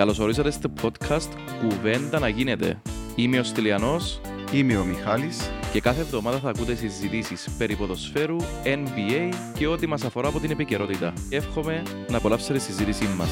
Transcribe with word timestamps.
Καλώς 0.00 0.18
ορίσατε 0.18 0.50
στο 0.50 0.72
podcast 0.82 1.28
«Κουβέντα 1.60 2.18
να 2.18 2.28
γίνεται». 2.28 2.82
Είμαι 3.16 3.38
ο 3.38 3.42
Στυλιανός 3.42 4.20
Είμαι 4.52 4.76
ο 4.76 4.84
Μιχάλης. 4.84 5.50
και 5.72 5.80
κάθε 5.80 6.00
εβδομάδα 6.00 6.38
θα 6.38 6.48
ακούτε 6.48 6.74
συζητήσεις 6.74 7.56
περί 7.58 7.76
ποδοσφαίρου, 7.76 8.36
NBA 8.64 9.32
και 9.58 9.66
ό,τι 9.66 9.86
μας 9.86 10.04
αφορά 10.04 10.28
από 10.28 10.40
την 10.40 10.50
επικαιρότητα. 10.50 11.12
Εύχομαι 11.30 11.82
να 12.10 12.16
απολαύσετε 12.16 12.52
τη 12.52 12.60
συζήτησή 12.60 13.04
μας. 13.04 13.30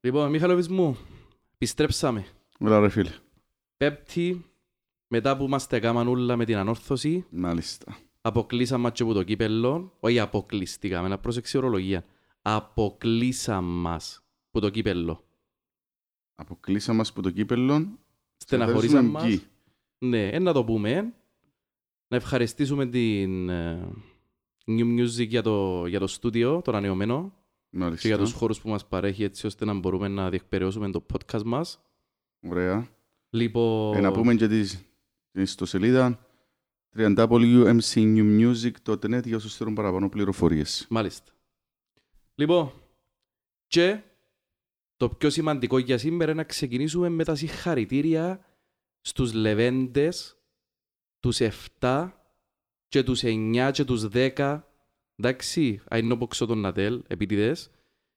Λοιπόν, 0.00 0.30
Μιχαλοβής 0.30 0.68
μου, 0.68 0.96
επιστρέψαμε. 1.54 2.26
Ωραία 2.60 2.80
ρε 2.80 2.88
φίλε. 2.88 3.10
Πέμπτη, 3.76 4.44
μετά 5.08 5.36
που 5.36 5.48
μας 5.48 5.66
τα 5.66 5.76
έκαναν 5.76 6.08
όλα 6.08 6.36
με 6.36 6.44
την 6.44 6.56
ανόρθωση, 6.56 7.24
Μάλιστα. 7.30 7.96
αποκλείσαμε 8.20 8.90
και 8.90 9.02
από 9.02 9.12
το 9.12 9.22
κύπελλο, 9.22 9.92
όχι 10.00 10.20
αποκλειστήκαμε, 10.20 11.08
να 11.08 11.18
πρόσεξε 11.18 11.56
η 11.56 11.60
ορολογία. 11.60 12.04
Αποκλείσαμε 12.54 13.72
μας 13.80 14.22
από 14.48 14.60
το 14.60 14.70
κύπελλο. 14.70 15.24
Αποκλείσαμε 16.34 16.98
μας 16.98 17.12
που 17.12 17.20
το 17.20 17.30
κύπελλο. 17.30 17.98
Στεναχωρήσαμε 18.36 19.00
θέλουμε 19.00 19.12
μας. 19.18 19.24
γκί. 19.26 19.42
Ναι, 19.98 20.28
ε, 20.28 20.38
να 20.38 20.52
το 20.52 20.64
πούμε. 20.64 21.12
Να 22.08 22.16
ευχαριστήσουμε 22.16 22.86
την 22.86 23.48
ε, 23.48 23.88
New 24.66 24.98
Music 25.00 25.26
για 25.28 25.42
το, 25.42 25.86
για 25.86 25.98
το 25.98 26.06
στούντιο, 26.06 26.60
το 26.64 26.70
ανανεωμένο 26.70 27.32
Μάλιστα. 27.70 28.00
και 28.02 28.08
για 28.14 28.18
τους 28.18 28.32
χώρους 28.32 28.60
που 28.60 28.68
μας 28.68 28.86
παρέχει 28.86 29.22
έτσι 29.24 29.46
ώστε 29.46 29.64
να 29.64 29.74
μπορούμε 29.74 30.08
να 30.08 30.30
διεκπαιρεώσουμε 30.30 30.90
το 30.90 31.06
podcast 31.12 31.42
μας. 31.42 31.80
Ωραία. 32.48 32.88
Λοιπόν, 33.30 33.96
Ε, 33.96 34.00
να 34.00 34.12
πούμε 34.12 34.34
και 34.34 34.48
τη 34.48 34.62
την 35.32 35.42
ιστοσελίδα 35.42 36.26
www.mcnewmusic.net 36.96 39.24
για 39.24 39.36
όσους 39.36 39.56
θέλουν 39.56 39.74
παραπάνω 39.74 40.08
πληροφορίες. 40.08 40.86
μάλιστα. 40.90 41.32
Λοιπόν, 42.38 42.72
και 43.66 44.02
το 44.96 45.08
πιο 45.08 45.30
σημαντικό 45.30 45.78
για 45.78 45.98
σήμερα 45.98 46.30
είναι 46.30 46.40
να 46.40 46.46
ξεκινήσουμε 46.48 47.08
με 47.08 47.24
τα 47.24 47.34
συγχαρητήρια 47.34 48.44
στους 49.00 49.32
Λεβέντες, 49.32 50.38
τους 51.20 51.38
7 51.80 52.12
και 52.88 53.02
τους 53.02 53.22
9 53.24 53.70
και 53.72 53.84
τους 53.84 54.06
10, 54.12 54.62
εντάξει, 55.16 55.82
ain't 55.90 56.12
no 56.12 56.18
boxo 56.18 56.46
τον 56.46 56.60
Νατέλ, 56.60 57.02
επίτηδες, 57.06 57.70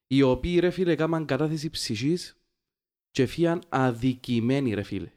οι 0.08 0.22
οποίοι 0.22 0.59
ρε 0.59 0.70
φίλε 0.70 0.96
κάμαν 0.96 1.26
κατάθεση 1.26 1.70
ψυχής 1.70 2.38
και 3.12 3.26
φύγαν 3.26 3.62
αδικημένοι 3.70 4.74
ρε 4.74 4.84
φίλε. 4.84 5.12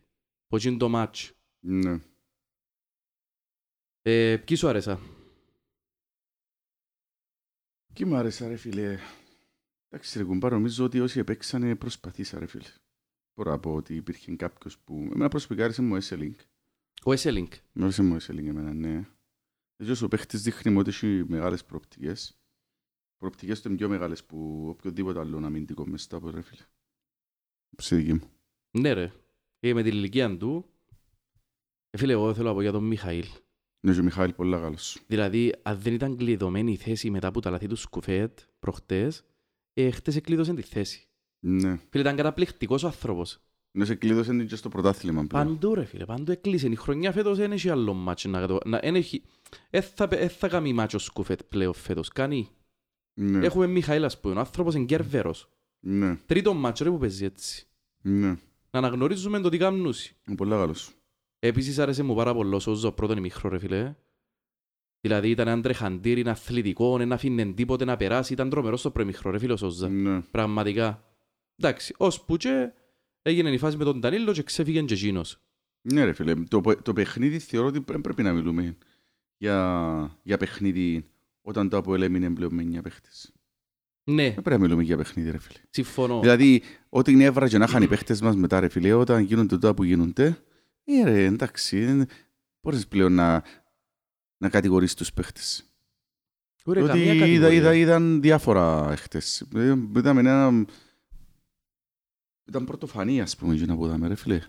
Πώς 0.46 0.64
είναι 0.64 0.76
το 0.76 0.88
μάτς. 0.88 1.32
Ναι. 1.60 2.00
Ε, 4.02 4.36
ποιοι 4.36 4.56
σου 4.56 4.68
άρεσα. 4.68 5.00
Και 7.94 8.06
μου 8.06 8.16
άρεσε 8.16 8.46
ρε 8.46 8.56
φίλε. 8.56 8.98
Εντάξει 9.88 10.18
ρε 10.18 10.24
κουμπά, 10.24 10.50
νομίζω 10.50 10.84
ότι 10.84 11.00
όσοι 11.00 11.18
επέξανε 11.18 11.76
προσπαθήσαν 11.76 12.40
ρε 12.40 12.46
φίλε. 12.46 12.68
Μπορώ 13.34 13.50
να 13.50 13.58
πω 13.58 13.74
ότι 13.74 13.94
υπήρχε 13.94 14.36
κάποιος 14.36 14.78
που... 14.78 14.94
Εμένα 14.94 15.28
προσωπικά 15.28 15.64
άρεσε 15.64 15.82
μου 15.82 15.94
ο 15.94 15.98
Esselink. 16.02 16.34
Ο 17.04 17.12
Εσέλινγκ. 17.12 17.48
Μου 17.72 17.82
άρεσε 17.82 18.02
μου 18.02 18.14
ο 18.14 18.16
Esselink 18.16 18.46
εμένα, 18.46 18.74
ναι. 18.74 19.08
Έτσι 19.76 20.04
ο 20.04 20.08
παίχτης 20.08 20.42
δείχνει 20.42 20.72
μου 20.72 20.78
ότι 20.78 20.90
έχει 20.90 21.24
μεγάλες 21.28 21.64
προοπτικές. 21.64 22.38
Προοπτικές 23.16 23.60
του 23.60 23.68
είναι 23.68 23.76
πιο 23.76 23.88
μεγάλες 23.88 24.24
που 24.24 24.68
οποιοδήποτε 24.68 25.18
άλλο 25.18 25.36
αμυντικό 25.36 25.86
μες 25.86 26.02
στα 26.02 26.16
από 26.16 26.30
ρε 26.30 26.42
φίλε. 26.42 26.62
Σε 27.76 27.96
δική 27.96 28.12
μου. 28.12 28.30
Ναι 28.70 28.92
ρε. 28.92 29.12
Ε, 29.60 29.74
με 29.74 29.82
την 29.82 29.92
ηλικία 29.92 30.36
του, 30.36 30.70
ε, 31.90 31.98
φίλε, 31.98 32.12
εγώ 32.12 32.34
θέλω 32.34 32.48
να 32.48 32.54
πω 32.54 32.60
για 32.62 32.72
τον 32.72 32.84
Μιχαήλ. 32.84 33.26
Ναι, 33.84 33.92
και 33.92 34.00
ο 34.00 34.02
Μιχάλη 34.02 34.32
πολλά 34.32 34.58
καλός. 34.60 34.98
Δηλαδή, 35.06 35.54
αν 35.62 35.78
δεν 35.78 35.92
ήταν 35.92 36.16
κλειδωμένη 36.16 36.72
η 36.72 36.76
θέση 36.76 37.10
μετά 37.10 37.26
από 37.28 37.40
τα 37.40 37.50
λαθή 37.50 37.66
του 37.66 37.76
Σκουφέτ 37.76 38.38
προχτές, 38.58 39.24
ε, 39.74 39.90
χτες 39.90 40.16
εκλείδωσε 40.16 40.54
τη 40.54 40.62
θέση. 40.62 41.06
Ναι. 41.38 41.78
Φίλε, 41.90 42.02
ήταν 42.02 42.16
καταπληκτικός 42.16 42.82
ο 42.82 42.86
άνθρωπος. 42.86 43.38
Ναι, 43.70 43.84
σε 43.84 43.94
κλείδωσε 43.94 44.30
την 44.30 44.46
και 44.46 44.56
στο 44.56 44.68
πρωτάθλημα 44.68 45.24
πλέον. 45.26 45.46
Παντού 45.46 45.74
ρε 45.74 45.84
φίλε, 45.84 46.04
παντού 46.04 46.32
έκλεισε. 46.32 46.68
Η 46.68 46.74
χρονιά 46.74 47.12
φέτος 47.12 47.38
δεν 47.38 47.52
έχει 47.52 47.68
άλλο 47.70 47.92
μάτσο 47.94 48.28
να 48.28 48.40
κατω... 48.40 48.58
να, 48.64 48.78
εν 48.82 48.94
έχει... 48.94 49.22
Ε, 49.70 49.80
θα, 49.80 50.08
ε, 50.10 50.28
θα 50.28 50.48
κάνει 50.48 50.72
μάτσο 50.72 50.98
Σκουφέτ 50.98 51.40
πλέον 51.42 51.74
φέτος. 51.74 52.08
Κάνει. 52.08 52.48
Ναι, 53.14 53.44
Έχουμε 53.46 53.66
Μιχαήλ, 53.66 54.04
ας 54.04 54.20
πούμε, 54.20 54.34
ο 54.34 54.38
άνθρωπος 54.38 54.74
είναι 54.74 54.84
κέρβερος. 54.84 55.48
ναι, 55.80 56.16
Τρίτο 56.26 56.54
μάτσο 56.54 56.84
ρε 56.84 56.90
που 56.90 56.98
παίζει 56.98 57.24
έτσι. 57.24 57.66
ναι. 58.02 58.28
Να 58.70 58.78
αναγνωρίζουμε 58.80 59.40
το 59.40 59.48
τι 59.48 59.58
κάννουσι. 59.58 60.16
Είναι 60.28 60.36
πολλά 60.36 60.56
καλός. 60.56 60.90
Επίσης 61.46 61.78
άρεσε 61.78 62.02
μου 62.02 62.14
πάρα 62.14 62.34
πολύ 62.34 62.54
ο 62.54 62.58
Σόζο 62.58 62.92
πρώτον 62.92 63.16
ημίχρο 63.16 63.48
ρε 63.48 63.58
φίλε. 63.58 63.94
Δηλαδή 65.00 65.30
ήταν 65.30 65.48
ένα 65.48 65.62
τρεχαντήρι, 65.62 66.20
ένα 66.20 66.30
αθλητικό, 66.30 67.00
ένα 67.00 67.14
αφήνε 67.14 67.52
τίποτε 67.52 67.84
να 67.84 67.96
περάσει. 67.96 68.32
Ήταν 68.32 68.50
τρομερός 68.50 68.80
στο 68.80 68.90
προημίχρο 68.90 69.30
ρε 69.30 69.38
φίλε 69.38 69.52
ο 69.52 69.56
Σόζα. 69.56 69.88
Ναι. 69.88 70.20
Πραγματικά. 70.20 71.04
Εντάξει, 71.56 71.94
ώσπου 71.96 72.36
και 72.36 72.72
έγινε 73.22 73.50
η 73.50 73.58
φάση 73.58 73.76
με 73.76 73.84
τον 73.84 73.98
Ντανίλο 74.00 74.32
και 74.32 74.42
ξέφυγε 74.42 74.82
και 74.82 74.94
εκείνος. 74.94 75.38
Ναι 75.82 76.04
ρε 76.04 76.12
φίλε, 76.12 76.34
το, 76.34 76.60
πε- 76.60 76.82
το 76.82 76.92
παιχνίδι 76.92 77.38
θεωρώ 77.38 77.66
ότι 77.66 77.82
δεν 77.86 78.00
πρέπει 78.00 78.22
να 78.22 78.32
μιλούμε 78.32 78.76
για, 79.36 80.18
για 80.22 80.36
παιχνίδι 80.36 81.06
όταν 81.42 81.68
το 81.68 81.76
Αποέλ 81.76 82.02
έμεινε 82.02 82.30
πλέον 82.30 82.54
με 82.54 82.62
9 82.78 82.82
παίχτες. 82.82 83.32
Ναι, 84.04 84.22
Δεν 84.22 84.42
πρέπει 84.42 84.50
να 84.50 84.58
μιλούμε 84.58 84.82
για 84.82 84.96
παιχνίδι 84.96 85.30
ρε 85.30 85.38
φίλε. 85.38 85.58
συμφωνώ. 85.70 86.20
Δηλαδή, 86.20 86.62
ό,τι 86.88 87.12
είναι 87.12 87.24
έβρα 87.24 87.48
και 87.48 87.58
να 87.58 87.64
είχαν 87.64 87.82
οι 87.82 87.86
παίχτες 87.88 88.20
μας 88.20 88.36
μετά 88.36 88.60
ρε 88.60 88.68
φίλε, 88.68 88.92
όταν 88.92 89.22
γίνονται 89.22 89.58
τότε 89.58 89.74
που 89.74 89.84
γίνονται, 89.84 90.38
ε 90.84 91.04
ρε, 91.04 91.24
εντάξει, 91.24 91.84
δεν 91.84 92.08
μπορείς 92.60 92.88
πλέον 92.88 93.12
να, 93.12 93.44
να 94.36 94.48
κατηγορείς 94.48 94.94
τους 94.94 95.12
παίχτες. 95.12 95.68
Ωραία, 96.64 96.82
Ότι 96.82 96.92
καμία 96.92 97.12
είδα, 97.12 97.20
κατηγορία. 97.24 97.56
είδα, 97.56 97.74
είδαν 97.74 98.20
διάφορα 98.20 98.96
χτες. 98.96 99.40
Ε, 99.54 99.76
Είδαμε 99.96 100.20
ένα... 100.20 100.66
Ήταν 102.48 102.64
πρωτοφανή, 102.64 103.20
ας 103.20 103.36
πούμε, 103.36 103.54
εκείνα 103.54 103.76
που 103.76 103.84
είδαμε, 103.86 104.08
ρε 104.08 104.14
φίλε. 104.14 104.40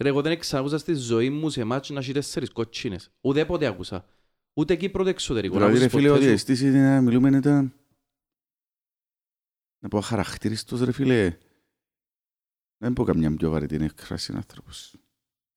Ρε, 0.00 0.08
εγώ 0.08 0.22
δεν 0.22 0.32
εξακούσα 0.32 0.78
στη 0.78 0.94
ζωή 0.94 1.30
μου 1.30 1.50
σε 1.50 1.64
μάτσο 1.64 1.94
να 1.94 2.00
έχει 2.00 2.12
τέσσερις 2.12 2.50
κότσινες. 2.50 3.10
Ουδέποτε 3.20 3.66
άκουσα. 3.66 4.06
Ούτε 4.54 4.72
εκεί 4.72 4.88
πρώτο 4.88 5.08
εξωτερικό. 5.08 5.58
Να 5.58 5.66
Δηλαδή, 5.66 5.78
ρε 5.78 5.84
ακούσεις 5.84 6.00
φίλε, 6.00 6.08
ποτέ 6.12 6.20
ότι 6.20 6.24
η 6.24 6.28
σου. 6.28 6.34
αισθήση 6.34 6.66
είναι 6.66 6.94
να 6.94 7.00
μιλούμε 7.00 7.36
ήταν... 7.36 7.72
Να 9.78 9.88
πω 9.88 9.98
αχαρακτήριστος, 9.98 10.80
ρε 10.80 10.92
φίλε. 10.92 11.38
Δεν 12.78 12.92
πω 12.92 13.04
καμιά 13.04 13.36
πιο 13.36 13.50
βαρετή 13.50 13.74
έκφραση 13.74 14.32
άνθρωπος. 14.36 14.94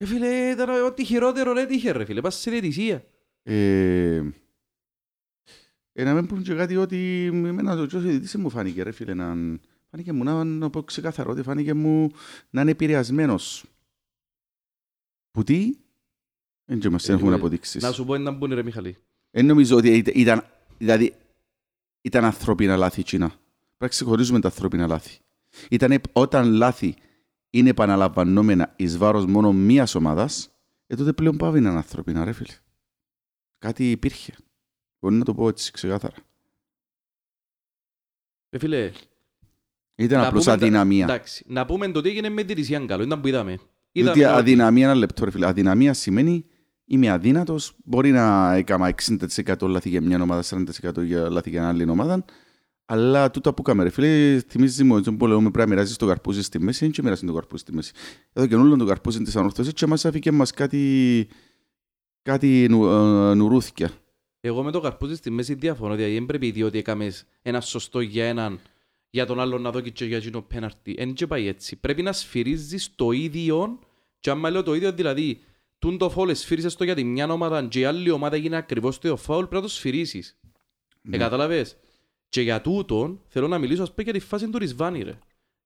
Ε, 0.02 0.06
φίλε, 0.06 0.50
ήταν 0.50 0.84
ό,τι 0.84 1.04
χειρότερο 1.04 1.52
ρε 1.52 1.66
τύχε 1.66 1.90
ρε 1.92 2.04
φίλε. 2.04 2.20
Πας 2.20 2.34
σε 2.34 2.50
διαιτησία. 2.50 3.04
Ε, 3.42 4.22
ε, 5.92 6.04
να 6.04 6.14
μην 6.14 6.26
πούμε 6.26 6.42
και 6.42 6.54
κάτι 6.54 6.76
ότι 6.76 7.24
εμένα 7.32 7.76
το 7.76 7.86
τόσο 7.86 8.18
τι 8.18 8.38
μου 8.38 8.50
φάνηκε 8.50 8.82
ρε 8.82 8.90
φίλε 8.92 9.14
να... 9.14 9.36
Φάνηκε 9.90 10.12
μου 10.12 10.24
να, 10.24 10.44
να 10.44 10.70
πω 10.70 10.82
ξεκαθαρό 10.82 11.30
ότι 11.30 11.42
φάνηκε 11.42 11.74
μου 11.74 12.10
να 12.50 12.60
είναι 12.60 12.70
επηρεασμένος. 12.70 13.64
Που 15.30 15.42
τι; 15.44 15.72
Δεν 16.64 16.78
και 16.80 16.90
μας 16.90 17.08
Ε, 17.08 17.12
έχουμε 17.12 17.26
λίγο, 17.26 17.36
αποδείξεις. 17.40 17.82
Να 17.82 17.92
σου 17.92 18.04
πω 18.04 18.14
έναν 18.14 18.38
που 18.38 18.44
είναι 18.44 18.54
ρε 18.54 18.62
Μιχαλή. 18.62 18.96
Δεν 19.30 19.46
νομίζω 19.46 19.76
ότι 19.76 19.88
ήταν- 19.96 20.14
ήταν, 20.16 20.44
δηλαδή, 20.78 21.14
ήταν 22.02 22.24
ανθρώπινα 22.24 22.76
λάθη 22.76 23.00
εκείνα. 23.00 23.26
Πρέπει 23.28 23.40
να 23.78 23.88
ξεχωρίζουμε 23.88 24.40
τα 24.40 24.48
ανθρώπινα 24.48 24.86
λάθη. 24.86 25.18
Ήταν 25.70 26.00
όταν 26.12 26.52
λάθη 26.52 26.94
είναι 27.54 27.68
επαναλαμβανόμενα 27.70 28.72
εις 28.76 28.98
βάρος 28.98 29.26
μόνο 29.26 29.52
μίας 29.52 29.94
ομάδας, 29.94 30.50
ε, 30.86 30.94
τότε 30.96 31.12
πλέον 31.12 31.36
πάβει 31.36 31.60
να 31.60 31.68
είναι 31.68 31.78
ανθρώπινα, 31.78 32.24
ρε 32.24 32.32
φίλε. 32.32 32.52
Κάτι 33.58 33.90
υπήρχε. 33.90 34.34
Μπορεί 35.00 35.14
να 35.14 35.24
το 35.24 35.34
πω 35.34 35.48
έτσι 35.48 35.72
ξεκάθαρα. 35.72 36.14
Ε, 38.50 38.58
φίλε, 38.58 38.90
Ήταν 39.94 40.20
Να 40.20 40.26
απλώς 40.26 40.44
πούμε 40.44 40.56
τα- 40.56 40.64
αδυναμία. 40.64 41.04
εντάξει, 41.04 41.44
να 41.48 41.64
πούμε 41.66 41.88
το 41.90 42.00
τι 42.00 42.08
έγινε 42.08 42.28
με 42.28 42.42
τη 42.42 42.52
Ρησία 42.52 42.84
καλό. 42.86 43.02
Ήταν 43.02 43.20
που 43.20 43.28
είδαμε. 43.28 43.50
Διότι 43.50 43.68
Είδαμε 44.18 44.24
ότι- 44.24 44.40
αδυναμία, 44.40 44.84
ένα 44.84 44.94
λεπτό 44.94 45.24
ρε 45.24 45.30
φίλε. 45.30 45.46
Αδυναμία 45.46 45.92
σημαίνει 45.94 46.44
είμαι 46.84 47.08
αδύνατος, 47.10 47.74
μπορεί 47.84 48.10
να 48.10 48.52
έκανα 48.54 48.86
60% 48.86 49.66
λάθη 49.68 49.88
για 49.88 50.00
μια 50.00 50.22
ομάδα, 50.22 50.42
40% 50.42 51.02
για 51.02 51.30
λάθη 51.30 51.50
για 51.50 51.68
άλλη 51.68 51.88
ομάδα, 51.90 52.24
αλλά 52.84 53.30
τούτα 53.30 53.54
που 53.54 53.62
κάμε 53.62 53.82
ρε 53.82 53.90
φίλε, 53.90 54.40
θυμίζει 54.48 54.84
μου 54.84 54.96
έτσι 54.96 55.12
που 55.12 55.26
λέμε 55.26 55.40
πρέπει 55.40 55.58
να 55.58 55.66
μοιράζεις 55.66 55.96
το 55.96 56.06
καρπούζι 56.06 56.42
στη 56.42 56.60
μέση, 56.60 56.78
δεν 56.84 56.90
και 56.90 57.02
μοιράζεις 57.02 57.26
το 57.26 57.34
καρπούζι 57.34 57.62
στη 57.62 57.74
μέση. 57.74 57.92
Εδώ 58.32 58.46
και 58.46 58.54
όλο 58.54 58.76
το 58.76 58.84
καρπούζι 58.84 59.22
της 59.22 59.36
ανορθώσης 59.36 59.72
και 59.72 59.86
μας 59.86 60.04
άφηκε 60.04 60.32
μας 60.32 60.50
κάτι, 60.50 61.28
κάτι 62.22 62.66
νου, 62.70 62.86
ε, 62.86 63.34
νουρούθηκια. 63.34 63.90
Εγώ 64.40 64.62
με 64.62 64.70
το 64.70 64.80
καρπούζι 64.80 65.14
στη 65.14 65.30
μέση 65.30 65.54
διαφωνώ. 65.54 65.94
Δηλαδή 65.94 66.14
δεν 66.14 66.26
πρέπει 66.26 66.50
διότι 66.50 66.78
έκαμες 66.78 67.24
ένα 67.42 67.60
σωστό 67.60 68.00
για 68.00 68.26
έναν 68.26 68.60
για 69.10 69.26
τον 69.26 69.40
άλλον 69.40 69.62
να 69.62 69.70
δω 69.70 69.80
και 69.80 70.04
για 70.04 70.16
εκείνο 70.16 70.42
πέναρτι. 70.42 70.94
Εν 70.98 71.12
και 71.12 71.26
πάει 71.26 71.46
έτσι. 71.46 71.76
Πρέπει 71.76 72.02
να 72.02 72.12
σφυρίζεις 72.12 72.94
το 72.94 73.10
ίδιο 73.10 73.78
και 74.20 74.30
άμα 74.30 74.50
λέω 74.50 74.62
το 74.62 74.74
ίδιο 74.74 74.92
δηλαδή 74.92 75.40
τούν 75.78 75.98
το 75.98 76.10
φόλ 76.10 76.34
σφύρισες 76.34 76.74
το 76.74 76.84
για 76.84 76.94
τη 76.94 77.04
μια 77.04 77.32
ομάδα 77.32 77.66
και 77.66 77.80
η 77.80 77.84
άλλη 77.84 78.10
ομάδα 78.10 78.36
γίνει 78.36 78.56
ακριβώς 78.56 78.98
το 78.98 79.08
ίδιο 79.08 79.20
φάουλ 79.20 79.40
πρέπει 79.40 79.54
να 79.54 79.60
το 79.60 79.68
σφυρίσεις. 79.68 80.38
Ε, 81.10 81.16
κατάλαβες; 81.16 81.76
Και 82.32 82.40
για 82.40 82.60
τούτον 82.60 83.20
θέλω 83.28 83.48
να 83.48 83.58
μιλήσω 83.58 83.82
ας 83.82 83.88
πούμε 83.90 84.02
για 84.02 84.12
τη 84.12 84.18
φάση 84.20 84.48
του 84.50 84.58
Ρισβάνη 84.58 85.02
ρε. 85.02 85.18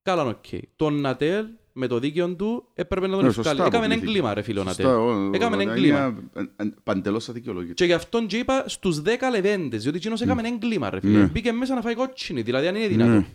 Καλά, 0.02 0.24
οκ. 0.24 0.44
Τον 0.76 1.00
Νατέλ 1.00 1.46
με 1.72 1.86
το 1.86 1.98
δίκαιο 1.98 2.34
του 2.34 2.68
έπρεπε 2.74 3.06
να 3.06 3.12
τον 3.12 3.22
Ναι, 3.22 3.28
ευκάλει. 3.28 3.46
σωστά 3.46 3.64
Έκαμε 3.66 3.76
αποβλήθηκε. 3.84 4.06
έγκλημα 4.06 4.34
ρε 4.34 4.42
φίλο 4.42 4.62
Σωστά, 4.62 4.82
Νατέλ. 4.82 4.98
ο- 5.00 5.26
ο- 5.28 5.30
Έκαμε 5.34 5.56
ο- 5.56 5.60
έγκλημα. 5.60 6.06
είναι, 6.06 6.50
ε, 6.56 6.62
ε, 6.64 6.68
Παντελώς 6.82 7.28
αδικαιολόγητο. 7.28 7.74
Και 7.74 7.84
γι' 7.84 7.92
αυτόν 7.92 8.26
και 8.26 8.36
είπα 8.36 8.64
στους 8.66 9.00
10 9.02 9.30
λεβέντες, 9.30 9.82
διότι 9.82 9.96
εκείνος 9.96 10.20
έκαμε 10.20 10.48
έγκλημα 10.48 10.90
ρε 10.90 11.00
φίλε. 11.00 11.18
Ναι. 11.18 11.26
Μπήκε 11.26 11.52
μέσα 11.52 11.74
να 11.74 11.80
φάει 11.80 11.94
κότσινη, 11.94 12.42
δηλαδή 12.42 12.66
αν 12.66 12.74
είναι 12.74 12.86
δυνατόν. 12.88 13.14
Ναι. 13.14 13.26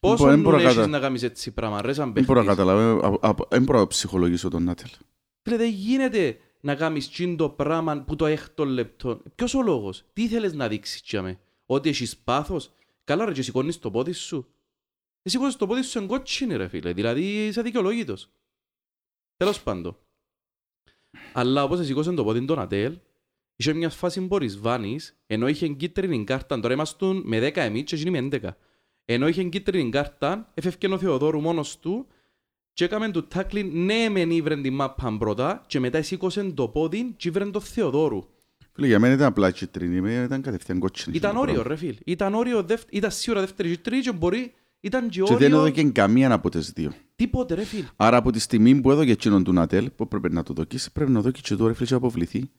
Πόσο 0.00 0.24
μπορώ- 0.24 0.36
νου 0.36 0.42
μπορώ 0.42 0.56
έχεις 0.56 0.74
κατα- 0.74 0.86
να 0.86 0.98
κάνεις 0.98 1.22
έτσι 1.22 1.50
πράγμα, 1.50 1.82
ρε, 1.82 1.92
σαν 1.92 2.12
Δεν 2.12 2.24
μπορώ 2.24 2.42
να 2.42 2.46
παίχτης; 2.46 2.64
καταλάβω, 2.64 3.18
α- 3.22 3.28
α- 3.28 3.34
δεν 3.48 3.62
μπορώ 3.62 3.78
να 3.78 3.86
ψυχολογήσω 3.86 4.48
τον 4.48 4.62
Νάτελ. 4.64 4.88
Φίλε, 5.42 5.56
δεν 5.56 5.70
γίνεται 5.70 6.36
να 6.60 6.74
κάνεις 6.74 7.08
τσιν 7.10 7.36
το 7.36 7.48
πράγμα 7.48 8.02
που 8.06 8.16
το 8.16 8.26
έκτο 8.26 8.64
λεπτό. 8.64 9.20
Ποιος 9.34 9.54
ο 9.54 9.62
λόγος, 9.62 10.04
τι 10.12 10.22
ήθελες 10.22 10.54
να 10.54 10.68
δείξεις 10.68 11.02
τσάμε, 11.02 11.38
ότι 11.66 11.88
έχεις 11.88 12.16
πάθος. 12.16 12.72
Καλά 13.04 13.24
ρε 13.24 13.32
και 13.32 13.42
σηκώνεις 13.42 13.78
το 13.78 13.90
πόδι 13.90 14.12
σου. 14.12 14.46
Ε, 15.22 15.28
σηκώνεις 15.28 15.56
το 15.56 15.66
πόδι 15.66 15.82
σου 15.82 15.98
εν 15.98 16.06
κότσινη 16.06 16.56
ρε 16.56 16.68
φίλε, 16.68 16.92
δηλαδή 16.92 17.46
είσαι 17.46 17.60
αδικαιολόγητος. 17.60 18.30
Τέλος 19.36 19.62
πάντων. 19.62 19.98
Αλλά 21.32 21.64
όπως 21.64 21.86
σηκώσαν 21.86 22.14
το 22.14 22.24
πόδι 22.24 22.44
τον 22.44 22.58
Ατέλ, 22.58 22.98
είχε 23.56 23.72
μια 23.72 23.90
φάση 23.90 24.26
που 24.26 24.38
Ρισβάνης, 24.38 25.18
ενώ 25.26 25.48
είχε 25.48 25.68
κίτρινη 25.68 26.24
κάρτα, 26.24 26.60
τώρα 26.60 26.74
ήμαστον 26.74 27.22
με 27.24 27.38
10 27.38 27.56
εμείς 27.56 27.82
και 27.82 27.94
εκείνοι 27.94 28.10
με 28.10 28.18
11. 28.18 28.50
Ενώ 29.04 29.28
είχε 29.28 29.44
κίτρινη 29.44 29.90
κάρτα, 29.90 30.50
έφευκε 30.54 30.86
ο 30.86 30.98
Θεοδόρου 30.98 31.40
μόνος 31.40 31.78
του 31.78 32.06
και 32.72 32.84
έκαμε 32.84 33.10
το 33.10 33.22
τάκλιν, 33.22 33.84
ναι 33.84 34.08
μεν 34.08 34.30
ήβρεν 34.30 34.62
τη 34.62 34.70
μάπα 34.70 35.16
πρώτα 35.18 35.64
και 35.66 35.80
μετά 35.80 36.02
σήκωσε 36.02 36.50
το 36.50 36.68
πόδι 36.68 37.14
και 37.16 37.28
ήβρεν 37.28 37.52
το 37.52 37.60
Θεοδόρου. 37.60 38.28
Φίλε, 38.76 38.86
για 38.86 38.98
μένα 38.98 39.14
ήταν 39.14 39.26
απλά 39.26 39.50
κίτρινη, 39.50 40.00
με- 40.00 40.22
ήταν 40.24 40.42
κατευθείαν 40.42 40.78
κότσινη. 40.78 41.16
Ήταν 41.16 41.34
το 41.34 41.40
όριο 41.40 41.54
πράγμα. 41.54 41.70
ρε 41.70 41.76
φίλ. 41.76 41.96
Ήταν 42.04 42.34
όριο, 42.34 42.62
δευ- 42.62 42.88
ήταν 42.94 43.10
σίγουρα 43.10 43.40
δεύτερη 43.40 43.70
και 43.70 43.78
τρίτη 43.78 44.02
και 44.10 44.12
μπορεί, 44.16 44.54
ήταν 44.80 45.08
και 45.08 45.20
Και 45.22 45.36
δεν 45.36 45.52
όριο, 45.52 45.56
έδωκε 45.66 45.82
καμία 45.90 46.32
από 46.32 46.50
τις 46.50 46.70
δύο. 46.70 46.92
τίποτε 47.16 47.54
ρε 47.54 47.64
φίλ. 47.64 47.84
Άρα 47.96 48.16
από 48.16 48.30
τη 48.32 48.38
στιγμή 48.38 48.80
που 48.80 48.90
έδωκε 48.90 49.10
εκείνον 49.10 49.44
του 49.44 49.52
Νατέλ, 49.52 49.90
που 49.90 50.08
πρέπει 50.08 50.32
να 50.32 50.42
το 50.42 50.52
δοκίσει, 50.52 50.92
πρέπει 50.92 51.10
να 51.10 51.20
δοκίσει 51.20 51.42
και 51.42 51.54
τώρα 51.56 51.74
φίλε 51.74 51.86
και 51.86 51.92
να 51.92 51.98
αποβληθεί. 51.98 52.50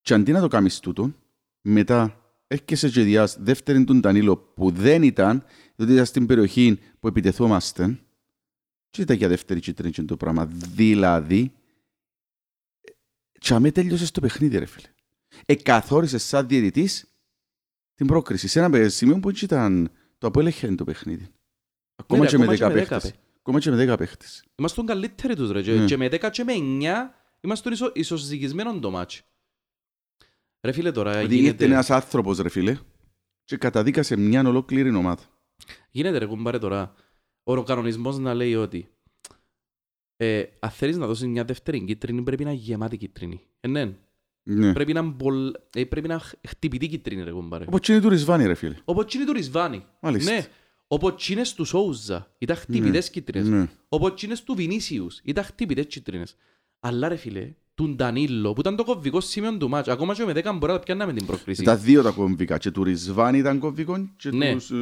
Και 0.00 0.14
αντί 0.14 0.32
να 0.32 0.40
το 0.40 0.48
κάνεις 0.48 0.80
τούτο, 0.80 1.12
μετά 1.62 2.16
έρχεσαι 2.46 2.88
και 2.90 3.02
διάς 3.02 3.36
δεύτερη 3.40 3.84
του 3.84 3.94
Ντανίλο 4.00 4.36
που 4.36 4.70
δεν 4.70 5.02
ήταν, 5.02 5.44
διότι 5.76 5.92
ήταν 5.92 6.06
στην 6.06 6.26
περιοχή 6.26 6.78
που 7.00 7.08
επιτεθόμαστε, 7.08 7.98
και 8.90 9.02
ήταν 9.02 9.16
για 9.16 9.28
δεύτερη 9.28 9.60
κίτρινη 9.60 9.92
και 9.92 10.02
το 10.02 10.16
πράγμα. 10.16 10.46
Δηλαδή, 10.74 11.52
και 13.42 13.54
αμέ 13.54 13.70
τέλειωσες 13.72 14.10
το 14.10 14.20
παιχνίδι 14.20 14.58
ρε 14.58 14.64
φίλε. 14.66 14.86
Εκαθόρισες 15.46 16.22
σαν 16.24 16.46
διαιτητής 16.48 17.14
την 17.94 18.06
πρόκριση. 18.06 18.48
Σε 18.48 18.60
ένα 18.60 18.88
σημείο 18.88 19.18
που 19.20 19.28
έτσι 19.28 19.44
ήταν 19.44 19.90
το 20.18 20.26
απέλεχε 20.26 20.74
το 20.74 20.84
παιχνίδι. 20.84 21.28
Ακόμα 21.96 22.18
Ναι, 22.24 22.24
ρε, 22.24 22.30
και 22.30 22.38
με 22.38 22.44
ακόμα 22.44 22.56
10 22.56 22.58
και 22.58 22.74
με 22.74 22.80
παίχτες. 22.80 23.02
δέκα, 23.02 23.16
Ακόμα 23.38 23.58
και 23.60 23.70
με 23.70 23.76
10 23.76 23.96
παίχτες. 23.98 24.44
Είμαστε 24.56 24.82
καλύτεροι 24.82 25.36
τους 25.36 25.50
ρε. 25.50 25.62
Και- 25.62 25.72
Ναι. 25.72 25.84
Και 25.84 25.96
με 25.96 26.08
10 26.08 26.30
και 26.30 26.44
με 26.44 26.52
9 26.52 27.14
είμαστε 27.40 27.70
ισο, 27.70 27.90
ισοζυγισμένοι 27.94 28.80
το 28.80 28.90
μάτς. 28.90 29.22
Ρε 30.62 30.72
φίλε 30.72 30.92
τώρα 30.92 31.10
Ότι 31.10 31.20
ήρθε 31.22 31.34
γίνεται, 31.34 31.64
ένας 31.64 31.90
άνθρωπος 31.90 32.38
ρε 32.38 32.48
φίλε 32.48 32.78
και 33.44 33.56
καταδίκασε 33.56 34.16
μια 34.16 34.40
ολόκληρη 34.48 34.94
ομάδα. 34.94 35.22
γίνεται 35.90 36.18
ρε 36.18 36.26
κουμπάρε 36.26 36.58
τώρα 36.58 36.94
ο 37.42 37.62
κανονισμός 37.62 38.18
να 38.18 38.34
λέει 38.34 38.54
ότι 38.54 38.88
ε, 40.24 40.42
αν 40.60 40.70
θέλεις 40.70 40.96
να 40.96 41.06
δώσεις 41.06 41.26
μια 41.26 41.44
δεύτερη 41.44 41.84
κίτρινη 41.84 42.22
πρέπει 42.22 42.44
να 42.44 42.50
είναι 42.50 42.58
γεμάτη 42.60 42.96
κίτρινη. 42.96 43.40
Ε, 43.60 43.68
ναι. 43.68 43.92
Ναι. 44.44 44.72
Πρέπει 44.72 44.92
να, 44.92 45.00
είναι 45.00 45.14
πολλ- 45.18 45.54
ε, 45.74 45.84
πρέπει 45.84 46.08
να 46.08 46.14
είναι 46.14 46.22
χτυπητή 46.48 46.88
κίτρινη 46.88 47.22
ρε 47.22 47.30
κουμπάρε. 47.30 47.64
Όπως 47.68 47.88
είναι 47.88 48.00
του 48.00 48.08
Ρισβάνη 48.08 48.46
ρε 48.46 48.54
φίλε. 48.54 48.74
Όπως 48.84 49.14
είναι 49.14 49.24
του 49.24 49.32
Ρισβάνη. 49.32 49.84
Μάλιστα. 50.00 50.32
Ναι. 50.32 50.46
Όπως 50.86 51.28
είναι 51.28 51.42
του 51.56 51.64
Σόουζα. 51.64 52.34
Ήταν 52.38 52.56
χτυπητές 52.56 53.10
κίτρινες. 53.10 53.48
Ναι. 53.48 53.68
Όπως 53.88 54.22
είναι 54.22 54.34
του 54.44 54.54
Βινίσιους. 54.54 55.20
Ήταν 55.24 55.44
χτυπητές 55.44 55.86
κίτρινες. 55.86 56.36
Αλλά 56.80 57.08
ρε 57.08 57.16
φίλε, 57.16 57.52
του 57.74 57.94
Ντανίλο 57.94 58.52
που 58.52 58.60
ήταν 58.60 58.76
το 58.76 58.84
κομβικό 58.84 59.20
σημείο 59.20 59.56
του 59.56 59.68
μάτς. 59.68 59.88
Ακόμα 59.88 60.14
και 60.14 60.24
με 60.24 60.32
10 60.32 60.42
μπορεί 60.42 60.72
να 60.72 60.78
τα 60.78 60.84
πιάνναμε 60.84 61.12
την 61.12 61.26
πρόκριση. 61.26 61.62
Τα 61.62 61.76
δύο 61.76 62.02
τα 62.02 62.10
κομβικά. 62.10 62.58
Και 62.58 62.70
του 62.70 62.84
Ρισβάνη 62.84 63.38
ήταν 63.38 63.58
κομβικό 63.58 64.08
και, 64.16 64.30
Ναι. 64.30 64.52
τους, 64.52 64.70
ε, 64.70 64.74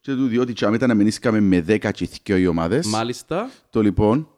και 0.00 0.14
του 0.14 0.26
διότι 0.26 0.52
και 0.52 0.64
άμα 0.64 0.74
ήταν 0.76 0.88
να 0.88 0.94
μενίσκαμε 0.94 1.40
με 1.40 1.60
10 1.60 1.90
και 1.92 2.08
δυο 2.24 2.36
οι 2.36 2.46
ομάδες. 2.46 2.86
Μάλιστα. 2.86 3.50
Το 3.70 3.82
λοιπόν 3.82 4.28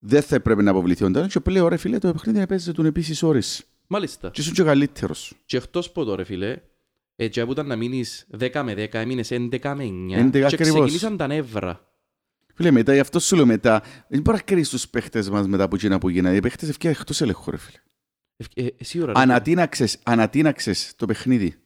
δεν 0.00 0.22
θα 0.22 0.34
έπρεπε 0.34 0.62
να 0.62 0.70
αποβληθεί 0.70 1.04
ο 1.04 1.10
Ντάνιλ 1.10 1.28
και 1.28 1.40
πλέον 1.40 1.68
ρε 1.68 1.76
φίλε 1.76 1.98
το 1.98 2.12
παιχνίδι 2.12 2.46
παίζεται 2.46 2.72
τον 2.72 2.86
επίσης 2.86 3.22
ώρες. 3.22 3.64
Μάλιστα. 3.86 4.30
Και 4.30 4.40
ήσουν 4.40 4.52
και 4.52 4.62
καλύτερος. 4.62 5.34
Και 5.44 5.56
εκτός 5.56 5.86
από 5.86 6.04
το 6.04 6.14
ρε 6.14 6.24
φίλε, 6.24 6.60
έτσι 7.16 7.44
που 7.44 7.52
ήταν 7.52 7.66
να 7.66 7.76
μείνεις 7.76 8.26
10 8.38 8.62
με 8.64 8.72
10, 8.72 8.94
έμεινες 8.94 9.30
11 9.30 9.74
με 9.76 9.84
9 9.84 10.18
11 10.18 10.30
και 10.30 10.44
ακριβώς. 10.44 10.56
ξεκινήσαν 10.56 11.16
τα 11.16 11.26
νεύρα. 11.26 11.84
Φίλε, 12.54 12.70
μετά, 12.70 12.94
γι' 12.94 13.00
αυτό 13.00 13.18
σου 13.18 13.36
λέω 13.36 13.46
μετά, 13.46 13.82
δεν 14.08 14.20
μπορεί 14.20 14.36
να 14.36 14.42
κρίνεις 14.42 14.68
τους 14.68 14.88
παίχτες 14.88 15.30
μας 15.30 15.46
μετά 15.46 15.64
από 15.64 15.76
εκείνα 15.76 15.98
που 15.98 16.08
γίνανε. 16.08 16.36
Οι 16.36 16.40
παίχτες 16.40 16.68
ευκαιρία 16.68 16.96
εκτός 17.00 17.20
ελέγχου, 17.20 17.50
ρε 17.50 17.56
φίλε. 17.56 17.78
Ε, 18.54 18.64
ε, 18.64 18.68
εσύ 18.78 19.02
ώρα, 19.02 19.12
ρε. 19.12 19.20
Ανατείναξες, 19.20 19.98
ανατείναξες 20.02 20.92
το 20.96 21.06
παιχνίδι. 21.06 21.56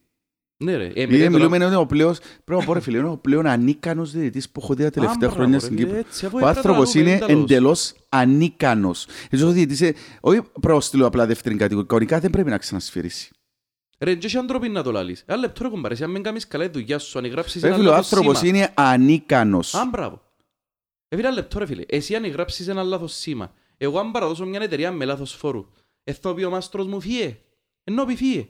Ναι 0.57 0.75
ρε. 0.75 0.85
Ε, 0.85 0.91
Γιατί 0.93 1.11
μετά 1.17 1.29
μιλούμε 1.29 1.57
τώρα- 1.57 1.65
είναι 1.69 1.75
ο 1.75 1.85
πλέον, 1.85 2.15
πρέπει 2.43 2.59
να 2.59 2.65
πω 2.65 2.73
ρε 2.73 2.79
φίλε, 2.79 2.97
είναι 2.97 3.07
ο 3.09 3.17
πλέον 3.17 3.45
ανίκανος 3.47 4.11
διαιτητής 4.11 4.49
που 4.49 4.59
έχω 4.63 4.73
δει 4.73 4.83
τα 4.83 4.89
τελευταία 4.89 5.29
Α, 5.29 5.31
χρόνια 5.31 5.57
μπράβο, 5.57 5.65
στην 5.65 5.77
ρε, 5.77 5.83
Κύπρο. 5.83 5.97
έτσι, 5.97 6.25
αφού 6.25 6.35
Ο 6.35 6.39
έπρεπε 6.39 6.53
να 6.53 6.59
άνθρωπος 6.59 6.91
δούμε 6.91 7.09
είναι 7.09 7.15
εντελώς. 7.23 7.41
εντελώς 7.43 7.93
ανίκανος. 8.09 9.07
Έτσι 9.29 9.45
ο 9.45 9.49
διαιτητής, 9.49 9.81
ε, 9.81 9.93
όχι 10.21 10.41
πρόστιλο 10.61 11.05
απλά 11.05 11.25
δεύτερη 11.25 11.55
κατηγορία, 11.55 11.87
κανονικά 11.87 12.19
δεν 12.19 12.29
πρέπει 12.29 12.49
να 12.49 12.57
ξανασφυρίσει. 12.57 13.29
Ρε, 13.99 14.15
και 14.15 14.25
εσύ 14.25 14.37
άνθρωποι 14.37 14.69
να 14.69 14.83
το 14.83 14.91
λάλεις. 14.91 15.23
Ένα 15.25 15.37
λεπτό 15.39 15.63
ρε 15.63 15.69
κουμπάρε, 15.69 15.95
αν 16.03 16.11
μην 16.11 16.23
κάνεις 16.23 16.47
καλά 16.47 16.65
τη 16.69 16.71
δουλειά 16.79 16.99
σου, 16.99 17.19
αν 17.19 17.25
γράψεις 17.25 17.61
Ρε 17.61 17.67
ένα 17.67 17.77
φίλε, 17.77 17.87
ο 17.87 17.91
λάθος 17.91 18.11
άνθρωπος 18.11 18.37
σήμα. 18.39 18.57
είναι 18.57 18.71
ανίκανος. 18.73 19.73
Α, 19.75 19.85
μπράβο. 19.91 20.21
Ε, 21.07 21.15
φίλε, 21.15 21.27
ένα 21.27 21.35
λεπτό 21.35 21.59
ρε 21.59 21.65
φίλε. 21.65 21.83
Εσύ 21.87 22.15
αν 22.15 22.25
γράψεις 22.27 22.67
ένα 22.67 22.83
λάθος 22.83 23.13
σήμα, 23.13 23.53
εγώ 23.77 23.99
αν 23.99 24.11
παραδώσω 24.11 24.45
μια 24.45 24.59
εταιρεία 24.61 24.91
με 24.91 25.05
λάθος 25.05 25.33
φόρου, 25.33 25.65
ε, 26.03 26.13
θα 26.13 26.33
πει 26.33 26.43
ο 26.43 26.49
μάστρος 26.49 26.87
μου 26.87 27.01
φύε. 27.01 27.37
Ενώ 27.83 28.05
πει 28.05 28.15
φύε. 28.15 28.47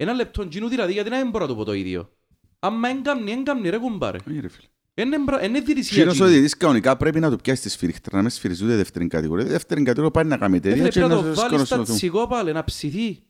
Ένα 0.00 0.12
λεπτό, 0.12 0.42
γίνου 0.50 0.68
δηλαδή, 0.68 0.92
γιατί 0.92 1.10
να 1.10 1.16
μην 1.16 1.30
μπορώ 1.30 1.44
να 1.44 1.50
το 1.50 1.56
πω 1.56 1.64
το 1.64 1.72
ίδιο. 1.72 2.10
Άμα 2.58 2.88
έγκαμνει, 2.88 3.32
έγκαμνει 3.32 3.68
ρε 3.68 3.78
κουμπάρε. 3.78 4.18
Όχι, 4.28 4.40
ρε 4.40 4.48
φίλε. 4.48 4.66
Είναι 4.94 5.18
μπρα- 5.18 5.44
είναι 5.44 5.60
διαιτησία. 5.60 5.96
Εκείνος 5.96 6.14
ο 6.20 6.24
εκείνη. 6.24 6.30
διαιτητής 6.38 6.56
κανονικά 6.56 6.96
πρέπει 6.96 7.20
να 7.20 7.30
το 7.30 7.36
πιάσεις 7.36 7.60
στη 7.60 7.68
σφυρίχτρα, 7.70 8.16
να 8.16 8.22
με 8.22 8.28
σφυριζεί 8.30 8.64
ούτε 8.64 8.76
δεύτερη 8.76 9.06
κατηγορία. 9.06 9.44
Δεύτερη 9.44 9.82
κατηγορία 9.82 10.10
πάει 10.10 10.24
να 10.24 10.36
κάνει 10.36 10.54
Ε, 10.54 10.56
εταιρεία 10.56 10.76
φίλε, 10.76 10.88
και 10.88 10.98
πρέπει 11.00 11.14
να 11.14 11.20
να 11.20 11.28
το 11.28 11.34
σε 11.34 11.40
βάλεις 11.40 11.56
στα 11.58 11.66
σκόνωσουν. 11.66 11.94
τσιγόπαλε, 11.96 12.52
να 12.52 12.64
ψηθεί. 12.64 13.22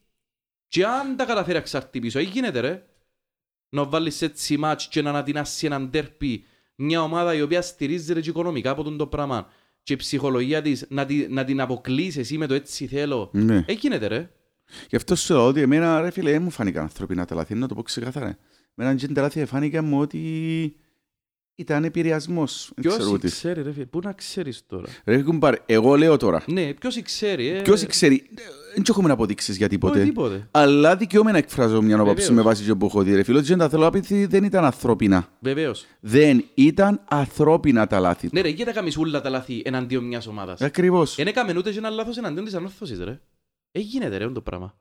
Και 0.68 0.84
αν 0.86 1.16
τα 1.16 1.24
καταφέρει 1.24 1.56
να 1.56 1.62
ξαρτυπήσω, 1.62 2.18
ή 2.18 2.24
γίνεται 2.24 2.60
ρε. 2.60 2.82
Να 3.70 3.84
βάλεις 3.84 4.22
έτσι 4.22 4.56
μάτς 4.56 4.88
και 4.88 5.02
να 5.02 5.10
ανατινάσει 5.10 5.66
έναν 5.66 5.90
τέρπι 5.90 6.44
μια 6.74 7.02
ομάδα 7.02 7.34
η 7.34 7.42
οποία 7.42 7.62
στηρίζεται 7.62 8.20
και 8.20 8.28
οικονομικά 8.28 8.70
από 8.70 8.82
τον 8.82 8.96
το 8.96 9.06
πράγμα 9.06 9.48
και 9.82 9.92
η 9.92 9.96
ψυχολογία 9.96 10.62
της 10.62 10.84
να, 10.88 11.06
τη, 11.06 11.26
να 11.28 11.44
την 11.44 11.60
αποκλείσεις 11.60 12.16
εσύ 12.16 12.38
με 12.38 12.46
το 12.46 12.54
έτσι 12.54 12.86
θέλω. 12.86 13.30
Ναι. 13.32 13.64
Ε, 13.66 13.72
γίνεται 13.72 14.06
ρε. 14.06 14.30
Γι' 14.88 14.96
αυτό 14.96 15.14
σου 15.16 15.32
λέω 15.34 15.46
ότι 15.46 15.60
εμένα, 15.60 16.00
ρε 16.00 16.10
φίλε, 16.10 16.30
δεν 16.30 16.42
μου 16.42 16.50
φάνηκαν 16.50 16.82
ανθρωπινά 16.82 17.24
τα 17.24 17.34
λάθη, 17.34 17.54
να 17.54 17.68
το 17.68 17.74
πω 17.74 17.82
ξεκάθαρα. 17.82 18.38
Εμένα 18.74 18.94
και 18.96 19.08
τα 19.08 19.22
λάθη 19.22 19.44
φάνηκαν 19.44 19.84
μου 19.84 20.00
ότι 20.00 20.76
ήταν 21.54 21.84
επηρεασμός. 21.84 22.70
Δεν 22.76 22.90
ξέρω 22.90 23.04
Ποιος 23.08 23.20
τι. 23.20 23.26
ξέρει 23.28 23.62
ρε 23.62 23.72
φίλε, 23.72 23.84
πού 23.84 24.00
να 24.02 24.12
ξέρεις 24.12 24.62
τώρα; 24.66 24.86
Ρε 25.04 25.22
κουμπάρε, 25.22 25.56
εγώ 25.66 25.96
λέω 25.96 26.16
τώρα. 26.16 26.42
Ναι, 26.46 26.74
ποιος 26.74 27.02
ξέρει 27.02 27.46
ε; 27.48 27.60
Ποιος 27.60 27.86
ξέρει, 27.86 28.22
δεν 28.74 28.84
έχουμε 28.88 29.12
αποδείξεις 29.12 29.56
για 29.56 29.66
Όχι, 29.66 29.74
τίποτε. 29.74 30.02
τίποτε. 30.04 30.48
Αλλά 30.50 30.96
δικαιούμαι 30.96 31.32
να 31.32 31.38
εκφράζω 31.38 31.82
μια 31.82 31.94
άποψη 31.94 32.14
Βεβαίως. 32.14 32.36
με 32.36 32.42
βάση 32.42 32.64
το 32.64 32.76
που 32.76 32.86
έχω 32.86 33.02
δει. 33.02 33.14
Ρε 33.14 33.22
φίλε, 33.22 33.38
ότι 33.38 33.56
τα 33.56 33.68
θέλω 33.68 33.82
να 33.82 33.90
πεις 33.90 34.26
δεν 34.28 34.44
ήταν 34.44 34.64
ανθρώπινα. 34.64 35.28
Βεβαίως. 35.40 35.86
Δεν 36.00 36.44
ήταν 36.54 37.00
ανθρώπινα 37.08 37.86
τα 37.86 38.00
λάθη. 38.00 38.28
Ναι 38.32 38.40
ρε, 38.40 38.48
γιατί 38.48 38.70
έκαμες 38.70 38.96
όλα 38.96 39.20
τα 39.20 39.30
λάθη 39.30 39.62
εναντίον 39.64 40.04
μιας 40.04 40.26
ομάδας; 40.26 40.60
Ακριβώς. 40.60 41.14
Δεν 41.14 41.26
έκαμε 41.26 41.54
ούτε 41.56 41.70
και 41.70 41.78
ένα 41.78 41.90
λάθος 41.90 42.16
εναντίον 42.16 42.44
της 42.44 42.54
ανόρθωσης, 42.54 42.98
ρε. 42.98 43.20
Ε, 43.72 43.80
γίνεται, 43.80 44.16
ρε, 44.16 44.28
το 44.30 44.42
πράγμα. 44.42 44.80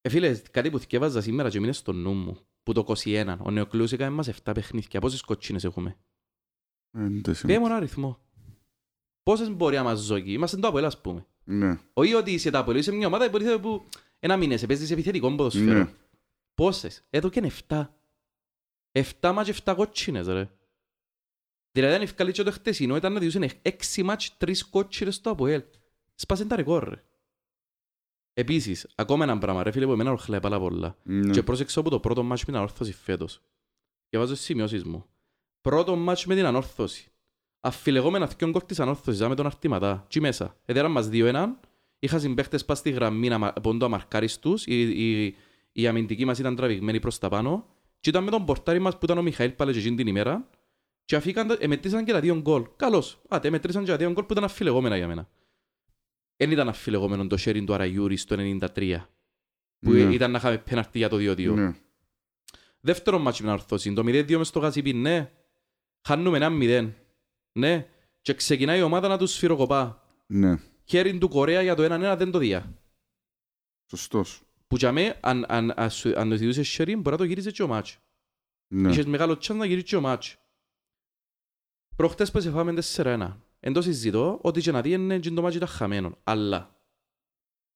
Ε, 0.00 0.08
φίλε, 0.08 0.36
κάτι 0.38 0.70
που 0.70 0.78
θυκεύαζα 0.78 1.20
σήμερα 1.20 1.50
και 1.50 1.60
μείνε 1.60 1.72
στο 1.72 1.92
νου 1.92 2.12
μου, 2.12 2.38
που 2.62 2.72
το 2.72 2.84
21, 3.04 3.36
ο 3.40 3.50
Νεοκλούς 3.50 3.92
έκανε 3.92 4.10
μας 4.10 4.28
7 4.28 4.52
παιχνίδια. 4.54 5.00
Πόσες 5.00 5.22
κοτσίνες 5.22 5.64
έχουμε; 5.64 5.98
Ε, 6.90 7.00
δεν 7.00 7.22
το 7.22 7.30
Πέ 7.30 7.36
σημαίνει. 7.36 7.58
μου 7.58 7.66
ένα 7.66 7.76
αριθμό. 7.76 8.18
Πόσες 9.22 9.50
μπορεί 9.50 9.76
να 9.76 9.82
μας 9.82 9.98
ζω 10.00 10.16
Είμαστε 10.16 10.56
το 10.56 10.68
Αποέλ, 10.68 10.84
ας 10.84 11.00
πούμε. 11.00 11.26
Ναι. 11.44 11.78
Όχι 11.92 12.14
ότι 12.14 12.32
είσαι 12.32 12.50
το 12.50 12.58
Αποέλ, 12.58 12.76
είσαι 12.76 12.92
μια 12.92 13.06
ομάδα 13.06 13.24
υποτίθεται 13.24 13.58
που 13.58 13.88
ένα 14.18 14.36
μήνες 14.36 14.66
παίζεις 14.66 14.90
επιθετικό 14.90 15.34
ποδοσφαίρο. 15.34 15.78
Ναι. 15.78 15.92
Πόσες; 16.54 17.06
Εδώ 17.10 17.28
και 17.28 17.52
7. 17.68 17.88
7 18.92 19.32
μάτς 19.34 19.48
7 19.64 19.74
κότσινες 19.76 20.26
ρε. 20.26 20.50
Δηλαδή 21.72 21.94
αν 21.94 22.02
ευκαλεί 22.02 22.32
και 22.32 22.42
το 22.42 22.52
χτεσινό 22.52 22.96
ήταν 22.96 23.12
να 23.12 23.20
διούσαν 23.20 23.50
6 23.62 24.02
μάτς 24.02 24.36
3 24.38 24.52
κότσινες 24.70 25.14
στο 25.14 25.30
Αποέλ. 25.30 25.62
Σπάσαν 26.14 26.48
τα 26.48 26.56
ρεκόρ 26.56 26.88
ρε. 26.88 27.04
Επίσης, 28.40 28.86
ακόμα 28.94 29.24
ένα 29.24 29.38
πράγμα 29.38 29.62
ρε 29.62 29.70
φίλε 29.70 29.86
που 29.86 29.92
εμένα 29.92 30.10
ορχλάει 30.10 30.40
πάρα 30.40 30.58
πολλά. 30.60 30.96
Ναι. 31.02 31.30
Και 31.30 31.42
πρόσεξα 31.42 31.80
από 31.80 31.90
το 31.90 32.00
πρώτο 32.00 32.22
μάτς 32.22 32.40
με 32.40 32.46
την 32.46 32.56
ανόρθωση 32.56 32.92
φέτος. 32.92 33.40
Και 34.08 34.18
βάζω 34.18 34.34
στις 34.34 34.46
σημειώσεις 34.46 34.84
μου. 34.84 35.04
Πρώτο 35.60 35.96
μάτς 35.96 36.26
με 36.26 36.34
την 36.34 36.44
ανόρθωση. 36.46 37.10
Αφιλεγόμενα 37.60 38.26
δυο 38.26 38.48
γκολ 38.50 38.62
της 38.66 38.80
ανόρθωσης, 38.80 39.20
με 39.20 39.34
τον 39.34 39.46
αρτηματά. 39.46 40.06
Τι 40.08 40.20
μέσα. 40.20 40.56
Έδεραν 40.64 40.90
μας 40.90 41.08
2-1. 41.08 41.60
Είχα 41.98 42.18
συμπαίχτες 42.18 42.64
πας 42.64 42.78
στη 42.78 42.90
γραμμή 42.90 43.28
να 43.28 43.38
μα- 43.38 43.52
πόντο 43.52 43.84
αμαρκάρεις 43.84 44.38
τους. 44.38 44.66
Η, 44.66 44.80
η, 45.24 45.36
η 45.72 45.86
αμυντική 45.86 46.24
μας 46.24 46.38
ήταν 46.38 46.56
τραβηγμένη 46.56 47.00
προς 47.00 47.18
τα 47.18 47.28
πάνω. 47.28 47.66
Και 48.00 48.10
ήταν 48.10 48.24
με 48.24 48.30
τον 48.30 48.44
πορτάρι 48.44 48.78
μας 48.78 48.94
που 48.98 49.04
ήταν 49.04 49.18
ο 49.18 49.22
Μιχαήλ 49.22 49.50
πάλι 49.50 49.72
και 49.72 49.78
εκείνη 49.78 49.96
την 49.96 50.06
ημέρα. 50.06 50.48
Και 51.04 51.16
αφήκαν, 51.16 51.46
τα- 51.46 51.56
εμετρήσαν 51.60 52.04
και 52.04 52.12
τα 52.12 52.20
δύο 52.20 52.36
γκολ. 52.40 52.64
Καλώς. 52.76 53.20
Άτε, 53.28 53.48
εμετρήσαν 53.48 53.84
και 53.84 53.90
τα 53.90 53.96
δύο 53.96 54.10
γκολ 54.12 54.24
που 54.24 54.32
ήταν 54.32 54.44
αφιλεγόμενα 54.44 54.96
για 54.96 55.06
μένα. 55.06 55.28
Δεν 56.40 56.50
ήταν 56.50 56.68
αφιλεγόμενο 56.68 57.26
το 57.26 57.36
sharing 57.40 57.62
του 57.66 57.74
Αραγιούρη 57.74 58.16
στο 58.16 58.36
93. 58.38 59.08
Που 59.78 59.90
Ναι. 59.92 59.98
ήταν 60.14 60.30
να 60.30 60.38
είχαμε 60.38 60.58
πέναρτη 60.58 60.98
για 60.98 61.08
το 61.08 61.16
2-2. 61.16 61.54
Ναι. 61.54 61.74
Δεύτερο 62.80 63.18
μάτσι 63.18 63.42
με 63.42 63.48
την 63.48 63.58
αρθώση. 63.60 63.92
Το 63.92 64.02
0-2 64.06 64.36
μες 64.38 64.48
στο 64.48 64.58
Γασιπί, 64.58 64.92
ναι. 64.92 65.32
Χάνουμε 66.08 66.36
ένα 66.36 66.48
0. 66.50 66.92
Ναι. 67.52 67.88
Και 68.22 68.34
ξεκινάει 68.34 68.78
η 68.78 68.82
ομάδα 68.82 69.08
να 69.08 69.18
τους 69.18 69.32
σφυροκοπά. 69.32 70.02
Ναι, 70.26 70.58
Χέριν 70.84 71.18
του 71.18 71.28
Κορέα 71.28 71.62
για 71.62 71.74
το 71.74 71.82
1-1 71.82 72.16
δεν 72.16 72.30
το 72.30 72.38
διά. 72.38 72.74
σωστός. 73.90 74.42
Που 74.66 74.76
για 74.76 74.92
μέ, 74.92 75.18
αν, 75.20 75.44
αν, 75.48 75.72
αν, 75.76 75.90
σου- 75.90 76.18
αν 76.18 76.28
το 76.28 76.36
ζητούσες 76.36 76.68
χέριν, 76.68 76.98
μπορεί 77.00 77.10
να 77.10 77.16
το 77.16 77.24
γύριζες 77.24 77.52
και 77.52 77.62
ο 77.62 77.66
μάτσι. 77.68 77.98
Ναι. 78.74 78.90
Είχες 78.90 79.04
μεγάλο 79.06 79.36
τσάν 79.36 79.56
να 79.56 79.64
γυρίσεις 79.64 79.88
και 79.88 79.96
ο 79.96 80.00
μάτσι. 80.00 80.38
Προχτές 81.96 82.30
που 82.30 82.40
σε 82.40 82.50
φάμε 82.50 82.72
4-1. 82.72 83.36
Εν 83.60 83.72
το 83.72 83.82
συζητώ 83.82 84.38
ότι 84.42 84.60
και 84.60 84.70
να 84.70 84.80
δει 84.80 84.92
είναι 84.92 85.18
και 85.18 85.30
το 85.30 85.42
μάτσι 85.42 85.56
ήταν 85.56 85.68
χαμένο. 85.68 86.18
Αλλά 86.24 86.80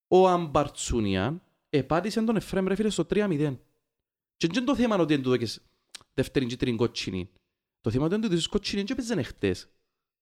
ο 0.09 0.29
Αμπαρτσούνιαν 0.29 1.43
επάτησε 1.71 2.23
τον 2.23 2.37
Εφραίμ 2.37 2.67
ρε 2.67 2.75
φίλε 2.75 2.89
στο 2.91 3.03
3-0. 3.11 3.57
Και 4.37 4.47
δεν 4.47 4.57
είναι 4.57 4.65
το 4.65 4.77
θέμα 4.77 4.97
ότι 4.97 5.15
δεν 5.15 5.23
του 5.23 5.29
δώκες 5.29 5.63
δεύτερη 6.15 6.47
και 6.47 6.57
τρίτη 6.57 6.77
κότσινη. 6.77 7.31
Το 7.81 7.91
θέμα 7.91 8.07
είναι 8.07 8.15
ότι 8.15 8.25
του 8.25 8.31
δώσεις 8.31 8.47
κότσινη 8.47 8.85
και 8.85 8.93
έπαιζαν 8.93 9.19
εχθές. 9.19 9.69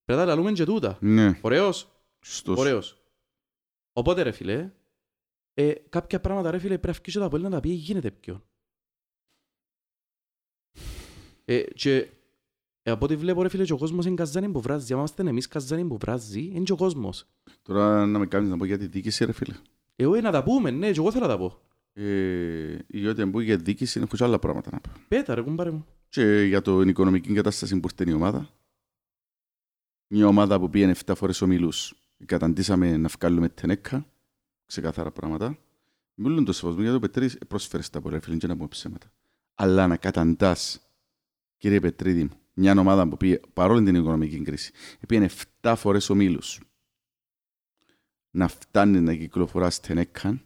Πρέπει 0.05 0.21
να 0.21 0.27
τα 0.27 0.35
λαλούμε 0.35 0.53
και 0.53 0.65
τούτα. 0.65 0.99
Ναι, 1.01 1.39
Ωραίος. 1.43 1.89
σωστός. 2.25 2.59
Ωραίος. 2.59 3.03
Οπότε 3.93 4.23
ρε 4.23 4.33
φίλε, 4.33 4.73
ε, 5.55 5.73
κάποια 5.73 6.21
πράγματα 6.21 6.51
ρε 6.51 6.59
φίλε 6.59 6.79
πρέπει 6.79 6.87
να 6.97 7.03
βγεις 7.03 7.15
και 7.15 7.21
τα 7.21 7.29
πόλη 7.29 7.43
να 7.43 7.51
τα 7.51 7.61
πει 7.61 7.69
γίνεται 7.69 8.11
ποιον. 8.11 8.45
Ε, 11.45 11.63
και 11.63 11.97
ε, 11.97 12.09
από 12.91 13.05
ό,τι 13.05 13.17
βλέπω 13.17 13.43
ρε 13.43 13.49
φίλε 13.49 13.65
και 13.65 13.73
ο 13.73 13.77
κόσμος 13.77 14.07
είναι 14.07 14.15
καζάνι 14.15 14.49
που 14.49 14.61
βράζει. 14.61 14.93
Αν 14.93 14.99
είμαστε 14.99 15.23
εμείς 15.23 15.49
καζάνι 15.49 15.85
που 15.85 15.99
βράζει, 15.99 16.51
είναι 16.53 16.65
και 16.65 16.73
ο 16.73 16.77
κόσμος. 16.77 17.27
Τώρα 17.63 18.07
να 18.07 18.19
με 18.19 18.27
κάνεις 18.27 18.49
να 18.49 18.57
πω 18.57 18.65
για 18.65 18.79
τη 18.79 18.87
δίκηση 18.87 19.25
ρε 19.25 19.33
φίλε. 19.33 19.55
Εγώ 19.97 20.21
να 20.21 20.31
τα 20.31 20.43
πούμε, 20.43 20.71
ναι, 20.71 20.91
και 20.91 20.99
εγώ 20.99 21.13
θέλω 21.13 21.27
να 21.27 21.31
τα 21.31 21.39
πω. 21.39 21.59
Ε, 21.93 22.79
γιατί 22.87 23.23
αν 23.23 23.31
πω 23.31 23.41
για 23.41 23.57
δίκηση 23.57 24.01
έχω 24.01 24.17
και 24.17 24.25
άλλα 24.25 24.39
πράγματα 24.39 24.71
να 24.73 24.81
πω. 24.81 24.91
Πέτα 25.09 25.35
ρε 25.35 25.43
κουμπάρε 25.43 25.71
μου. 25.71 25.87
Και 26.09 26.43
για 26.43 26.63
την 26.63 26.89
οικονομική 26.89 27.33
κατάσταση 27.33 27.81
που 27.81 27.89
ήρθε 27.91 28.11
η 28.11 28.15
ομάδα. 28.15 28.51
Μια 30.07 30.27
ομάδα 30.27 30.61
που 30.61 30.71
πήγαινε 30.71 30.95
7 31.05 31.13
φορές 31.17 31.41
ομίλους. 31.41 31.95
Καταντήσαμε 32.27 32.97
να 32.97 33.09
βγάλουμε 33.09 33.49
τενέκα. 33.49 34.07
Ξεκάθαρα 34.67 35.11
πράγματα. 35.11 35.59
Μιλούν 36.15 36.45
το 36.45 36.53
σεβασμό 36.53 36.83
για 36.83 36.93
το 36.93 36.99
Πετρίδης 36.99 37.39
πρόσφερε 37.49 37.83
στα 37.83 38.01
πολλά 38.01 38.21
φίλοι 38.21 38.37
και 38.37 38.47
να 38.47 38.55
πούμε 38.55 38.69
ψέματα. 38.69 39.13
Αλλά 39.55 39.87
να 39.87 39.97
καταντάς, 39.97 40.81
κύριε 41.57 41.81
Πετρίδη, 41.81 42.23
μου, 42.23 42.42
μια 42.53 42.79
ομάδα 42.79 43.09
που 43.09 43.17
πήγε 43.17 43.41
παρόλη 43.53 43.85
την 43.85 43.95
οικονομική 43.95 44.43
κρίση, 44.43 44.73
πήγαινε 45.09 45.31
7 45.61 45.75
φορές 45.77 46.11
ομίλους 46.11 46.61
να 48.31 48.49
φτάνει 48.49 49.01
να 49.01 49.15
κυκλοφορά 49.15 49.71
στενέκαν 49.71 50.43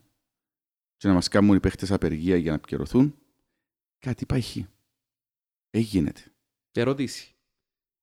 και 0.96 1.08
να 1.08 1.14
μας 1.14 1.28
κάνουν 1.28 1.56
οι 1.56 1.60
παίχτες 1.60 1.92
απεργία 1.92 2.36
για 2.36 2.52
να 2.52 2.58
πληρωθούν, 2.58 3.18
κάτι 3.98 4.22
υπάρχει. 4.22 4.66
Έγινε. 5.70 6.12
Ερώτηση. 6.72 7.34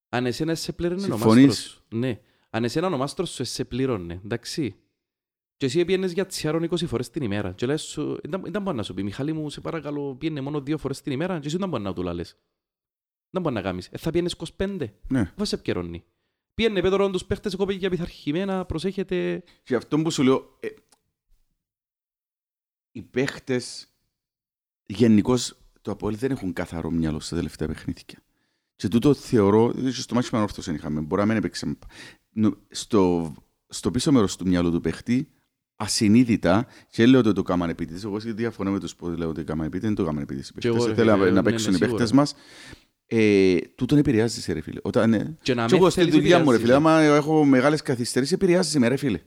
Αν 0.10 0.26
εσένα 0.26 0.56
σε 0.56 0.74
πλήρωνε 0.74 1.02
ο 1.02 1.06
Συμφωνείς; 1.06 1.46
μάστρος 1.46 1.72
σου. 1.72 1.84
Ναι. 1.90 2.20
Αν 2.50 2.64
εσένα 2.64 2.88
ο 2.88 2.98
μάστρος 2.98 3.30
σου 3.30 3.46
σε 3.46 3.66
πλήρωνε, 3.66 4.22
εντάξει. 4.24 4.76
Και 5.58 5.66
εσύ 5.66 5.86
πήγαινες 5.86 6.12
για 6.12 6.26
τσιάρον 6.26 6.64
20 6.64 6.88
φορές 6.88 7.10
την 7.10 7.24
ημέρα. 7.24 7.52
Και 7.52 7.66
λες 7.66 7.82
σου, 7.82 8.20
ήταν, 8.24 8.46
ήταν 8.46 8.62
μπορεί 8.62 8.78
να 8.78 8.84
σου 8.84 8.94
πει, 8.94 9.04
Μιχάλη 9.04 9.34
μου, 9.34 9.50
σε 9.50 9.62
παρακαλώ, 9.62 10.16
πήγαινε 10.16 10.42
μόνο 10.42 10.62
δύο 10.62 10.78
φορές 10.78 11.02
την 11.02 11.12
ημέρα 11.12 11.40
και 11.40 11.48
εσύ 11.48 11.58
δεν 11.58 11.70
μπορεί 11.70 11.84
να 11.84 11.94
του 11.94 12.04
λάλες. 12.04 12.38
Δεν 13.34 13.42
μπορεί 13.42 13.56
να 13.56 13.62
κάνεις. 13.62 13.88
Ε, 13.92 13.98
θα 13.98 14.10
πήγαινες 14.12 14.36
25. 14.58 14.90
Ναι. 15.08 15.20
Αφού 15.20 15.46
σε 15.46 15.56
επικαιρώνει. 15.56 16.04
Πήγαινε 16.54 16.82
πέτρο 16.82 17.10
τους 17.10 17.26
παίχτες 17.26 17.54
εγώ 17.54 17.72
για 17.72 17.90
πειθαρχημένα, 17.90 18.66
προσέχετε. 18.66 19.44
Και 19.64 19.76
αυτό 19.76 20.02
που 20.02 20.12
σου 20.12 20.24
λέω, 20.24 20.58
ε, 20.60 20.68
οι 22.92 23.02
παίχτες 23.02 23.88
γενικώς 24.86 25.58
το 25.82 25.92
Απόελ 25.92 26.18
δεν 26.18 26.32
έχουν 26.32 26.54
καθαρό 26.54 26.92
μυαλό 26.92 27.20
στα 27.20 27.36
τελευταία 27.36 27.68
παιχνίδια. 27.68 28.24
Και 28.76 28.88
τούτο 28.88 29.14
θεωρώ, 29.14 29.74
και 29.74 29.92
στο 29.92 30.16
μάτι 30.16 30.30
με 30.32 30.40
όρθος 30.42 30.66
δεν 30.66 30.76
είχαμε, 30.76 31.02
μπορεί 31.02 31.22
να 31.22 31.28
μην 31.28 31.38
έπαιξε. 31.38 31.78
Νο- 32.30 32.58
Στο, 32.70 33.34
στο 33.68 33.92
πίσω 33.92 34.12
μέρος 34.12 34.36
του 34.36 34.48
μυαλού 34.48 34.72
του 34.72 34.82
παίχτη, 34.82 35.30
ασυνείδητα, 35.76 36.68
και 36.90 37.06
λέω 37.06 37.20
ότι 37.20 37.34
το 37.34 37.42
κάμαν 37.44 37.70
επίτηδες, 37.70 38.04
εγώ 38.04 38.20
διαφωνώ 38.20 38.72
με 38.72 38.80
τους 38.80 38.96
που 38.96 39.08
λέω 39.08 39.30
ότι 39.30 39.40
το 39.40 39.46
κάμαν 39.46 39.66
επίτηδες, 39.66 39.88
δεν 39.94 39.98
το 39.98 40.06
κάμαν 40.06 40.24
επίτηδες. 40.24 40.50
οι 40.50 40.54
Και 40.60 40.68
εγώ, 40.68 40.78
παίχτες. 40.78 40.96
ρε 40.96 41.02
Θέλουν 41.04 41.14
φίλε, 41.20 41.26
να, 41.30 41.36
να 41.36 41.42
ναι, 41.42 41.50
παίξουν 41.50 41.72
ναι, 41.72 41.78
οι 41.78 41.80
παίχτες 41.80 42.08
σίγουρα. 42.10 42.28
Μας. 43.14 43.22
Ε, 43.24 43.58
τούτον 43.76 43.98
επηρεάζεις 43.98 44.44
σε 44.44 44.54
ρε 44.54 44.62
φίλε. 44.62 44.80
Όταν, 44.84 45.14
ε, 45.14 45.38
Και 45.42 45.54
να 45.54 45.66
και 45.66 45.72
με 45.72 45.78
εγώ 45.78 45.90
στη 45.90 46.00
θέλεις 46.00 46.16
δουλειά 46.16 46.40
μου, 46.40 46.52
ρε 46.52 46.58
επηρεάζεις. 46.58 46.84
φίλε, 46.84 46.92
άμα 46.94 47.02
έχω 47.16 47.46
μεγάλες 47.46 47.82
καθυστερήσεις, 47.82 48.34
επηρεάζεις 48.34 48.78
με, 48.78 48.88
ρε 48.88 48.96
φίλε. 48.96 49.20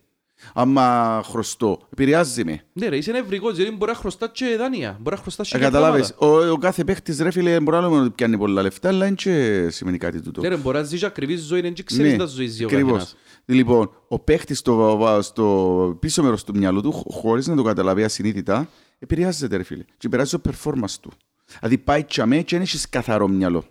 Άμα 0.55 1.21
χρωστώ, 1.25 1.81
επηρεάζει 1.93 2.45
με. 2.45 2.61
Ναι 2.73 2.89
ρε, 2.89 2.97
είσαι 2.97 3.13
νευρικός, 3.13 3.57
γιατί 3.57 3.77
μπορεί 3.77 3.91
να 3.91 3.97
χρωστάς 3.97 4.31
και 4.33 4.57
δάνεια. 4.59 4.97
Μπορεί 5.01 5.17
να 5.17 5.23
χρωστάς 5.23 5.49
και 5.49 5.57
Ε, 5.57 5.59
για 5.59 5.69
καταλάβες, 5.71 6.15
πράγματα. 6.15 6.47
ο, 6.49 6.53
ο 6.53 6.57
κάθε 6.57 6.85
παίχτης, 6.85 7.19
ρε 7.21 7.31
φίλε, 7.31 7.61
μπορεί 7.61 7.77
να 7.77 7.83
λέμε 7.89 8.01
ότι 8.01 8.11
πιάνει 8.11 8.39
πολλά 8.39 8.63
λεφτά, 8.63 8.89
αλλά 8.89 9.05
δεν 9.05 9.15
και 9.15 9.67
σημαίνει 9.71 9.99
κάτι 9.99 10.21
τούτο. 10.21 10.41
Ναι 10.41 10.49
ρε, 10.49 10.57
μπορεί 10.57 10.77
να 10.77 10.83
ζεις 10.83 11.01
και 11.01 11.07
ακριβής 11.07 11.41
ζωή, 11.41 11.61
δεν 11.61 11.75
ξέρεις 11.85 12.13
Ναι, 12.13 12.19
τα 12.19 12.25
ζωή 12.25 12.47
ζει 12.47 12.63
ο 12.63 12.67
ακριβώς. 12.67 12.91
καθένας. 12.93 13.17
Λοιπόν, 13.45 13.91
ο 14.09 14.19
παίχτης 14.19 14.59
στο, 14.59 15.19
στο 15.23 15.97
πίσω 16.01 16.23
μέρος 16.23 16.45
του 16.45 16.57
μυαλού 16.57 16.81
του, 16.81 16.93
χ- 16.93 17.13
χωρίς 17.15 17.47
να 17.47 17.57
το 17.57 17.63
καταλαβεί 17.63 18.05
ασυνείδητα, 18.05 18.69
επηρεάζεται, 18.99 19.57
ρε 19.57 19.63
φίλε. 19.63 19.83
Και 19.83 20.07
επηρεάζει 20.07 20.39
το 20.39 20.51
performance 20.51 20.95
του. 21.01 21.11
Δηλαδή 21.59 21.79
πάει 21.79 22.05
τσαμέ 22.05 22.37
και 22.43 22.55
δεν 22.57 22.61
έχεις 22.61 22.89
καθαρό 22.89 23.29
μυαλό. 23.29 23.65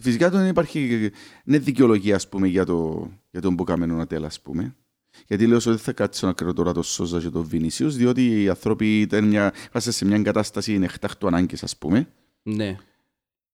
Φυσικά 0.00 0.30
δεν 0.30 0.46
υπάρχει 0.46 1.10
ναι, 1.44 1.58
δικαιολογία, 1.58 2.14
ας 2.14 2.28
πούμε, 2.28 2.46
για, 2.46 2.64
το, 2.64 3.10
για 3.30 3.40
τον 3.40 3.54
Μποκαμένο 3.54 3.96
Νατέλα, 3.96 4.26
ας 4.26 4.40
πούμε. 4.40 4.76
Γιατί 5.26 5.46
λέω 5.46 5.56
ότι 5.56 5.68
δεν 5.68 5.78
θα 5.78 5.92
κάτσω 5.92 6.26
να 6.26 6.32
κρίνω 6.32 6.52
τώρα 6.52 6.72
το 6.72 6.82
Σόζα 6.82 7.20
και 7.20 7.28
τον 7.28 7.44
Βινίσιους, 7.44 7.96
διότι 7.96 8.42
οι 8.42 8.48
άνθρωποι 8.48 9.00
ήταν 9.00 9.24
μια, 9.24 9.52
βάζουν 9.72 9.92
σε 9.92 10.04
μια 10.04 10.22
κατάσταση 10.22 10.80
εκτάκτου 10.82 11.26
ανάγκης, 11.26 11.62
ας 11.62 11.76
πούμε. 11.76 12.08
Ναι. 12.42 12.76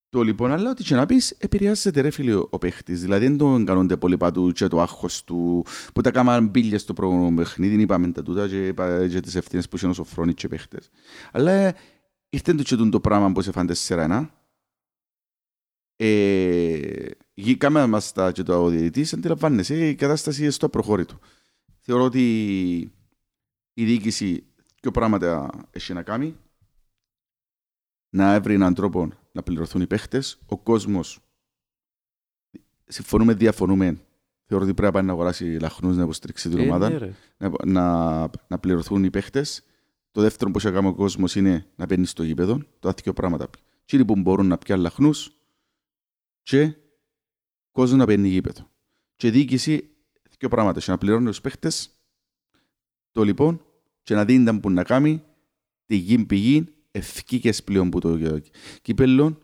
Το 0.08 0.22
λοιπόν, 0.22 0.52
αλλά 0.52 0.70
ό,τι 0.70 0.82
και 0.82 0.94
να 0.94 1.06
πεις, 1.06 1.30
επηρεάζεται 1.30 2.00
ρε 2.00 2.10
φίλε 2.10 2.34
ο 2.34 2.58
παίχτης. 2.58 3.00
Δηλαδή 3.00 3.26
δεν 3.26 3.36
τον 3.36 3.64
κάνονται 3.64 3.96
πολύ 3.96 4.16
πατού 4.16 4.52
και 4.52 4.66
το 4.66 4.80
άγχος 4.80 5.24
του, 5.24 5.64
που 5.94 6.00
τα 6.00 6.10
κάμαν 6.10 6.46
μπίλια 6.46 6.78
στο 6.78 6.92
πρώτο 6.92 7.32
παιχνίδι, 7.36 7.82
είπαμε 7.82 8.08
τα 8.08 8.22
τούτα 8.22 8.48
και, 8.48 8.66
είπα- 8.66 9.06
και 9.06 9.20
τις 9.20 9.34
ευθύνες 9.34 9.68
που 9.68 9.76
είχε 9.76 9.86
ο 9.86 9.92
Σοφρόνης 9.92 10.34
και 10.34 10.48
παίχτες. 10.48 10.90
Αλλά 11.32 11.50
ε, 11.50 11.74
ήρθε 12.28 12.54
το 12.54 12.62
και 12.62 12.76
το 12.76 13.00
πράγμα 13.00 13.32
που 13.32 13.42
σε 13.42 13.52
φάνε 13.52 13.74
4-1. 13.88 14.28
Ε, 15.96 17.06
γη- 17.34 17.56
κάμε 17.58 17.86
μας 17.86 18.12
τα 18.12 18.32
και 18.32 18.42
το 18.42 18.68
διαιτητής, 18.68 19.12
αντιλαμβάνεσαι, 19.12 19.88
η 19.88 19.94
κατάσταση 19.94 20.42
είναι 20.42 20.50
στο 20.50 20.68
προχώρητο. 20.68 21.18
Θεωρώ 21.80 22.04
ότι 22.04 22.20
η 23.74 23.84
διοίκηση 23.84 24.46
και 24.80 24.90
πράγματα 24.90 25.50
έχει 25.70 25.92
να 25.92 26.02
κάνει 26.02 26.36
να 28.10 28.40
βρει 28.40 28.54
έναν 28.54 28.74
τρόπο 28.74 29.08
να 29.32 29.42
πληρωθούν 29.42 29.80
οι 29.82 29.86
παίχτες. 29.86 30.38
Ο 30.46 30.58
κόσμος, 30.58 31.18
συμφωνούμε, 32.86 33.34
διαφωνούμε. 33.34 34.00
Θεωρώ 34.48 34.64
ότι 34.64 34.74
πρέπει 34.74 34.86
να 34.86 34.92
πάει 34.92 35.02
να 35.02 35.12
αγοράσει 35.12 35.44
λαχνούς 35.60 35.96
να 35.96 36.02
υποστηρίξει 36.02 36.48
την 36.48 36.58
Ε, 36.58 36.62
ομάδα, 36.62 36.88
ναι, 36.90 36.96
ρε. 36.96 37.12
να, 37.38 37.50
να, 37.64 38.30
να 38.48 38.58
πληρωθούν 38.58 39.04
οι 39.04 39.10
παίχτες. 39.10 39.64
Το 40.10 40.20
δεύτερο 40.20 40.50
που 40.50 40.58
έχει 40.58 40.66
να 40.66 40.72
κάνει 40.72 40.86
ο 40.88 40.94
κόσμος 40.94 41.34
είναι 41.34 41.66
να 41.76 41.86
παίρνει 41.86 42.06
στο 42.06 42.22
γήπεδο. 42.22 42.60
Το 42.78 42.88
άθικο 42.88 43.12
πράγματα. 43.12 43.48
Κύριοι 43.84 44.04
που 44.04 44.16
μπορούν 44.20 44.46
να 44.46 44.58
πιάνουν 44.58 44.84
λαχνούς 44.84 45.35
και 46.46 46.76
κόσμο 47.70 47.96
να 47.96 48.06
παίρνει 48.06 48.28
γήπεδο. 48.28 48.70
Και 49.16 49.26
η 49.26 49.30
διοίκηση, 49.30 49.90
δύο 50.38 50.48
πράγματα. 50.48 50.80
Και 50.80 50.90
να 50.90 50.98
πληρώνει 50.98 51.26
τους 51.26 51.40
παίχτες, 51.40 51.90
το 53.12 53.22
λοιπόν, 53.22 53.64
και 54.02 54.14
να 54.14 54.24
δίνει 54.24 54.44
τα 54.44 54.60
που 54.60 54.70
να 54.70 54.82
κάνει, 54.82 55.22
τη 55.86 55.96
γη 55.96 56.24
πηγή, 56.24 56.64
ευκήκες 56.90 57.64
πλέον 57.64 57.90
που 57.90 58.00
το 58.00 58.40
κύπελλο, 58.82 59.38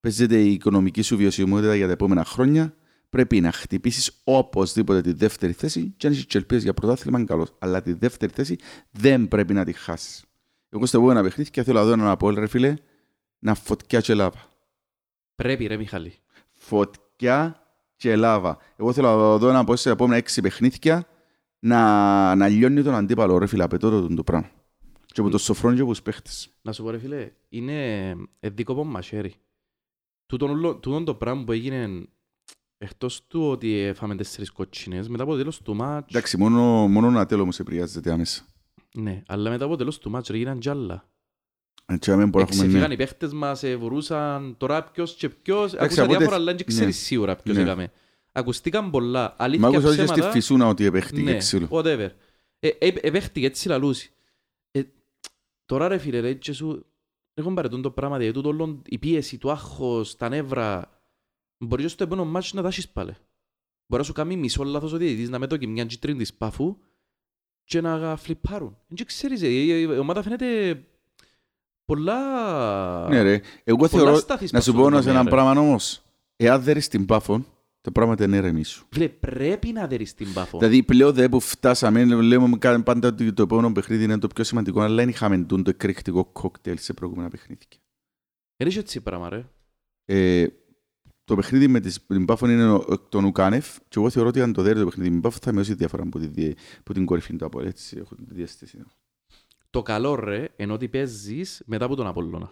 παίζεται 0.00 0.42
η 0.42 0.52
οικονομική 0.52 1.02
σου 1.02 1.16
βιωσιμότητα 1.16 1.74
για 1.76 1.86
τα 1.86 1.92
επόμενα 1.92 2.24
χρόνια, 2.24 2.76
πρέπει 3.10 3.40
να 3.40 3.52
χτυπήσεις 3.52 4.20
οπωσδήποτε 4.24 5.00
τη 5.00 5.12
δεύτερη 5.12 5.52
θέση 5.52 5.94
και 5.96 6.06
αν 6.06 6.12
έχει 6.12 6.26
ελπίδε 6.32 6.60
για 6.60 6.74
πρωτάθλημα 6.74 7.18
είναι 7.18 7.26
καλός. 7.26 7.54
Αλλά 7.58 7.82
τη 7.82 7.92
δεύτερη 7.92 8.32
θέση 8.32 8.58
δεν 8.90 9.28
πρέπει 9.28 9.52
να 9.52 9.64
τη 9.64 9.72
χάσεις. 9.72 10.24
Εγώ 10.68 10.86
στο 10.86 10.98
επόμενο 10.98 11.22
παιχνίδι 11.22 11.50
και 11.50 11.62
θέλω 11.62 11.78
να 11.78 11.84
δω 11.84 11.92
έναν 11.92 12.08
Απόελ, 12.08 12.34
ρε 12.34 12.46
φίλε, 12.46 12.74
να 13.38 13.54
φωτιά 13.54 14.00
και 14.00 14.14
λάβα. 14.14 14.52
Πρέπει 15.34 15.66
ρε 15.66 15.76
Μιχάλη. 15.76 16.14
Φωτιά 16.64 17.62
και 17.96 18.16
λάβα. 18.16 18.58
Εγώ 18.76 18.92
θέλω 18.92 19.08
να 19.08 19.36
δω 19.36 19.48
έναν 19.48 19.60
Απόελ 19.60 19.78
σε 19.78 19.90
επόμενα 19.90 20.16
έξι 20.16 20.40
παιχνίδια 20.40 21.06
να, 21.58 22.34
να 22.34 22.48
λιώνει 22.48 22.82
τον 22.82 22.94
αντίπαλο, 22.94 23.38
ρε 23.38 23.46
φίλε, 23.46 23.62
απαιτώ 23.62 23.90
το, 23.90 24.14
το 24.14 24.22
πράγμα. 24.24 24.50
Και 25.06 25.20
από 25.20 25.30
το 25.30 25.38
σοφρόν 25.38 25.74
και 25.74 25.80
από 25.80 25.90
τους 25.90 26.02
παίχτες. 26.02 26.48
Να 26.62 26.72
σου 26.72 26.82
πω 26.82 26.90
ρε 26.90 26.98
φίλε, 26.98 27.30
είναι 27.48 28.14
εδίκοπο 28.40 28.84
μαχαίρι. 28.84 29.34
Τούτον, 30.26 30.50
όλο- 30.50 30.74
τούτον 30.76 31.04
το 31.04 31.14
πράγμα 31.14 31.44
που 31.44 31.52
έγινε 31.52 32.06
εκτός 32.78 33.26
του 33.26 33.48
ότι 33.50 33.74
έφαμε 33.78 34.14
τέσσερις 34.16 34.50
κοτσίνες, 34.50 35.08
μετά 35.08 35.22
από 35.22 35.32
το 35.32 35.38
τέλος 35.38 35.62
του 35.62 35.74
μάτς, 35.74 36.14
Εντάξει, 36.14 36.36
μόνο, 36.36 36.88
μόνο 36.88 37.06
ένα 37.06 37.26
τέλο 37.26 37.42
όμως 37.42 37.58
επηρεάζεται 37.58 38.12
άμεσα. 38.12 38.42
ναι, 38.94 39.22
αλλά 39.26 39.50
μετά 39.50 39.62
από 39.64 39.72
το 39.72 39.78
τέλος 39.78 39.98
του 39.98 40.10
μάτς 40.10 40.28
ρε, 40.28 40.36
γίναν 40.36 40.58
τζάλα. 40.60 41.08
Έτσι, 41.86 42.10
άμα 42.12 42.26
μπορούμε 42.26 42.38
να 42.38 42.48
έχουμε 42.50 42.64
Εξεφύγαν 42.64 42.88
ναι. 42.88 42.94
οι 42.94 42.96
παίχτες 42.96 43.32
μας, 43.32 43.62
ε, 43.62 43.76
βουρούσαν 43.76 44.54
τώρα 44.56 44.82
ποιος 44.84 45.14
και 45.14 45.28
ποιος, 45.28 45.72
Εντάξει, 45.72 45.84
ακούσα 45.84 46.02
από 46.02 46.10
ό,τι- 46.10 46.18
διάφορα 46.18 46.36
αλλά 46.36 46.44
δεν 46.52 46.54
ναι. 46.54 46.62
ξέρεις 46.74 46.96
σίγουρα 46.98 47.36
ποιος 47.36 47.56
Ναι. 47.56 47.62
έκαμε. 47.62 47.92
Ακουστήκαν 48.32 48.90
πολλά, 48.90 49.20
Μα 49.22 49.34
αλήθεια 49.44 49.68
άκουσα 49.68 49.86
ότι 49.88 49.96
και 49.96 50.02
στη 50.02 50.12
ψέματα. 50.12 50.32
φυσούνα 50.32 50.66
ότι 50.66 50.84
επέχτηκε 50.84 51.22
Ναι, 51.30 51.36
ξύλο. 51.36 51.68
whatever. 51.70 52.08
Ε, 52.58 52.68
ε, 52.68 52.86
επέχτηκε 53.00 53.46
έτσι 53.46 53.68
λαλούσει. 53.68 54.10
Ε, 54.70 54.82
τώρα 55.66 55.88
ρε 55.88 55.98
φίλε, 55.98 56.20
λέει 56.20 56.36
και 56.36 56.52
σου, 56.52 56.86
Έχω 57.36 57.52
παρετούν 57.54 57.82
το 57.82 57.90
πράγμα, 57.90 58.16
δηλαδή 58.18 58.34
τούτο 58.36 58.48
όλο 58.48 58.82
η 58.86 58.98
πίεση, 58.98 59.38
το 59.38 59.50
άγχος, 59.50 60.16
τα 60.16 60.28
νεύρα, 60.28 60.90
μπορεί 61.58 61.82
και 61.82 61.88
στο 61.88 62.04
επόμενο 62.04 62.28
μάτσο 62.28 62.50
να 62.54 62.62
τα 62.62 62.68
έχεις 62.68 62.88
πάλι. 62.88 63.10
Μπορεί 63.86 64.02
να 64.02 64.02
σου 64.02 64.12
κάνει 64.12 64.36
μισό 64.36 64.64
λάθος 64.64 64.92
ο 64.92 64.96
διαιτητής, 64.96 65.28
να 65.28 65.38
με 65.38 65.46
το 65.46 65.56
και 65.56 65.66
μια 65.66 65.84
κίτρινη 65.84 66.18
της 66.18 66.34
πάφου 66.34 66.76
και 67.64 67.80
να 67.80 68.16
φλιπάρουν. 68.16 68.76
Δεν 68.88 69.06
ξέρεις, 69.06 69.42
ε, 69.42 69.46
η 69.48 69.80
η 69.80 69.84
ομάδα 69.98 70.22
φαίνεται 70.22 70.74
πολλά... 71.84 73.08
Ναι 73.08 73.22
ρε, 73.22 73.40
εγώ 73.64 73.76
πολλά 73.76 73.88
θεωρώ, 73.88 74.16
σταθής 74.16 74.52
να 74.52 74.60
σου 74.60 74.72
προς 74.72 74.82
πω 74.82 74.88
το 74.90 74.94
ένας 74.94 75.04
τομέα, 75.04 75.20
έναν 75.20 75.32
ρε. 75.32 75.42
πράγμα 75.42 75.60
όμως. 75.60 76.02
Εάν 76.36 76.62
δεν 76.62 76.76
είσαι 76.76 76.86
στην 76.86 77.06
Πάφο, 77.06 77.44
το 77.80 77.90
πράγμα 77.90 78.14
είναι 78.20 78.36
ηρεμήσου. 78.36 78.86
Φίλε, 78.90 79.08
πρέπει 79.08 79.72
να 79.72 79.86
δέρεις 79.86 80.14
την 80.14 80.32
πάφο. 80.32 80.58
Δηλαδή 80.58 80.82
πλέον 80.82 81.12
δε 81.14 81.28
που 81.28 81.40
φτάσαμε, 81.40 82.04
λέμε 82.04 82.56
κα- 82.58 82.82
πάντα 82.82 83.08
ότι 83.08 83.32
το 83.32 83.42
επόμενο 83.42 83.72
παιχνίδι 83.72 84.04
είναι 84.04 84.18
το 84.18 84.26
πιο 84.26 84.44
σημαντικό, 84.44 84.80
αλλά 84.80 84.94
δεν 84.94 85.08
είχαμε 85.08 85.38
τούν 85.38 85.62
το 85.62 85.70
εκρηκτικό 85.70 86.24
κόκτελ 86.24 86.78
σε 86.78 86.92
προηγούμενα 86.92 87.28
παιχνίδια. 87.28 87.66
Δεν 88.56 88.68
είσαι 88.68 88.78
έτσι 88.78 89.00
πράγμα, 89.00 89.28
ρε. 89.28 89.44
Ε, 90.04 90.46
το 91.24 91.34
παιχνίδι 91.36 91.68
με 91.68 91.80
τις- 91.80 92.06
την 92.06 92.24
Πάφο 92.24 92.50
είναι 92.50 92.70
ο- 92.70 92.84
εκ 92.90 93.00
των 93.08 93.24
Ουκάνεφ 93.24 93.76
και 93.88 93.98
εγώ 93.98 94.10
θεωρώ 94.10 94.28
ότι 94.28 94.40
αν 94.40 94.52
το 94.52 94.62
δέρει 94.62 94.78
το 94.78 94.84
παιχνίδι 94.84 95.08
με 95.08 95.14
την 95.14 95.22
Πάφο 95.22 95.38
θα 95.42 95.52
μειώσει 95.52 95.70
τη 95.70 95.76
διαφορά 95.76 96.02
από, 96.02 96.18
τη, 96.18 96.26
δι- 96.26 96.58
από 96.78 96.92
την 96.94 97.04
κορυφή 97.06 97.36
του 97.36 97.44
Απόλλη. 97.44 97.68
Έτσι 97.68 97.96
έχω 98.00 98.14
τη 98.14 98.22
διαστήση. 98.34 98.78
Το 99.74 99.82
καλό, 99.82 100.14
ρε, 100.14 100.48
ενώ 100.56 100.74
ότι 100.74 100.88
παίζεις 100.88 101.62
μετά 101.66 101.84
από 101.84 101.94
τον 101.96 102.06
Απόλλωνα. 102.06 102.50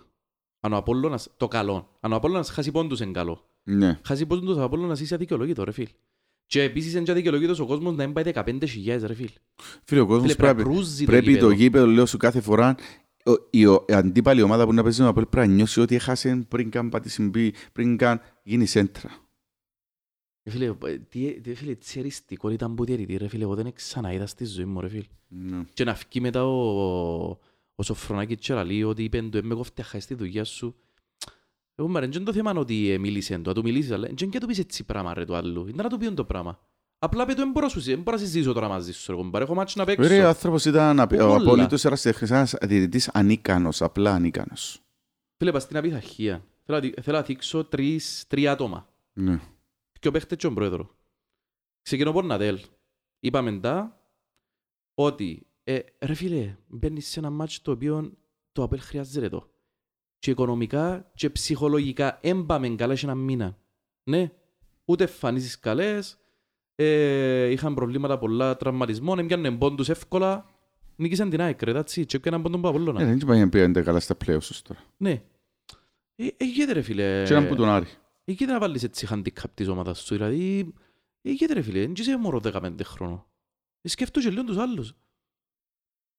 Αν 0.60 0.72
ο 0.72 0.76
Απόλλωνας, 0.76 1.28
το 1.36 1.48
καλό. 1.48 1.88
Αν 2.00 2.12
ο 2.12 2.16
Απόλλωνας 2.16 2.50
χάσει 2.50 2.70
πόντους 2.70 3.00
είναι 3.00 3.10
καλό. 3.12 3.44
Ναι. 3.62 3.98
Χάσει 4.04 4.26
πόντους 4.26 4.56
ο 4.56 4.62
Απόλλωνας 4.62 5.00
είσαι 5.00 5.14
αδικαιολόγητο, 5.14 5.64
ρε 5.64 5.70
φίλ. 5.72 5.88
Και 6.46 6.62
επίσης 6.62 6.92
είναι 6.94 7.02
και 7.02 7.10
αδικαιολόγητος 7.10 7.58
ο 7.60 7.66
κόσμος 7.66 7.96
να 7.96 8.04
μην 8.04 8.12
πάει 8.12 8.24
15.000, 8.34 9.06
ρε 9.06 9.14
φίλ. 9.14 9.28
Φίλε, 9.84 10.00
ο 10.00 10.06
κόσμος 10.06 10.22
Φίλε, 10.22 10.34
πρέπει 10.34 10.56
να 10.56 10.62
πρέπει, 10.62 10.70
κρούζει 10.74 11.04
το 11.04 11.10
πρέπει 11.10 11.24
το 11.26 11.30
γήπεδο. 11.32 11.52
γήπεδο, 11.52 11.86
λέω 11.86 12.06
σου 12.06 12.16
κάθε 12.16 12.40
φορά, 12.40 12.74
ο- 13.24 13.46
η, 13.50 13.66
ο- 13.66 13.84
η 13.88 13.92
αντίπαλη 13.92 14.42
ομάδα 14.42 14.64
που 14.64 14.72
να 14.74 14.82
παίζει 14.82 15.02
με 15.02 15.08
Απόλλη 15.08 15.26
πρέπει 15.26 15.46
να 15.48 15.54
νιώσει 15.54 15.80
ότι 15.80 15.94
έχασε 15.94 16.44
πριν 16.48 16.70
καν 16.70 16.88
πατήσει 16.88 17.22
μπει, 17.22 17.54
πριν 17.72 17.96
καν 17.96 18.20
γίνει 18.42 18.66
σέντρα. 18.66 19.10
Ε, 20.42 20.50
Φίλε, 20.50 20.74
ε, 20.84 20.98
τι, 20.98 21.40
τι, 21.40 21.54
φίλε, 21.54 21.74
τσεριστικό 21.74 22.50
ήταν 22.50 22.74
που 22.74 22.84
διαιρετή, 22.84 23.16
ρε 23.16 23.28
φίλε, 23.28 23.42
εγώ 23.42 23.54
δεν 23.54 23.72
ξαναείδα 23.72 24.26
στη 24.26 24.44
ζωή 24.44 24.64
μου, 24.64 24.80
ρε 24.80 24.88
φίλ. 24.88 25.04
Ναι. 25.28 25.64
Και 25.74 25.84
να 25.84 25.94
φύγει 25.94 26.20
μετά 26.20 26.44
ο, 26.46 27.38
ο 27.74 27.82
Σοφρονάκης 27.82 28.36
και 28.46 28.52
να 28.54 28.64
λέει 28.64 28.82
ότι 28.82 29.02
είπε 29.04 29.22
του 29.22 29.36
«Ε, 29.36 29.42
με 29.42 29.54
κόφτε 29.54 29.82
χάσει 29.82 30.06
τη 30.06 30.14
δουλειά 30.14 30.44
σου». 30.44 30.74
Εγώ 31.74 31.88
μ' 31.88 31.96
αρέσει 31.96 32.22
το 32.22 32.32
θέμα 32.32 32.50
είναι 32.50 32.60
ότι 32.60 32.90
ε, 32.90 32.98
μίλησε 32.98 33.34
του, 33.36 33.42
να 33.46 33.54
του 33.54 33.62
μιλήσεις, 33.62 33.90
αλλά 33.90 34.06
δεν 34.06 34.14
και 34.14 34.26
να 34.32 34.40
του 34.40 34.46
πεις 34.46 34.58
έτσι 34.58 34.84
πράγμα 34.84 35.14
ρε 35.14 35.24
του 35.24 35.34
άλλου. 35.34 35.66
Ήταν 35.68 35.82
να 35.84 35.88
του 35.88 35.98
πεις 35.98 36.14
το 36.14 36.24
πράγμα. 36.24 36.58
Απλά 36.98 37.24
πει 37.26 37.32
του, 37.32 37.38
δεν 37.38 37.50
μπορώ 37.50 37.66
να 37.66 37.72
σου 37.72 37.80
δεν 37.80 37.98
μπορώ 38.02 38.16
να 38.16 38.22
συζήσω 38.22 38.52
τώρα 38.52 38.68
μαζί 38.68 38.92
σου, 38.92 39.10
ρε 39.12 39.16
κομπάρε, 39.18 39.44
έχω 39.44 39.54
μάτσι 39.54 39.78
να 39.78 39.84
παίξω. 39.84 40.08
Ρε, 40.08 40.24
ο 40.24 40.28
άνθρωπος 40.28 40.64
ήταν 40.64 41.00
απ- 41.00 41.12
ο 41.12 41.24
Όλα. 41.24 41.36
απόλυτος 41.36 41.84
ερασιτέχνης, 41.84 42.30
ένας 42.30 42.54
διαιτητής 42.62 43.08
ανίκανος, 43.08 43.82
απλά 43.82 44.14
ανίκανος. 44.14 44.80
Φίλε, 45.36 45.52
πας 45.52 45.62
στην 45.62 45.76
απειθαρχία. 45.76 46.44
Θέλω 46.64 46.78
να 46.78 46.84
δει- 46.84 47.00
Θέλω 47.02 47.16
να 47.16 47.22
δείξω 47.22 47.64
τρεις, 47.64 48.24
τρία 48.28 48.52
άτομα. 48.52 48.88
Ναι. 49.12 49.40
Και 50.02 50.08
ο 50.08 50.10
παίχτες 50.10 50.38
και 50.38 50.46
ο 50.46 50.52
πρόεδρος. 50.52 50.86
Ξεκινώ 51.82 52.12
Πορνατέλ. 52.12 52.60
Είπαμε 53.20 53.58
τα 53.58 54.02
ότι 54.94 55.46
ε, 55.64 55.78
ρε 55.98 56.14
φίλε, 56.14 56.56
μπαίνεις 56.66 57.08
σε 57.08 57.18
ένα 57.18 57.30
μάτσο 57.30 57.60
το 57.62 57.70
οποίο 57.70 58.12
το 58.52 58.62
Απέλ 58.62 58.80
χρειάζεται 58.80 59.28
το. 59.28 59.50
Και 60.18 60.30
οικονομικά 60.30 61.10
και 61.14 61.30
ψυχολογικά 61.30 62.18
έμπαμε 62.22 62.68
καλά 62.68 62.96
σε 62.96 63.06
ένα 63.06 63.14
μήνα. 63.14 63.58
Ναι, 64.04 64.32
ούτε 64.84 65.04
εμφανίσεις 65.04 65.58
καλές, 65.58 66.18
ε, 66.74 67.46
είχαν 67.46 67.74
προβλήματα 67.74 68.18
πολλά 68.18 68.56
τραυματισμών, 68.56 69.18
έμπιανε 69.18 69.50
πόντους 69.50 69.88
εύκολα. 69.88 70.50
Νίκησαν 70.96 71.30
την 71.30 71.40
ΑΕΚ, 71.40 71.62
ρε, 71.62 71.72
that's 71.72 72.00
it, 72.00 72.06
και 72.06 72.16
έκαναν 72.16 72.42
πόντον 72.42 72.58
από 72.58 72.70
Ναι, 72.70 72.76
Απόλλωνα. 72.76 73.06
δεν 73.06 73.16
είπα 73.16 73.48
πήγαινε 73.48 73.82
καλά 73.82 74.00
στα 74.00 74.14
πλέον 74.14 74.40
τώρα. 74.62 74.80
Ναι. 74.96 75.22
Ε, 76.16 76.26
ε, 76.36 76.44
γίνεται 76.44 76.72
ρε 76.72 76.82
φίλε. 76.82 77.22
Και 77.26 77.32
έναν 77.32 77.48
που 77.48 77.54
τον 77.54 77.68
Άρη. 77.68 77.88
Εκεί 78.24 78.44
να 78.44 78.58
βάλεις 78.58 78.82
έτσι 78.82 79.06
handicap 79.10 79.50
της 79.54 79.68
ομάδας 79.68 79.98
σου, 80.00 80.14
δηλαδή, 80.14 80.72
εκεί 81.22 81.44
ρε 81.46 81.62
φίλε, 81.62 81.80
δεν 81.80 81.92
είσαι 81.92 82.16
μωρό 82.16 82.40
15 82.44 82.80
χρόνο. 82.84 83.26
Ε, 83.80 83.88
Σκέφτομαι 83.88 84.24
και 84.24 84.30
λίγο 84.32 84.44
τους 84.44 84.56
άλλους. 84.56 84.94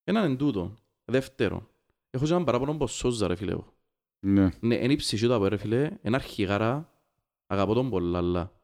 Έναν 0.03 0.23
εν 0.23 0.37
τούτο. 0.37 0.75
Δεύτερο, 1.05 1.69
έχω 2.09 2.25
και 2.25 2.31
έναν 2.31 2.43
παράπονο 2.43 2.71
από 2.71 2.87
Σόζα 2.87 3.27
ρε 3.27 3.35
φίλε. 3.35 3.51
εγώ. 3.51 3.73
Ναι. 4.25 4.49
Ναι, 4.59 4.75
είναι 4.75 4.93
η 4.93 4.95
ψυχή 4.95 5.25
του 5.25 5.33
από 5.33 5.47
ρε 5.47 5.57
φίλε, 5.57 5.97
είναι 6.01 6.15
αρχηγάρα, 6.15 6.93
αγαπώ 7.47 7.73
τον 7.73 7.89
πολλά, 7.89 8.17
αλλά 8.17 8.61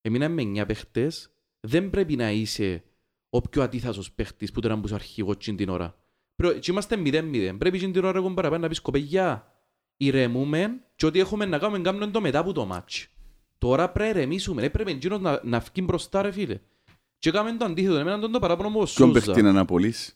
εμείνα 0.00 0.28
με 0.28 0.42
9 0.42 0.64
παίχτες, 0.66 1.30
δεν 1.60 1.90
πρέπει 1.90 2.16
να 2.16 2.30
είσαι 2.30 2.84
ο 3.28 3.40
πιο 3.40 3.62
αντίθασος 3.62 4.12
παίχτης 4.12 4.52
που 4.52 4.60
τώρα 4.60 4.76
μπούς 4.76 4.92
αρχηγό 4.92 5.36
τσιν 5.36 5.56
την 5.56 5.68
ώρα. 5.68 5.98
Πρέ- 6.34 6.58
Και 6.58 6.70
είμαστε 6.70 6.96
0-0. 6.96 7.56
Πρέπει 7.58 7.76
τσιν 7.78 7.92
την 7.92 8.04
ώρα 8.04 8.18
εγώ 8.18 8.34
παραπάνω 8.34 8.62
να 8.62 8.68
πεις 8.68 8.80
κοπέγια, 8.80 9.53
ηρεμούμε 9.96 10.80
και 10.96 11.06
ό,τι 11.06 11.18
έχουμε 11.18 11.44
να 11.44 11.58
κάνουμε 11.58 11.80
κάνουμε 11.80 12.06
το 12.06 12.20
μετά 12.20 12.38
από 12.38 12.52
το 12.52 12.64
μάτς. 12.66 13.06
Τώρα 13.58 13.90
πρέπει 13.90 14.12
να 14.14 14.18
ηρεμήσουμε, 14.20 14.60
δεν 14.60 14.70
πρέπει 14.70 14.90
εκείνος 14.90 15.20
να, 15.20 15.40
να 15.44 15.60
φύγει 15.60 15.86
μπροστά 15.88 16.22
ρε 16.22 16.30
φίλε. 16.30 16.60
Και 17.18 17.30
κάνουμε 17.30 17.56
το 17.56 17.64
αντίθετο, 17.64 17.94
εμένα 17.96 18.18
τον 18.18 18.32
το 18.32 18.38
παράπονο 18.38 18.68
μου 18.70 18.80
ο 18.80 18.84
Ποιον 18.94 19.12
παίχτη 19.12 19.26
Σόζα. 19.28 19.40
είναι 19.40 19.52
να 19.52 19.60
απολύσει, 19.60 20.12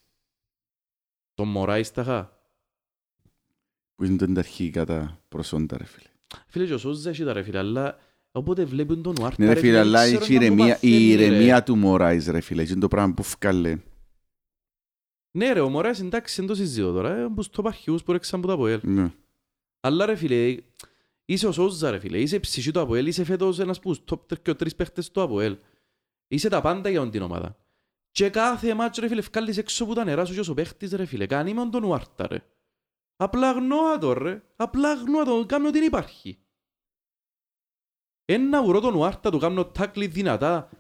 Τον 1.35 1.49
Μωράης 1.49 1.91
τα 1.93 2.05
χα. 2.05 2.29
που 3.95 4.05
είναι 4.05 4.27
τα 4.27 4.41
αρχικά 4.41 4.85
τα 4.85 5.21
προσόντα, 5.29 5.77
ρε 5.79 5.85
φίλε. 5.85 6.09
Φίλε 6.47 6.67
και 6.67 6.75
ο 6.75 6.79
Σόζα 6.79 7.11
έχει 7.11 7.25
τα 7.25 7.33
ρε 7.33 7.43
φίλε, 7.43 7.59
αλλά 7.59 7.99
όποτε 8.33 8.65
βλέπουν 8.65 9.03
τον 9.03 9.15
Ουάρτα 9.21 9.45
Ναι, 9.45 9.53
ρε 9.53 9.61
φίλε, 9.61 9.73
δεν 9.73 9.81
αλλά 9.81 10.05
ξέρω 10.05 10.23
έχει 10.25 10.33
να 10.35 10.39
μου 10.41 10.45
ηρεμία- 10.47 10.75
παθαίνει, 10.75 10.93
η 10.93 11.15
ρε. 11.15 11.25
ηρεμία 11.25 11.63
του 11.63 11.77
Μωράης, 11.77 12.27
ρε 12.29 12.41
φίλε. 12.41 12.63
Είναι 12.63 12.81
το 12.81 12.89
πράγμα 12.89 13.15
που 13.15 13.23
φκάλε. 13.23 13.79
Ναι 15.31 15.53
ρε, 15.53 15.61
ο 15.61 15.69
Μωράης 15.69 16.01
εντάξει 16.01 16.35
δεν 16.41 16.47
το 16.47 16.55
συζητώ 16.55 16.93
τώρα, 16.93 17.17
ε, 17.17 17.27
που 17.35 17.43
στο 17.43 17.63
αρχιούς 17.67 18.03
που 18.03 18.13
ρέξαν 18.13 18.41
που 18.41 18.47
τα 18.47 18.53
ΑΠΟΕΛ. 18.53 18.81
Ναι. 18.83 19.13
Αλλά 19.81 20.07
ρε 20.07 20.15
φίλε, 20.17 20.57
είσαι 21.25 21.47
ο 21.47 21.53
Σόζα 21.53 21.91
ρε 21.91 21.99
φίλε, 21.99 22.19
είσαι 22.21 22.37
η 22.37 22.41
ψυχή 22.41 22.71
του 22.71 22.81
ΑΠΟΕΛ, 22.81 23.07
είσαι 23.07 23.25
φέτος 23.25 23.59
ένας 23.59 23.81
που 23.81 23.97
top 24.11 24.21
τρ- 24.29 24.43
και 24.43 24.51
ο 24.51 24.57
τρεις 24.57 24.75
παίχτες 24.75 25.11
του 25.11 25.23
ΑΠΟΕΛ. 25.23 25.59
Είσαι 26.29 26.49
τα 26.49 26.61
πάντα 26.61 26.89
για 26.89 27.11
την 27.11 27.23
ομάδα. 27.23 27.57
Και 28.11 28.31
κάθε 28.31 28.75
μάτσο 28.75 29.01
ρε 29.01 29.09
φίλε, 29.09 29.21
βγάλεις 29.21 29.57
έξω 29.57 29.87
που 29.87 29.95
τα 29.95 30.05
νερά 30.05 30.25
σου 30.25 30.35
και 30.35 30.41
ως 30.41 30.49
ο 30.49 30.55
παίχτης 30.55 30.93
ρε 30.93 31.05
φίλε, 31.05 31.27
κάνει 31.27 31.55
με 31.55 31.69
τον 31.69 31.85
Ουάρτα 31.85 32.27
ρε. 32.27 32.45
Απλά 33.17 33.53
γνώα 33.53 33.99
το 33.99 34.13
ρε, 34.13 34.43
απλά 34.57 34.95
γνώα 34.95 35.25
το, 35.25 35.47
κάνω 35.47 35.69
ότι 35.69 35.79
δεν 35.79 35.87
υπάρχει. 35.87 36.39
Ένα 38.25 38.61
ουρώ 38.61 38.81
τον 38.81 38.95
Ουάρτα, 38.95 39.31
του 39.31 39.39
κάνω 39.39 39.65
τάκλι 39.67 40.07
δυνατά. 40.07 40.71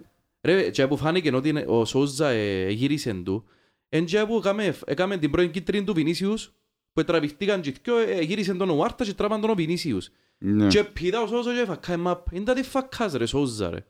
Ρε, 0.42 0.70
και 0.70 0.86
που 0.86 0.96
φάνηκε 0.96 1.34
ότι 1.34 1.48
είναι- 1.48 1.64
ο 1.68 1.84
Σόζα 1.84 2.28
ε, 2.28 2.70
γύρισε 2.70 3.14
του, 3.14 3.44
εν 3.88 4.04
και 4.04 4.26
που 4.26 4.36
έκαμε, 4.36 4.78
έκαμε 4.86 5.18
την 5.18 5.30
πρώην 5.30 5.50
κίτρινη 5.50 5.84
του 5.84 5.94
Βινίσιους, 5.94 6.52
που 6.92 7.04
τραβηχτήκαν 7.04 7.60
και 7.60 7.74
δυο, 7.82 7.98
ε, 7.98 8.20
γύρισε 8.20 8.54
τον 8.54 8.70
Ουάρτα 8.70 9.04
και 9.04 9.14
τράβαν 9.14 9.40
τον 9.40 9.50
ο 9.50 9.54
Βινίσιους. 9.54 10.08
Ναι. 10.38 10.66
Και 10.66 10.84
πήδα 10.84 11.20
ο 11.20 11.26
Σόζα 11.26 11.54
και 11.54 11.64
φακάει 11.64 11.96
μαπ. 11.96 12.32
Είναι 12.32 12.44
τα 12.44 12.62
φακάς 12.62 13.12
ρε 13.12 13.26
Σόζα 13.26 13.70
ρε. 13.70 13.84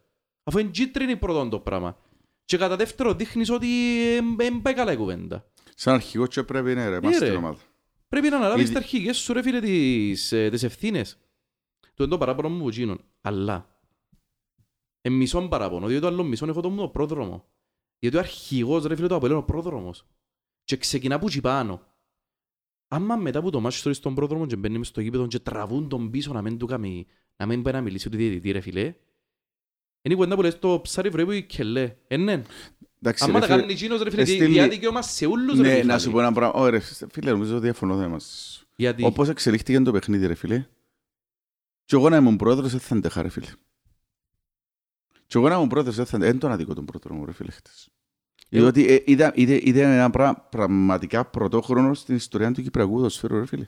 Αφού 0.45 0.59
είναι 0.59 0.71
κίτρινη 0.71 1.17
πρώτον 1.17 1.51
το 1.51 1.59
πράγμα. 1.61 1.97
Και 2.45 2.57
κατά 2.57 2.77
δεύτερο 2.77 3.15
δείχνεις 3.15 3.51
ότι 3.51 3.67
δεν 4.37 4.63
πάει 4.63 4.75
καλά 4.75 4.93
η 4.93 4.97
κουβέντα. 4.97 5.47
Σαν 5.75 5.95
αρχηγό 5.95 6.27
και 6.27 6.43
πρέπει 6.43 6.75
να 6.75 6.89
ρε, 6.89 7.01
Ναι, 7.01 7.07
μας 7.07 7.15
στην 7.15 7.29
ρε. 7.29 7.35
ομάδα. 7.37 7.59
Πρέπει 8.09 8.29
να 8.29 8.37
αναλάβεις 8.37 8.63
Ήδη- 8.63 8.73
τα 8.73 8.79
αρχικές 8.79 9.17
σου 9.17 9.33
ρε 9.33 9.43
φίλε 9.43 9.61
τις, 9.61 10.33
ε, 10.33 10.49
τις 10.51 10.63
ευθύνες. 10.63 11.19
Το 11.81 12.05
είναι 12.05 12.13
το 12.13 12.19
παράπονο 12.19 12.49
μου 12.49 12.63
που 12.63 12.69
γίνουν. 12.69 13.01
Αλλά, 13.21 13.79
εν 15.01 15.13
μισόν 15.13 15.49
παράπονο, 15.49 15.87
διότι 15.87 16.03
το 16.03 16.07
άλλο 16.09 16.23
μισόν 16.25 16.49
έχω 16.49 16.61
το 16.61 16.71
μου 16.71 16.81
το 16.81 16.89
πρόδρομο. 16.89 17.45
Γιατί 17.99 18.17
ο 18.17 18.19
αρχηγός 18.19 18.85
ρε 18.85 18.95
φίλε 18.97 19.07
το 19.07 19.15
απελέω 19.15 19.37
ο 19.37 19.43
πρόδρομος. 19.43 20.07
Και 20.65 20.77
ξεκινά 20.77 21.19
που 21.19 21.27
τσι 21.29 21.41
πάνω. 21.41 21.83
Άμα 22.89 23.17
μετά 23.17 23.41
που 23.43 23.51
το 23.51 23.61
μάτσο 23.61 23.79
στρώνει 23.79 23.97
στον 23.97 24.15
πρόδρομο 24.15 24.47
και 24.47 24.57
μπαίνεις 24.57 24.79
μες 24.79 24.87
στο 24.89 25.01
γήπεδο 25.01 25.27
και 25.27 25.39
τραβούν 25.39 25.89
τον 25.89 26.11
πίσω 26.11 26.33
να 26.33 26.43
μην 26.43 26.59
του 26.59 26.67
κάνει, 26.67 27.07
να 27.37 27.47
μην 27.47 27.63
πάει 27.63 27.73
να 27.73 27.81
μιλήσει 27.81 28.11
του 28.11 28.17
διαιτητή 28.17 28.51
ρε 28.51 28.61
φίλε. 28.61 28.83
Είναι 30.03 30.15
η 30.15 30.15
κουβέντα 30.15 30.35
που 30.35 30.43
λες 30.43 30.59
το 30.59 30.81
ψάρι 30.81 31.09
βρε 31.09 31.25
που 31.25 31.31
η 31.31 31.43
κελέ. 31.43 31.95
Ε, 32.09 32.17
ναι. 32.17 32.43
Εντάξει, 33.03 33.25
Άμα 33.25 33.33
ρε 33.33 33.39
τα 33.41 33.47
φίλε, 33.47 33.61
κάνει 33.61 33.73
εκείνος 33.73 34.03
ρε 34.03 34.11
φίλε, 34.11 34.23
εστίλει- 34.23 34.51
διά 34.53 34.69
δικαίωμα 34.69 35.03
σε 35.03 35.27
όλους 35.27 35.57
ρε 35.61 35.69
Ναι, 35.69 35.75
φίλε. 35.75 35.93
να 35.93 35.99
σου 35.99 36.11
πω 36.11 36.21
ένα 36.21 36.33
πράγμα. 36.33 36.61
Ωρε, 36.61 36.79
φίλε, 37.11 37.31
νομίζω 37.31 37.61
διαφωνώ 37.61 37.97
δεν 37.97 38.11
μας. 38.11 38.63
Γιατί, 38.77 39.05
Όπως 39.05 39.29
εξελίχθηκε 39.29 39.81
το 39.81 39.93
παιχνίδι, 39.93 40.27
ρε 40.27 40.35
φίλε. 40.35 40.67
Και 41.85 41.97
εγώ 41.97 42.09
να 42.09 42.17
ήμουν 42.17 42.37
πρόεδρος, 42.37 42.71
δεν 42.71 42.81
θα 42.81 42.95
αντέχα, 42.95 43.23
ρε 43.23 43.29
φίλε. 43.29 43.47
Και 45.27 45.39
εγώ 45.39 45.49
να 45.49 45.55
ήμουν 45.55 45.69
πρόεδρος, 45.69 45.97
δεν 45.97 46.07
θα 46.07 46.17
αντέχα. 46.17 46.31
Δεν 46.31 46.41
τον 46.41 46.51
αδικό 46.53 46.75
τον 46.75 46.85
πρώτο 46.85 47.15
μου, 47.15 47.25
ρε 47.25 47.33
φίλε, 47.33 47.51
χτες. 47.51 47.89
Εγώ- 48.51 48.63
Διότι 48.71 48.93
ε, 48.93 49.03
είδα, 49.07 49.33
είδε, 49.35 49.61
είδε 49.63 49.83
ένα 49.83 50.11
πράγμα 50.11 50.47
πραγματικά 50.51 51.25
πρωτόχρονο 51.25 51.95
στην 51.95 52.15
ιστορία 52.15 52.53
του 52.53 52.63
Κυπριακού 52.63 52.93
ποδοσφαίρου, 52.93 53.39
ρε 53.39 53.47
φίλε. 53.47 53.67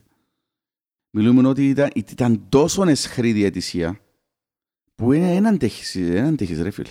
Μιλούμε 1.11 1.49
ότι 1.49 1.69
ήταν, 1.69 1.91
ήταν 1.95 2.47
τόσο 2.49 2.83
εσχρή 2.89 3.33
διαιτησία 3.33 4.01
που 4.95 5.13
είναι 5.13 5.35
έναν 5.35 5.55
αντέχεις, 5.55 5.97
δεν 5.99 6.25
αντέχεις, 6.25 6.61
ρε 6.61 6.71
φίλε. 6.71 6.89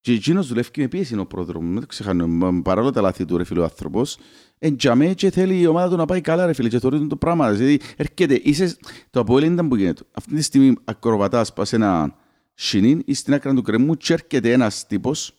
Και 0.00 0.12
εκείνος 0.12 0.46
δουλεύει 0.48 0.70
και 0.70 0.80
με 0.80 0.88
πίεση 0.88 1.12
είναι 1.12 1.22
ο 1.22 1.26
πρόεδρος 1.26 1.62
μου, 1.62 1.68
μην 1.68 1.80
το 1.80 1.86
ξεχάνω. 1.86 2.62
Παρόλο 2.62 2.90
τα 2.90 3.00
λάθη 3.00 3.24
του 3.24 3.36
ρε 3.36 3.44
φίλε 3.44 3.60
ο 3.60 3.62
άνθρωπος, 3.62 4.18
εντιαμέ 4.58 5.14
και 5.14 5.30
θέλει 5.30 5.60
η 5.60 5.66
ομάδα 5.66 5.88
του 5.90 5.96
να 5.96 6.04
πάει 6.04 6.20
καλά 6.20 6.46
ρε 6.46 6.52
φίλε 6.52 6.68
και 6.68 6.78
θεωρεί 6.78 7.06
το 7.06 7.16
πράγμα. 7.16 7.52
Δηλαδή 7.52 7.80
έρχεται, 7.96 8.40
είσαι, 8.44 8.76
το 9.10 9.20
Αποέλ 9.20 9.52
ήταν 9.52 9.68
που 9.68 9.76
γίνεται. 9.76 10.02
Αυτή 10.12 10.34
τη 10.34 10.42
στιγμή 10.42 10.74
ακροβατάς 10.84 11.52
πας 11.52 11.68
σε 11.68 11.76
ένα 11.76 12.16
σινίν 12.54 13.02
ή 13.06 13.14
στην 13.14 13.34
άκρα 13.34 13.54
του 13.54 13.62
κρεμού 13.62 13.94
και 13.94 14.12
έρχεται 14.12 14.52
ένας 14.52 14.86
τύπος 14.86 15.37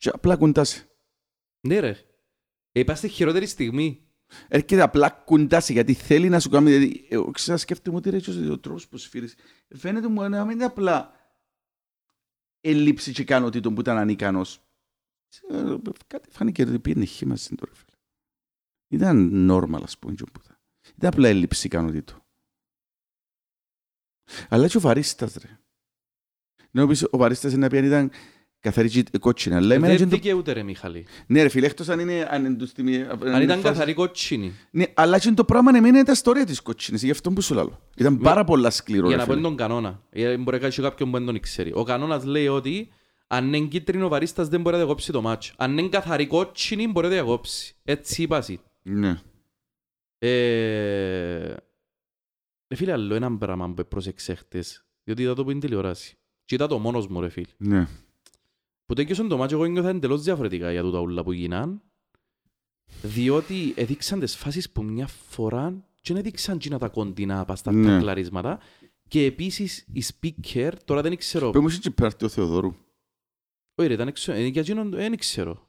και 0.00 0.08
απλά 0.12 0.36
κουντάσαι. 0.36 0.90
Ναι 1.60 1.80
ρε. 1.80 1.88
Ε, 2.72 2.80
Είπα 2.80 2.94
στη 2.94 3.08
χειρότερη 3.08 3.46
στιγμή. 3.46 4.04
Έρχεται 4.48 4.80
απλά 4.82 5.10
κοντά 5.10 5.60
σε 5.60 5.72
γιατί 5.72 5.94
θέλει 5.94 6.28
να 6.28 6.40
σου 6.40 6.48
κάνει. 6.50 6.70
Δηλαδή, 6.70 7.06
εγώ 7.10 7.30
ξέρω, 7.30 7.56
σκέφτομαι 7.56 7.96
ότι 7.96 8.10
ρε, 8.10 8.50
ο 8.50 8.58
τρόπος 8.58 8.88
που 8.88 8.96
σφύρεις. 8.96 9.34
Φαίνεται 9.74 10.08
μου 10.08 10.28
να 10.28 10.44
μην 10.44 10.50
είναι 10.54 10.64
απλά 10.64 11.12
έλλειψη 12.60 13.12
και 13.12 13.22
ικανότητων 13.22 13.74
που 13.74 13.80
ήταν 13.80 13.96
ανίκανος. 13.96 14.62
Ε, 15.50 15.76
Κάτι 16.06 16.30
φάνηκε 16.30 16.62
ότι 16.62 16.78
πήγαινε 16.78 17.04
χήμα 17.04 17.36
στην 17.36 17.56
τώρα. 17.56 17.72
φίλε. 17.74 17.96
Ήταν 18.88 19.48
normal, 19.50 19.82
ας 19.82 19.98
πούμε. 19.98 20.14
και 20.14 20.22
όπου 20.28 20.40
ήταν. 20.44 20.58
Ήταν 20.96 21.10
απλά 21.12 21.28
έλλειψη 21.28 21.66
ικανότητων. 21.66 22.24
Αλλά 24.48 24.68
και 24.68 24.76
ο 24.76 24.80
βαρίστας, 24.80 25.34
ρε. 25.34 25.60
Ναι, 26.70 26.86
πεις, 26.86 27.02
ο 27.10 27.16
βαρίστας 27.16 27.52
είναι 27.52 27.60
να 27.60 27.68
πει 27.68 27.78
αν 27.78 27.84
ήταν 27.84 28.10
καθαρή 28.60 28.88
και 28.88 29.18
κότσινα. 29.20 29.56
Αλλά 29.56 29.74
εμένα 29.74 29.92
και 29.92 29.98
Δεν 29.98 30.08
το- 30.08 30.14
δικαιούται 30.16 30.52
ρε 30.52 30.62
Μιχαλή. 30.62 31.06
Ναι 31.26 31.42
ρε 31.42 31.48
φίλε, 31.48 31.66
εκτός 31.66 31.88
αν 31.88 31.98
είναι... 31.98 32.26
Αν, 32.30 32.44
είναι 32.44 32.54
τους 32.54 32.72
τιμή- 32.72 33.06
Αν 33.24 33.42
ήταν 33.42 33.62
καθαρή 33.62 33.94
κότσινη. 33.94 34.52
Ναι, 34.70 34.84
αλλά 34.94 35.18
και 35.18 35.30
το 35.30 35.44
πράγμα 35.44 35.76
εμένα 35.76 35.98
ήταν 35.98 36.14
στα 36.14 36.30
ωραία 36.30 36.44
της 36.44 36.60
κότσινης, 36.60 37.02
γι' 37.02 37.10
αυτό 37.10 37.30
που 37.30 37.40
σου 37.40 37.54
λέω. 37.54 37.80
Ήταν 37.96 38.18
πάρα 38.18 38.44
πολλά 38.44 38.70
σκληρό, 38.70 39.06
Για 39.06 39.16
ρε 39.16 39.22
να 39.22 39.26
πω 39.28 39.32
φίλε. 39.32 39.42
τον 39.44 39.56
κανόνα. 39.56 40.02
Ε, 40.10 40.36
Μπορεί 40.36 40.56
να 40.60 40.68
κάνει 40.68 40.88
κάποιον 40.88 41.10
που 41.10 41.16
δεν 41.16 41.26
τον 41.26 41.40
ξέρει. 41.40 41.72
Ο 41.74 41.82
κανόνας 41.82 42.24
λέει 42.24 42.48
ότι 42.48 42.88
αν 43.26 43.52
είναι 43.52 43.66
κίτρινο 43.66 44.08
βαρίστας 44.08 44.48
δεν 44.48 44.60
μπορεί 44.60 44.76
να 44.76 44.82
διακόψει 44.82 45.12
το 45.12 45.22
μάτσο. 45.22 45.54
Αν 45.56 45.78
είναι 45.78 45.88
καθαρή 45.88 46.26
κότσινη 46.26 46.88
μπορεί 46.88 47.06
να 47.06 47.12
διακόψει. 47.12 47.74
Έτσι 47.84 48.22
είπα 48.22 48.36
εσύ. 48.36 48.60
Ναι. 48.82 49.20
Ε... 50.18 51.54
Ρε 52.68 52.76
φίλε, 52.76 52.92
άλλο 52.92 53.14
ένα 53.14 53.36
πράγμα 53.36 53.70
που 53.74 53.88
πρόσεξε 53.88 54.34
χτες. 54.34 54.84
Διότι 55.04 55.22
είδα 55.22 55.34
το 55.34 55.44
που 55.44 55.50
είναι 55.50 55.60
τηλεόραση. 55.60 56.16
Και 56.44 56.54
είδα 56.54 56.66
το 56.66 56.78
μόνος 56.78 57.06
μου 57.08 57.20
ρε 57.20 57.28
φίλε. 57.28 57.46
Ναι. 57.56 57.86
Που 58.90 58.96
τέκειωσαν 58.96 59.28
το 59.28 59.36
μάτσο 59.36 59.56
εγώ 59.56 59.64
νιώθα 59.64 59.88
εντελώς 59.88 60.22
διαφορετικά 60.22 60.72
για 60.72 60.82
τούτα 60.82 60.98
ούλα 60.98 61.22
που 61.22 61.32
γίναν. 61.32 61.82
Διότι 63.02 63.72
έδειξαν 63.76 64.20
τις 64.20 64.36
φάσεις 64.36 64.70
που 64.70 64.82
μια 64.82 65.06
φορά 65.06 65.84
και 66.00 66.12
δεν 66.12 66.16
έδειξαν 66.16 66.58
και 66.58 66.68
τα 66.76 66.88
κοντινά 66.88 67.44
πας 67.44 67.58
στα 67.58 67.72
Ναι. 67.72 67.86
τακλαρίσματα. 67.90 68.58
Και 69.08 69.24
επίσης 69.24 69.86
η 69.92 70.02
speaker, 70.12 70.70
τώρα 70.84 71.00
δεν 71.02 71.16
ξέρω. 71.16 71.50
Πες 71.50 71.60
μου 71.60 71.66
εσύ 71.66 71.78
και 71.78 71.90
πέρατε 71.90 72.24
ο 72.24 72.28
Θεοδόρου. 72.28 72.74
Όχι 73.74 73.88
ρε, 73.88 73.94
ήταν 73.94 74.08
εξω... 74.08 74.32
ε, 74.32 74.46
για 74.46 74.60
εκείνον 74.60 74.90
δεν 74.90 75.16
ξέρω. 75.18 75.68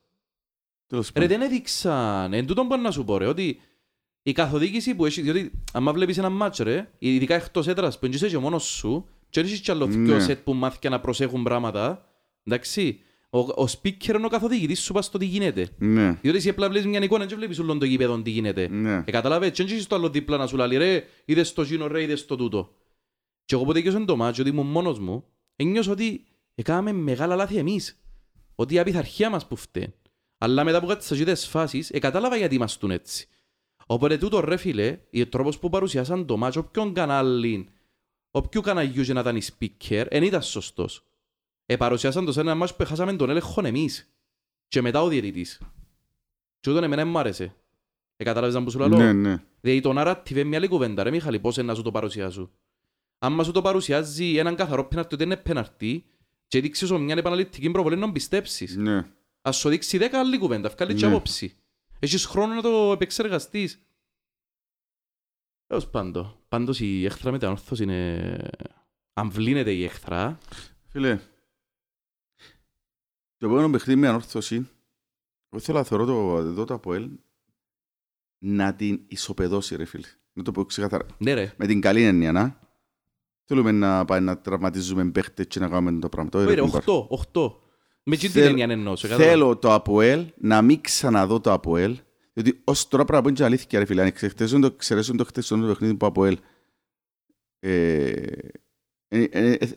Τέλος 0.87 1.05
Ρε, 1.07 1.11
πάντων. 1.13 1.27
δεν 1.27 1.41
έδειξαν. 1.41 2.33
Εν 2.33 2.45
τούτον 2.47 2.65
μπορώ 2.65 2.81
να 2.81 2.91
σου 2.91 3.03
πω 3.03 3.17
ρε, 3.17 3.25
ότι 3.25 3.59
η 4.23 4.31
καθοδήγηση 4.31 4.95
που 4.95 5.05
έχει, 5.05 5.21
διότι 5.21 5.51
άμα 5.73 5.93
βλέπεις 5.93 6.17
ένα 6.17 6.29
μάτσο 6.29 6.63
ρε, 6.63 6.91
ειδικά 6.97 7.35
εκτός 7.35 7.67
έδρας 7.67 7.99
που 7.99 8.05
είσαι 8.05 8.27
και 8.29 8.37
μόνος 8.37 8.63
σου 8.63 9.05
και 9.29 9.41
δεν 9.41 9.49
έχεις 9.49 9.61
κι 9.61 9.71
άλλο 9.71 9.87
Ναι. 9.87 9.95
δυο 9.95 10.19
σετ 10.19 10.43
που 10.43 10.53
μάθηκε 10.53 10.89
να 10.89 10.99
προσέχουν 10.99 11.43
πράγματα, 11.43 12.05
εντάξει, 12.43 12.99
ο, 13.33 13.39
ο 13.39 13.65
speaker 13.81 14.15
είναι 14.15 14.25
ο 14.25 14.29
καθοδηγητής 14.29 14.81
σου 14.81 14.93
πας 14.93 15.05
στο 15.05 15.17
τι 15.17 15.25
γίνεται. 15.25 15.69
Ναι. 15.77 16.17
Διότι 16.21 16.37
εσύ 16.37 16.49
απλά 16.49 16.69
βλέπεις 16.69 16.87
μια 16.87 17.03
εικόνα 17.03 17.25
και 17.25 17.35
βλέπεις 17.35 17.59
όλον 17.59 17.79
το 17.79 17.85
γήπεδο 17.85 18.21
τι 18.21 18.29
γίνεται. 18.29 18.67
Ναι. 18.67 19.03
Ε, 19.05 19.11
καταλάβες, 19.11 19.51
και 19.51 19.63
δεν 19.63 19.73
έχεις 19.73 19.87
το 19.87 19.95
άλλο 19.95 20.09
δίπλα 20.09 20.37
να 20.37 20.47
σου 20.47 20.57
λέει 20.57 20.77
ρε, 20.77 21.03
είδες 21.25 21.53
το 21.53 21.61
γίνο 21.61 21.87
ρε, 21.87 22.01
είδες 22.01 22.25
το 22.25 22.35
τούτο. 22.35 22.73
Και 23.45 23.55
εγώ 23.55 23.63
που 23.63 23.73
τελειώσαν 23.73 24.05
το 24.05 24.15
μάτσο, 24.15 24.41
ότι 24.41 24.51
ήμουν 24.51 24.65
μόνος 24.65 24.99
μου, 24.99 25.25
ένιωσα 25.55 25.91
ότι 25.91 26.23
έκαναμε 26.55 26.91
μεγάλα 26.91 27.35
λάθη 27.35 27.57
εμείς. 27.57 28.01
Ότι 28.55 28.73
η 28.73 28.79
απειθαρχία 28.79 29.29
μας 29.29 29.47
που 29.47 29.55
φταίει. 29.55 29.93
Αλλά 30.37 30.63
μετά 30.63 30.79
που 30.79 30.87
κάτσα 30.87 31.15
και 31.15 31.23
τις 31.23 31.47
φάσεις, 31.47 31.89
ε, 31.89 31.99
κατάλαβα 31.99 32.35
γιατί 32.35 32.55
ήμαστούν 32.55 32.91
έτσι. 32.91 33.27
Οπότε 33.85 34.17
τούτο 34.17 34.39
ρε 34.39 34.57
φίλε, 34.57 34.99
ο 35.21 35.27
τρόπος 35.27 35.59
που 35.59 35.69
παρουσιάσαν 35.69 36.25
το 36.25 36.37
μάτσο, 36.37 36.59
όποιον 36.59 36.93
κανάλι, 36.93 37.69
όποιο 38.31 38.61
καναλιού 38.61 39.03
και 39.03 39.13
να 39.13 39.19
ήταν 39.19 39.35
η 39.35 39.41
speaker, 39.41 40.05
δεν 40.09 40.23
ήταν 40.23 40.41
σωστός. 40.41 41.05
Ε, 41.71 41.77
παρουσιάσαν 41.77 42.25
το 42.25 42.31
σε 42.31 42.39
ένα 42.39 42.55
μάτσο 42.55 42.75
που 42.75 42.85
χάσαμε 42.85 43.15
τον 43.15 43.29
έλεγχο 43.29 43.61
εμείς. 43.65 44.13
Και 44.67 44.81
μετά 44.81 45.01
ο 45.01 45.07
διαιτητής. 45.07 45.61
Και 46.59 46.69
ούτως 46.69 46.83
εμένα 46.83 47.03
δεν 47.03 47.11
μ' 47.11 47.17
άρεσε. 47.17 47.55
Ε, 48.15 48.23
κατάλαβες 48.23 48.55
να 48.55 48.63
που 48.63 48.69
σου 48.69 48.79
λέω. 48.79 48.87
Ναι, 48.87 49.13
ναι. 49.13 49.43
Δηλαδή 49.61 49.79
το 49.79 49.93
narrative 49.95 50.29
είναι 50.29 50.43
μια 50.43 50.57
άλλη 50.57 50.67
κουβέντα, 50.67 51.03
ρε 51.03 51.09
Μιχαλή, 51.09 51.39
πώς 51.39 51.57
είναι 51.57 51.67
να 51.67 51.75
σου 51.75 51.81
το 51.81 51.91
παρουσιάσουν. 51.91 52.51
Αν 53.17 53.43
σου 53.43 53.51
το 53.51 53.61
παρουσιάζει 53.61 54.37
έναν 54.37 54.55
καθαρό 54.55 54.85
πέναρτι 54.85 55.13
ότι 55.15 55.23
είναι 55.23 55.37
πέναρτι 55.37 56.05
και 56.47 56.61
δείξει 56.61 56.85
σου 56.85 56.99
μια 56.99 57.15
επαναληπτική 57.15 57.71
προβολή 57.71 57.95
να 57.95 58.11
πιστέψεις. 58.11 58.75
Ναι. 58.75 59.07
Ας 59.41 59.57
σου 59.57 59.69
δείξει 59.69 59.97
δέκα 59.97 60.19
άλλη 60.19 60.37
κουβέντα, 60.37 60.69
βγάλει 60.69 60.93
και 60.93 61.05
Ναι. 61.05 61.11
άποψη. 61.11 61.55
Έχεις 61.99 62.25
χρόνο 62.25 62.53
να 62.53 62.61
το 62.61 62.91
επεξεργαστείς. 62.91 63.85
Έως 65.67 65.87
πάντο. 65.87 66.37
Πάντως 66.47 66.79
η 66.79 67.05
έχθρα 67.05 67.31
μετανόρθωση 67.31 67.83
είναι... 67.83 68.37
Αν 69.13 69.29
βλύνεται 69.29 69.71
η 69.71 69.83
έχθρα, 69.83 70.37
Φίλε, 70.87 71.19
το 73.41 73.47
επόμενο 73.47 73.69
παιχνίδι 73.69 73.99
με 73.99 74.07
ανόρθωση, 74.07 74.55
εγώ 75.49 75.61
θέλω 75.63 75.77
να 75.77 75.83
θεωρώ 75.83 76.05
το, 76.05 76.37
εδώ 76.37 76.65
το 76.65 76.73
ΑΠΟΕΛ 76.73 77.09
να 78.43 78.73
την 78.75 79.01
ισοπεδώσει, 79.07 79.75
ρε 79.75 79.85
φίλε. 79.85 80.07
Να 80.33 80.43
το 80.43 80.51
πω 80.51 80.65
ξεκάθαρα. 80.65 81.05
ναι 81.17 81.33
ρε. 81.33 81.53
Με 81.57 81.67
την 81.67 81.81
καλή 81.81 82.03
έννοια, 82.03 82.31
να. 82.31 82.59
Θέλουμε 83.45 83.71
να 83.71 84.05
πάει 84.05 84.21
να 84.21 84.37
τραυματίζουμε 84.37 85.11
παίχτες 85.11 85.47
και 85.47 85.59
να 85.59 85.69
κάνουμε 85.69 85.99
το 85.99 86.09
πράγμα. 86.09 86.29
Το 86.29 86.37
Όχι 86.37 86.47
ρε, 86.47 86.53
έχουμε 86.53 86.71
πάρει. 86.71 86.83
οχτώ, 86.87 87.07
οχτώ. 87.09 87.61
Με 88.03 88.15
τι 88.15 88.21
την 88.21 88.31
Θέλω- 88.31 88.47
έννοια 88.47 88.65
εννοώ, 88.69 88.95
σε 88.95 89.07
κατάλαβα. 89.07 89.31
Θέλω 89.31 89.57
το 89.57 89.73
ΑΠΟΕΛ 89.73 90.31
να 90.37 90.61
μην 90.61 90.81
ξαναδώ 90.81 91.39
το 91.39 91.51
ΑΠΟΕΛ. 91.51 91.97
Διότι 92.33 92.61
ως 92.63 92.87
τώρα 92.87 93.05
πρέπει 93.05 93.17
να 93.17 93.21
πω 93.21 93.27
είναι 93.29 93.37
και 93.37 93.43
αλήθεια, 93.43 93.79
ρε 93.79 93.85
φίλε. 93.85 94.01
Αν 94.01 94.07
εξαιρέσουν 94.07 94.61
το, 94.61 94.67
εξαιρέσουν 94.67 95.17
το 95.17 95.25
χτεσόν 95.25 95.61
το 95.61 95.67
παιχνίδι 95.67 95.95
που 95.95 96.05
ΑΠΟΕΛ 96.05 96.37
ε, 97.59 98.09
ε, 99.07 99.23
ε, 99.23 99.51
ε, 99.53 99.69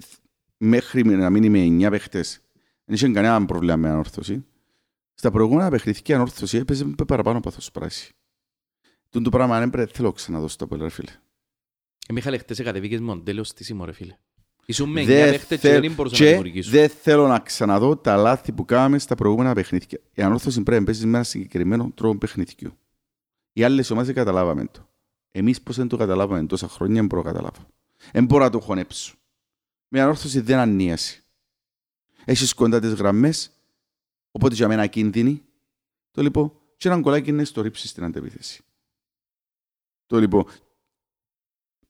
μέχρι 0.56 1.04
να 1.04 1.30
μείνει 1.30 1.48
με 1.48 1.86
9 1.86 1.90
παίχτες 1.90 2.43
δεν 2.84 2.94
είχε 2.94 3.08
κανένα 3.08 3.44
πρόβλημα 3.46 3.76
με 3.76 3.88
ανόρθωση. 3.88 4.44
Στα 5.14 5.30
προηγούμενα 5.30 5.70
παιχνίδια 5.70 6.02
η 6.06 6.12
ανόρθωση 6.12 6.56
έπαιζε 6.56 6.84
με 6.84 6.94
παραπάνω 7.06 7.40
πάθος 7.40 7.70
πράσι. 7.70 8.12
Τον 9.10 9.22
το 9.22 9.30
πράγμα 9.30 9.58
δεν 9.58 9.70
πρέπει 9.70 9.92
θέλω 9.92 10.12
ξαναδώ 10.12 10.48
στο 10.48 10.64
ΑΠΟΕΛ, 10.64 10.80
ρε 10.80 10.88
φίλε. 10.88 11.10
Ε, 12.08 12.12
Μιχάλη, 12.12 12.38
χτες 12.38 12.62
κατεβήκες 12.62 13.00
μοντέλος 13.00 13.48
στήσιμο 13.48 13.84
ρε 13.84 13.92
φίλε. 13.92 14.16
Ήσουν 14.66 14.90
με 14.90 15.04
Δεν 15.04 15.16
εννιά 15.16 15.30
παίχτες 15.32 15.60
και 15.60 15.68
θέλ- 15.68 15.82
δεν 15.82 15.92
μπορούσαν 15.94 16.18
να 16.18 16.24
Και 16.24 16.30
δημιουργήσουν. 16.30 16.72
δεν 16.72 16.88
θέλω 16.88 17.26
να 17.26 17.38
ξαναδώ 17.38 17.96
τα 17.96 18.16
λάθη 18.16 18.52
που 18.52 18.64
κάναμε 18.64 18.98
στα 18.98 19.14
προηγούμενα 19.14 19.54
παιχνίδια. 19.54 20.00
Η 20.14 20.22
ανόρθωση 20.22 20.62
πρέπει 20.62 20.78
να 20.80 20.86
παίζεις 20.86 21.04
με 21.04 21.10
ένα 21.16 21.22
συγκεκριμένο 21.24 21.90
τρόπο 21.94 22.18
παιχνιδιού. 22.18 22.72
Οι 23.52 23.64
άλλες 23.64 23.90
ομάδες 23.90 24.06
δεν 24.14 24.24
καταλάβαμε 24.24 24.64
το. 24.66 24.88
Εμείς 25.30 25.62
πώς 25.62 25.76
δεν 25.76 25.88
το 25.88 25.96
καταλάβαμε 25.96 26.46
τόσα 26.46 26.68
χρόνια, 26.68 26.94
δεν 26.94 27.06
μπορώ 27.06 27.22
να 27.22 27.32
καταλάβω. 27.32 27.66
Δεν 28.12 28.24
μπορώ 28.24 28.44
να 28.44 28.50
το 28.50 28.60
χωνέψω. 28.60 29.14
Με 29.88 30.00
ανόρθωση 30.00 30.40
δεν 30.40 30.58
ανίαση. 30.58 31.23
Έχεις 32.24 32.54
κοντά 32.54 32.80
τις 32.80 32.92
γραμμές, 32.92 33.50
οπότε 34.30 34.54
για 34.54 34.68
μένα 34.68 34.86
κίνδυνη. 34.86 35.42
Το 36.10 36.22
λοιπόν, 36.22 36.52
και 36.76 36.88
έναν 36.88 37.02
κολλάκι 37.02 37.30
είναι 37.30 37.44
στο 37.44 37.60
ρίψη 37.62 37.88
στην 37.88 38.04
αντεπίθεση. 38.04 38.64
Το 40.06 40.18
λοιπόν, 40.18 40.44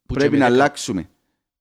Που 0.06 0.14
πρέπει 0.14 0.30
και 0.32 0.38
να 0.38 0.48
με- 0.48 0.54
αλλάξουμε 0.54 1.10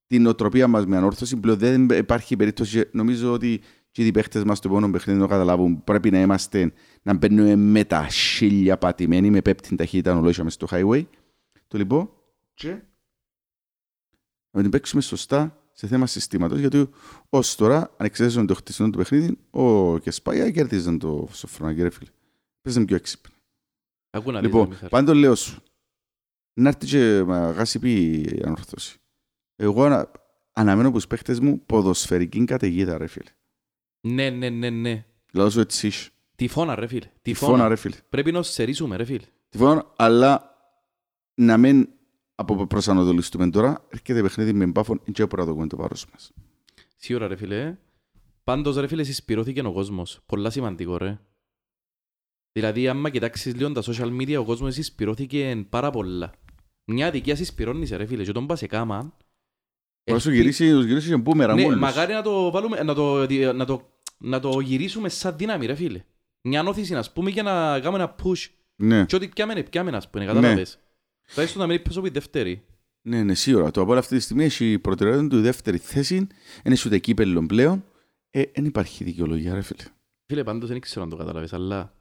την 0.08 0.26
οτροπία 0.28 0.68
μας 0.68 0.86
με 0.86 0.98
ανόρθωση. 0.98 1.38
Πλέον 1.38 1.58
δεν 1.58 1.90
υπάρχει 1.90 2.36
περίπτωση. 2.36 2.90
Νομίζω 2.92 3.32
ότι 3.34 3.62
και 3.92 4.06
οι 4.06 4.12
παίχτες 4.12 4.44
μας 4.44 4.58
στο 4.58 4.68
επόμενο 4.68 4.92
παιχνίδι 4.92 5.20
να 5.20 5.28
καταλάβουν. 5.28 5.84
Πρέπει 5.84 6.12
να 6.12 6.22
είμαστε 6.22 6.74
να 7.02 7.14
μπαίνουμε 7.14 7.56
με 7.56 7.84
τα 7.84 8.08
χίλια 8.08 8.78
πατημένοι, 8.78 9.30
με 9.30 9.42
πέπτην 9.42 9.78
ταχύτητα 9.78 10.18
ολόισα 10.18 10.44
μες 10.44 10.54
στο 10.54 10.68
highway. 10.70 11.06
Το 11.68 11.78
λοιπόν, 11.78 12.12
και; 12.54 12.82
να 14.52 14.62
την 14.62 14.72
παίξουμε 14.72 15.02
σωστά 15.02 15.63
σε 15.74 15.88
θέμα 15.88 16.06
συστήματος. 16.08 16.60
Γιατί 16.60 16.90
ω 17.30 17.40
τώρα, 17.56 17.78
αν 17.98 18.06
εξαιρέσουν 18.06 18.48
το 18.48 18.54
χτισμένο 18.56 18.92
του 18.92 18.98
παιχνίδι, 18.98 19.38
ο 19.52 19.98
Κεσπάγια 19.98 20.52
κέρδιζαν 20.52 21.00
το 21.00 21.28
σοφρονάκι, 21.34 21.82
ρε 21.82 21.90
φίλε. 21.90 22.10
Παίζαν 22.62 22.86
πιο 22.86 22.96
έξυπνα. 22.96 23.34
Ακού 24.10 24.32
να 24.32 24.40
δεις, 24.40 24.50
ρε 24.50 24.54
Λοιπόν, 24.54 24.70
Μιχάλη. 24.70 24.90
πάντων 24.90 25.18
λέω 25.18 25.36
σου. 25.36 25.62
Να 26.54 26.70
έρθει 26.70 26.86
και 26.86 27.24
να 27.28 27.52
γάσει 27.52 27.80
πει 27.80 27.94
η 28.22 28.42
ανορθώση. 28.46 28.98
Εγώ 29.56 29.84
ανα, 29.84 30.12
αναμένω 30.54 30.88
από 30.88 30.98
τους 30.98 31.08
παίχτες 31.08 31.40
μου 31.40 31.66
ποδοσφαιρική 31.66 32.46
καταιγίδα, 32.46 32.98
ρε 32.98 33.08
φίλε. 33.08 33.30
Ναι, 34.08 34.30
ναι, 34.30 34.50
ναι, 34.50 34.70
ναι. 34.70 35.06
Λέω 35.34 35.50
σου 35.50 35.60
έτσι 35.60 35.88
είσαι. 35.88 36.10
Τυφώνα 36.36 36.76
ρε 36.76 36.88
φίλε. 36.88 37.12
Τυφώνα, 37.22 37.52
Τυφώνα. 37.52 37.68
ρε 37.68 37.76
φίλε. 37.76 37.96
Πρέπει 38.10 38.32
να 38.32 38.42
σερίσουμε 38.44 38.96
ρε 38.96 39.04
φίλε. 39.06 39.26
Τυφώνα, 39.50 39.86
αλλά 39.96 40.56
να 41.36 41.58
μην 41.58 41.90
από 42.52 42.68
προσανατολιστούμε 42.68 43.50
τώρα, 43.50 43.86
έρχεται 43.90 44.22
παιχνίδι 44.22 44.54
με 44.54 44.66
μπάφων 44.66 45.02
και 45.12 45.26
μπορούμε 45.26 45.42
να 45.42 45.46
το 45.48 45.54
πούμε 45.54 45.68
το 45.68 45.78
βάρος 45.78 46.06
μας. 46.12 46.32
Σίγουρα 46.96 47.28
ρε 47.28 47.36
φίλε. 47.36 47.78
Πάντως 48.44 48.76
ρε 48.76 48.88
φίλε 48.88 49.04
συσπηρώθηκε 49.04 49.62
ο 49.62 49.72
κόσμος. 49.72 50.20
Πολλά 50.26 50.50
σημαντικό 50.50 50.98
ρε. 50.98 51.20
Δηλαδή 52.52 52.88
άμα 52.88 53.10
κοιτάξεις 53.10 53.56
λίγο 53.56 53.72
τα 53.72 53.82
social 53.86 54.22
media 54.22 54.36
ο 54.40 54.44
κόσμος 54.44 54.74
συσπηρώθηκε 54.74 55.66
πάρα 55.70 55.90
πολλά. 55.90 56.32
Μια 56.86 57.08
αδικία 57.08 57.36
συσπηρώνησε 57.36 57.96
ρε 57.96 58.06
φίλε 58.06 58.24
και 58.24 58.32
τον 58.32 58.48
πας 58.48 58.60
σε 58.60 58.68
κάμα. 58.68 58.98
Μπορεί 58.98 59.14
να 60.06 60.20
σου 60.20 60.30
ελπι- 60.30 60.42
γυρίσει, 60.42 60.72
να 60.72 60.82
σου 60.82 60.88
γυρίσει 60.88 61.10
και 61.10 61.18
μπούμερα 61.18 61.54
Ναι, 61.54 61.62
μόλις. 61.64 61.80
μακάρι 61.80 62.14
να 62.14 62.22
το, 62.22 62.52
βάλουμε, 62.52 62.84
να, 62.84 62.94
το, 62.94 63.28
να, 63.54 63.66
το, 63.66 63.90
να 64.18 64.40
το 64.40 64.60
γυρίσουμε 64.60 65.10
σαν 65.10 65.38
δύναμη 65.38 65.66
ρε 65.66 65.76
φίλε. 65.76 66.04
Μια 66.42 66.64
όθηση 66.64 66.94
να 66.94 67.04
πούμε 67.14 67.30
για 67.30 67.44
να 67.44 67.80
κάνουμε 67.80 68.04
ένα 68.04 68.16
push. 68.24 68.48
Ναι, 68.76 69.06
Και 69.06 69.16
ό,τι 69.16 69.28
πιάμενε, 69.28 69.64
πιάμενε 69.64 69.98
ας 69.98 70.10
πούμε, 70.10 70.26
κατάλαβες. 70.26 70.80
Τουλάχιστον 71.28 71.62
να 71.62 71.68
μην 71.68 71.82
πέσω 71.82 72.00
από 72.00 72.08
τη 72.08 72.14
δεύτερη. 72.14 72.66
ναι, 73.02 73.24
ναι, 73.24 73.34
σίγουρα. 73.34 73.72
Το 73.72 73.82
από 73.82 73.94
αυτή 73.94 74.16
τη 74.16 74.22
στιγμή 74.22 74.44
έχει 74.44 74.80
προτεραιότητα 74.80 75.28
του 75.28 75.38
η 75.38 75.42
δεύτερη 75.42 75.78
θέση, 75.78 76.28
είναι 76.64 76.76
σου 76.76 77.00
κύπελλο 77.00 77.46
πλέον. 77.46 77.84
Ε, 78.30 78.44
δεν 78.56 78.66
υπάρχει 78.66 79.04
δικαιολογία, 79.04 79.54
ρε 79.54 79.62
φίλε. 79.62 79.84
Φίλε, 80.26 80.44
πάντως 80.44 80.70
δεν 80.70 80.80
ξέρω 80.80 81.04
αν 81.04 81.10
το 81.10 81.16
καταλάβεις, 81.16 81.54
αλλά 81.54 81.94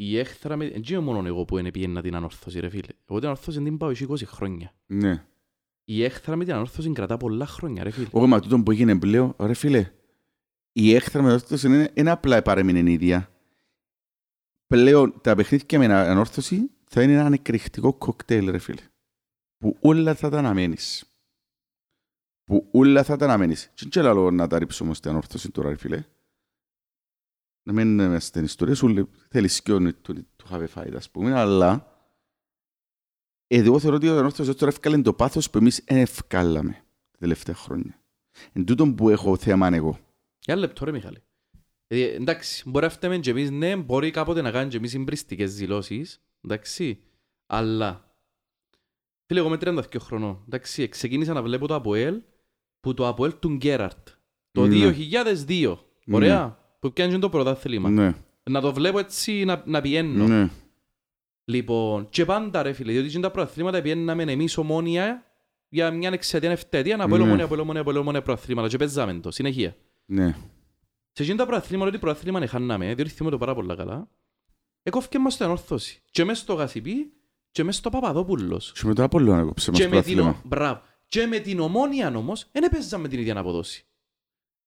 η 0.00 0.18
έχθρα 0.18 0.56
με... 0.56 0.68
Δεν 0.68 0.82
είναι 0.88 0.98
μόνο 0.98 1.26
εγώ 1.26 1.44
που 1.44 1.58
είναι 1.58 1.70
πιένα 1.70 2.02
την 2.02 2.14
ανόρθωση 2.14 2.60
ρε 2.60 2.68
φίλε. 2.68 2.92
Εγώ 3.08 3.18
την 3.18 3.28
ανόρθωση 3.28 3.62
την 3.62 3.76
πάω 3.76 3.90
20 3.90 4.22
χρόνια. 4.24 4.74
Ναι. 4.86 5.24
Η 5.84 6.04
έχθρα 6.04 6.36
με 6.36 6.44
την 6.44 6.52
ανόρθωση 6.52 6.92
κρατά 6.92 7.16
πολλά 7.16 7.46
χρόνια 7.46 7.82
ρε 7.82 7.90
φίλε. 7.90 8.06
Όχι, 8.10 8.26
μα 8.26 8.40
τούτο 8.40 8.62
που 8.62 8.70
έγινε 8.70 8.98
πλέον, 8.98 9.34
ρε 9.40 9.54
φίλε, 9.54 9.92
η 10.72 10.94
έχθρα 10.94 11.22
με 11.22 11.28
ανόρθωση 11.28 11.66
είναι, 11.66 11.90
είναι 11.94 12.10
απλά 12.10 12.42
παρέμεινε 12.42 12.90
η 12.90 12.92
ίδια. 12.92 13.30
Πλέον 14.66 15.20
τα 15.20 15.34
παιχνίδια 15.34 15.78
με 15.78 15.94
ανόρθωση 15.94 16.70
θα 16.88 17.02
είναι 17.02 17.12
ένα 17.12 17.34
εκρηκτικό 17.34 17.94
κοκτέιλ, 17.94 18.50
ρε 18.50 18.58
φίλε. 18.58 18.82
Που 19.56 19.76
όλα 19.80 20.14
θα 20.14 20.30
τα 20.30 20.38
αναμένεις. 20.38 21.12
Που 22.44 22.68
όλα 22.72 23.04
θα 23.04 23.16
τα 23.16 23.24
αναμένεις. 23.24 23.72
Τι 23.74 24.00
είναι 24.00 24.08
άλλο 24.08 24.30
να 24.30 24.46
τα 24.46 24.58
ρίψουμε 24.58 24.94
στην 24.94 25.10
ανόρθωση 25.10 25.50
τώρα, 25.50 25.68
ρε 25.68 25.76
φίλε. 25.76 26.04
Να 27.62 27.72
μην 27.72 27.98
είμαι 27.98 28.20
στην 28.20 28.44
ιστορία 28.44 28.74
σου, 28.74 29.08
θέλεις 29.30 29.54
σκιόνι 29.54 29.92
του, 29.92 30.14
του 30.36 30.46
have 30.50 30.66
fight, 30.74 30.92
ας 30.94 31.10
πούμε, 31.10 31.38
αλλά 31.38 31.92
εγώ 33.46 33.78
θεωρώ 33.78 33.96
ότι 33.96 34.08
ο 34.08 34.18
ανόρθωσης 34.18 34.54
τώρα 34.54 34.70
έφκαλε 34.70 35.02
το 35.02 35.12
πάθος 35.12 35.50
που 35.50 35.58
εμείς 35.58 35.82
δεν 35.86 35.96
ευκάλαμε 35.96 36.72
τα 37.10 37.18
τελευταία 37.18 37.54
χρόνια. 37.54 38.02
Εν 38.52 38.64
τούτον 38.64 38.94
που 38.94 39.08
έχω 39.08 39.36
θέμα 39.36 39.68
εγώ. 39.74 39.98
Για 40.38 40.54
ένα 40.54 40.60
λεπτό 40.60 40.84
ρε 40.84 40.92
Μιχάλη. 40.92 41.22
Ε, 41.86 42.14
εντάξει, 42.14 42.68
μπορεί 42.70 42.84
να 42.84 42.90
φταίμε 42.90 43.18
και 43.18 43.30
εμείς, 43.30 43.50
ναι, 43.50 43.76
μπορεί 43.76 44.10
κάποτε 44.10 44.42
να 44.42 44.50
κάνουμε 44.50 44.70
και 44.70 44.76
εμείς 44.76 44.90
συμπριστικές 44.90 45.54
δηλώσεις, 45.54 46.20
εντάξει, 46.44 47.00
αλλά... 47.46 48.12
Φίλε, 49.26 49.40
εγώ 49.40 49.48
με 49.48 49.56
32 49.60 49.82
χρονών, 50.00 50.42
εντάξει, 50.46 50.88
ξεκίνησα 50.88 51.32
να 51.32 51.42
βλέπω 51.42 51.66
το 51.66 51.74
ΑΠΟΕΛ, 51.74 52.20
που 52.80 52.94
το 52.94 53.06
ΑΠΟΕΛ 53.08 53.32
του 53.38 53.48
Γκέραρτ, 53.48 54.08
το 54.52 54.66
Ναι. 54.66 54.94
2002, 55.48 55.76
ωραία, 56.10 56.58
που 56.78 56.92
πιάνει 56.92 57.18
το 57.18 57.28
πρωτάθλημα. 57.28 57.90
Ναι, 57.90 58.14
Να 58.50 58.60
το 58.60 58.72
βλέπω 58.72 58.98
έτσι 58.98 59.44
να, 59.44 59.62
να 59.66 59.80
πιένω. 59.80 60.26
ναι. 60.26 60.50
Λοιπόν, 61.44 62.08
και 62.08 62.24
πάντα 62.24 62.62
ρε 62.62 62.72
φίλε, 62.72 62.92
διότι 62.92 63.08
και 63.08 63.18
τα 63.20 63.30
προαθλήματα 63.30 63.82
πιέναμε 63.82 64.22
εμείς 64.22 64.56
ομόνια 64.56 65.22
για 65.68 65.90
μια 65.90 66.10
εξαιτία 66.12 66.50
ευτέτεια 66.50 66.96
να 66.96 67.08
πω 67.08 67.16
Ναι. 67.16 67.22
ομόνια, 67.22 67.48
πω 67.48 67.60
ομόνια, 67.60 67.84
πω 67.84 67.98
ομόνια 67.98 68.22
προαθλήματα 68.22 68.68
και 68.68 68.76
παίζαμε 68.76 69.14
το, 69.14 69.30
συνεχεία. 69.30 69.76
Ναι. 70.04 70.36
Σε 71.12 71.22
εκείνα 71.22 71.36
τα 71.38 71.46
προαθλήματα, 71.46 71.88
ότι 71.88 71.98
προαθλήμα 71.98 72.46
χάναμε, 72.46 72.94
διότι 72.94 73.10
θυμώ 73.10 73.30
το 73.30 73.38
πάρα 73.38 73.54
πολλά 73.54 73.74
καλά, 73.74 74.08
έκοφηκε 74.88 75.18
μας 75.18 75.36
το 75.36 75.44
ενόρθωση. 75.44 76.02
Και 76.10 76.24
μες 76.24 76.38
στο 76.38 76.54
Γασιπί 76.54 77.12
και 77.50 77.64
μες 77.64 77.76
στο 77.76 77.90
Παπαδόπουλος. 77.90 78.72
Και 78.72 78.86
μετά 78.86 79.02
από 79.04 79.18
λίγο 79.18 79.34
έκοψε 79.34 79.70
μας 79.70 79.80
Και 79.80 79.88
με, 79.88 80.02
την, 80.02 80.14
πρόθλημα. 80.14 80.28
ο- 80.44 80.48
μπράβο. 80.48 80.82
και 81.06 81.26
με 81.26 81.38
την 81.38 81.60
ομόνια 81.60 82.12
όμως, 82.16 82.46
δεν 82.52 82.62
έπαιζαμε 82.62 83.08
την 83.08 83.18
ίδια 83.18 83.38
αποδόση. 83.38 83.82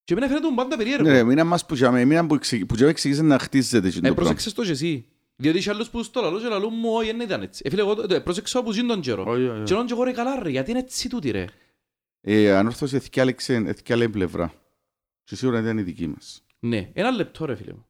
Και 0.04 0.14
εμένα 0.14 0.28
φαίνεται 0.28 0.50
μου 0.50 0.56
πάντα 0.56 0.78
περίεργο. 0.78 1.04
Ναι, 1.08 1.12
ρε, 1.12 1.24
μείναν 1.24 1.48
μας 1.48 1.66
που 1.66 1.74
τζάμε, 1.74 2.06
μείναν 2.06 2.28
που 2.28 2.34
εξηγ- 2.36 2.66
που 2.66 2.76
τζάμε 2.76 2.92
εξηγήσε 2.92 3.22
να 3.22 3.40
χτίζεται 3.40 3.88
εκείνο 3.88 4.06
Ε, 4.08 4.10
το 4.10 4.16
πράγμα. 4.16 4.32
πρόσεξες 4.34 4.54
το 4.54 4.64
και 4.64 4.72
εσύ. 4.72 5.06
Διότι 5.36 5.58
είχε 5.58 5.70
άλλους 5.70 5.90
που 5.90 6.04
στο 6.04 6.22
λαλό 6.22 6.40
και 6.40 6.48
λαλούν 6.48 6.74
μου, 6.76 6.90
όχι, 6.94 7.06
δεν 7.12 7.20
ήταν 7.20 7.42
έτσι. 7.42 7.62
Ε, 7.66 7.70
φίλε, 7.70 7.82
εγώ 7.82 7.96
το- 7.96 8.14
ε, 8.14 8.20
πρόσεξα 8.20 8.60
από 8.60 8.72
ζήν 8.72 8.88
τον 8.88 9.02
καιρό. 9.02 9.24
Όχι, 9.28 9.48
όχι. 9.48 9.64
Και 9.64 9.74
λέω 9.74 9.86
και 9.86 9.94
εγώ 9.94 10.04
ρε 10.04 10.12
καλά 10.12 10.40
ρε, 10.44 10.50
γιατί 10.50 10.70
είναι 10.72 10.80
έτσι 10.80 11.10
τούτη 11.10 11.32
ρε. 11.32 11.46
Ε, 12.22 12.52
ανόρθωση 12.56 12.96
εθικάλεξε, 12.96 13.54
εθικάλε 13.54 14.08
πλευρά. 14.10 14.54
Και 15.24 15.36
σίγουρα 15.36 15.60
ήταν 15.60 15.78
η 15.78 15.82
δική 15.82 16.08
μας. 16.08 16.44
Ναι, 16.60 16.90
ένα 16.94 17.12
λεπτό 17.12 17.46
ρε 17.46 17.56
φίλε 17.56 17.74
μου. 17.74 17.86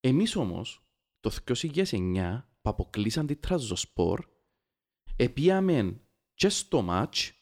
Εμείς 0.00 0.36
όμως, 0.36 0.83
το 1.24 1.30
2009, 1.46 2.44
που 2.62 2.70
αποκλείσαν 2.70 3.26
την 3.26 3.40
Τραζοσπορ, 3.40 4.24
επίαμε 5.16 6.00
και 6.34 6.48
στο 6.48 6.82
μάτς 6.82 7.32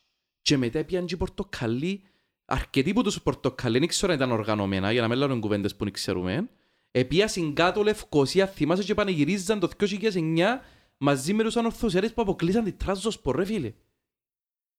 και 0.42 0.56
μετά 0.56 0.78
επίαν 0.78 1.06
και 1.06 1.14
οι 1.14 1.16
Πορτοκαλί, 1.16 2.02
αρκετοί 2.44 2.92
που 2.92 3.02
τους 3.02 3.22
Πορτοκαλί 3.22 3.78
δεν 3.78 3.88
ξέρω 3.88 4.12
αν 4.12 4.18
ήταν 4.18 4.30
οργανωμένα, 4.30 4.92
για 4.92 5.00
να 5.00 5.08
μην 5.08 5.18
λένε 5.18 5.38
κουβέντες 5.38 5.76
που 5.76 5.84
δεν 5.84 5.92
ξέρουμε, 5.92 6.48
επίασαν 6.90 7.54
κάτω 7.54 7.82
Λευκοσία, 7.82 8.46
θυμάσαι 8.46 8.82
και 8.82 8.94
πανηγυρίζαν 8.94 9.60
το 9.60 9.68
2009 9.78 10.60
μαζί 10.96 11.32
με 11.32 11.42
τους 11.42 11.56
ανορθωσιάρες 11.56 12.12
που 12.12 12.22
αποκλείσαν 12.22 12.64
την 12.64 12.76
Τραζοσπορ 12.76 13.36
ρε 13.36 13.44
φίλε. 13.44 13.72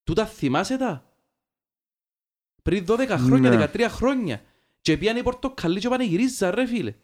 Τούτα 0.03 0.25
θυμάσαι 0.25 0.77
τα; 0.77 1.17
Πριν 2.63 2.85
12 2.87 3.07
χρόνια, 3.09 3.49
Ναι. 3.49 3.67
13 3.73 3.87
χρόνια. 3.89 4.41
Και 4.81 4.97
πήγαν 4.97 5.17
οι 5.17 5.23
Πορτοκαλί 5.23 5.79
και 5.79 5.89
πανηγυρίζαν 5.89 6.51
ρε 6.53 6.65
φίλε. 6.65 6.95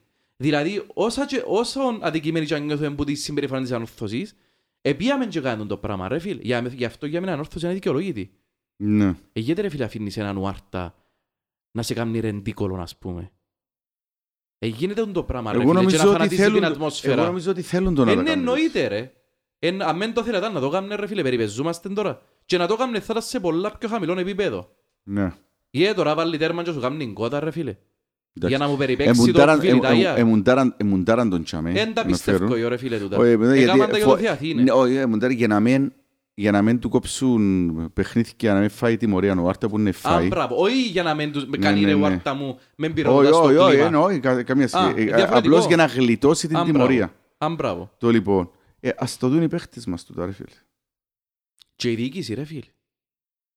Δηλαδή, 0.41 0.86
όσα 0.93 1.25
και, 1.25 1.43
όσο 1.45 1.80
αντικείμενοι 2.02 2.45
και 2.45 2.56
αν 2.56 2.65
νιώθουμε 2.65 2.95
που 2.95 3.04
τη 3.04 3.15
συμπεριφορά 3.15 3.62
της 3.62 3.71
ανόρθωσης, 3.71 4.36
επίαμε 4.82 5.25
και 5.25 5.39
κάνουν 5.39 5.67
το 5.67 5.78
πράγμα 5.78 6.08
ρε 6.08 6.19
φίλε. 6.19 6.41
Για, 6.41 6.60
γι' 6.67 6.86
αυτό 6.86 7.06
για 7.06 7.19
μένα 7.19 7.34
ανόρθωση 7.34 7.65
είναι 7.65 7.73
δικαιολογήτη. 7.73 8.32
Ναι. 8.75 9.15
Ε, 9.34 9.39
γιατί 9.39 9.62
ρε 9.62 9.69
φίλε 9.69 9.84
αφήνεις 9.84 10.17
έναν 10.17 10.38
ουάρτα 10.38 10.95
να 11.71 11.82
σε 11.82 11.93
κάνει 11.93 12.19
ρεντίκολο, 12.19 12.75
ας 12.82 12.97
πούμε. 12.97 13.32
Ε, 14.60 14.67
γίνεται 14.67 15.06
το 15.06 15.23
πράγμα 15.23 15.52
ρε 15.52 15.58
Εγώ 15.58 15.67
φίλε 15.67 15.80
και 15.86 15.86
να 15.86 15.91
νομίζω 15.91 16.10
ότι 16.10 16.17
φανατίζεις 16.17 16.43
θέλουν, 16.43 16.56
την 16.56 16.63
εγώ 16.63 16.73
ατμόσφαιρα. 16.73 17.25
νομίζω 17.25 17.52
ότι 17.52 17.62
θέλουν 17.62 17.95
το 17.95 18.06
να 18.06 18.08
τα 18.08 18.12
Είναι 18.13 18.23
κάνουν. 18.23 18.39
εννοείται 18.39 18.88
ρε. 18.88 19.13
Εν, 19.60 19.82
αν 19.82 19.97
δεν 19.97 20.13
το 20.13 20.23
θέλετε 20.23 20.49
να 20.49 20.60
το 20.60 20.69
κάνουν 20.69 20.95
ρε 20.95 21.08
φίλε, 21.08 21.21
περιπεζούμαστε 21.21 21.89
τώρα. 21.89 22.21
Και 22.45 22.58
να 22.58 22.67
το 22.67 22.75
κάνουν 22.75 22.95
θα 22.95 23.06
ήταν 23.10 23.21
σε 23.21 23.39
πολλά 23.39 23.78
πιο 23.78 23.89
χαμηλό 23.89 24.19
επίπεδο. 24.19 24.75
Ναι. 25.04 25.34
Ή 25.69 25.93
τώρα 25.93 26.15
βάλει 26.15 26.38
τέρμα 26.38 26.63
και 26.63 26.71
σου 26.71 26.80
κάνουν 26.80 27.13
κότα 27.13 27.39
ρε 27.39 27.52
φίλε. 27.52 27.78
Εντάξει. 28.45 28.56
Για 28.56 28.65
να 28.65 28.71
μου 28.71 28.78
περιπέξει 28.78 29.13
το 29.15 29.21
Εμουντάραν- 29.23 29.62
φιλιτάγια. 29.62 30.10
εμ- 30.10 30.17
εμουντάραν- 30.19 30.73
Εμουντάραν 30.82 31.30
τον 31.30 31.43
τσάμε. 31.43 31.69
Εν 31.69 31.93
τα 31.93 32.06
να 32.06 32.15
φέρουν. 32.15 32.47
πιστεύω 32.47 32.67
ρε 32.69 32.78
φίλε 32.78 32.97
τούτα. 32.99 33.17
Όχι, 33.17 33.38
μετά, 33.38 33.54
Έκαναν 33.54 33.67
τα 33.78 33.84
γιατί 33.86 33.95
για 33.97 34.06
φο- 34.06 34.15
το 34.15 34.21
Θεαθήνε. 34.21 34.62
Ναι, 34.62 34.71
όχι, 34.71 34.93
εμουντάραν 34.95 35.36
για 35.36 35.47
να 35.47 35.60
μην- 35.60 35.91
για 36.34 36.52
να 36.52 36.62
μην 36.62 36.80
του 36.80 36.89
κόψουν 36.89 37.89
παιχνίδια 37.93 38.32
και 38.36 38.52
να 38.52 38.60
μην 38.60 38.69
φάει 38.69 38.97
τιμωρία 38.97 39.36
ο 39.39 39.47
Άρτα 39.49 39.69
που 39.69 39.80
είναι 39.80 39.89
Α, 39.89 39.93
φάει. 39.93 40.28
μπράβο. 40.28 40.56
Όχι 40.56 40.82
για 40.88 41.04
να 41.04 41.13
μην 41.13 41.32
τους 41.32 41.45
με 41.45 41.58
Ναι, 41.58 41.63
κάνει 41.65 41.80
ναι, 41.80 41.86
ρε 41.88 41.93
ναι. 41.93 41.99
βάρτα 42.02 42.34
μου, 42.34 42.60
με 42.75 42.86
Όχι, 42.86 42.95
πυρώντας 42.95 43.32
το 43.32 43.38
όχι, 43.41 43.56
όχι, 43.56 43.69
κλίμα. 43.71 43.86
εννοώ, 43.86 44.19
κα- 44.19 44.43
καμία 44.43 44.65
Α, 44.65 44.67
σχέση. 44.67 44.89
Ε, 44.89 45.04
διαφορετικό. 45.04 45.38
Απλώς 45.38 45.65
για 45.65 45.75
να 45.75 45.86
γλιτώσει 45.86 46.47
την 46.47 46.56
Α, 46.58 46.60
μπράβο. 46.63 46.73
τιμωρία. 46.78 47.13
Α, 47.38 47.49
μπράβο. 47.49 47.91
Το 47.97 48.10
λοιπόν. 48.10 48.52
Ε, 48.80 48.89
ας 48.97 49.17
το 49.17 49.30
δουν 49.30 49.41
οι 49.41 49.47
παίχτες 49.47 49.86
μας 49.86 50.06
τούτα, 50.06 50.25
ρε 50.25 50.32
φίλε. 50.32 50.47
Και 51.75 51.91
η 51.91 51.95
διοίκηση 51.95 52.34
ρε 52.34 52.43
φίλε. 52.43 52.62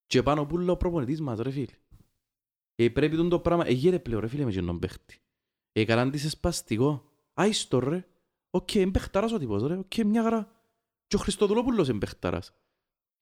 Και 0.06 0.22
πάνω 0.22 0.44
που 0.44 0.58
λέει 0.58 0.68
ο 0.68 0.76
προπονητής 0.76 1.20
μας 1.20 1.38
ρε 1.40 1.50
φίλε. 1.50 1.66
Ε, 2.84 2.88
πρέπει 2.90 3.16
τον 3.16 3.28
το 3.28 3.40
πράγμα, 3.40 3.66
ε, 3.66 3.72
γύρε 3.72 3.98
πλέον 3.98 4.20
ρε 4.20 4.26
φίλε 4.28 4.44
με 4.44 4.52
τον 4.52 4.78
παίχτη. 4.78 5.18
Ε, 5.72 5.84
καράν 5.84 6.10
της 6.10 6.30
σπαστικό. 6.30 7.10
Άιστο 7.34 7.78
ρε. 7.78 8.06
Οκ, 8.50 8.74
είναι 8.74 8.90
παιχταράς 8.90 9.32
ο 9.32 9.38
τύπος 9.38 9.62
ρε. 9.62 9.76
Οκ, 9.76 9.94
μια 9.96 10.22
χαρά. 10.22 10.50
Και 11.06 11.16
ο 11.16 11.18
Χριστοδουλόπουλος 11.18 11.88
είναι 11.88 11.98
παιχταράς. 11.98 12.52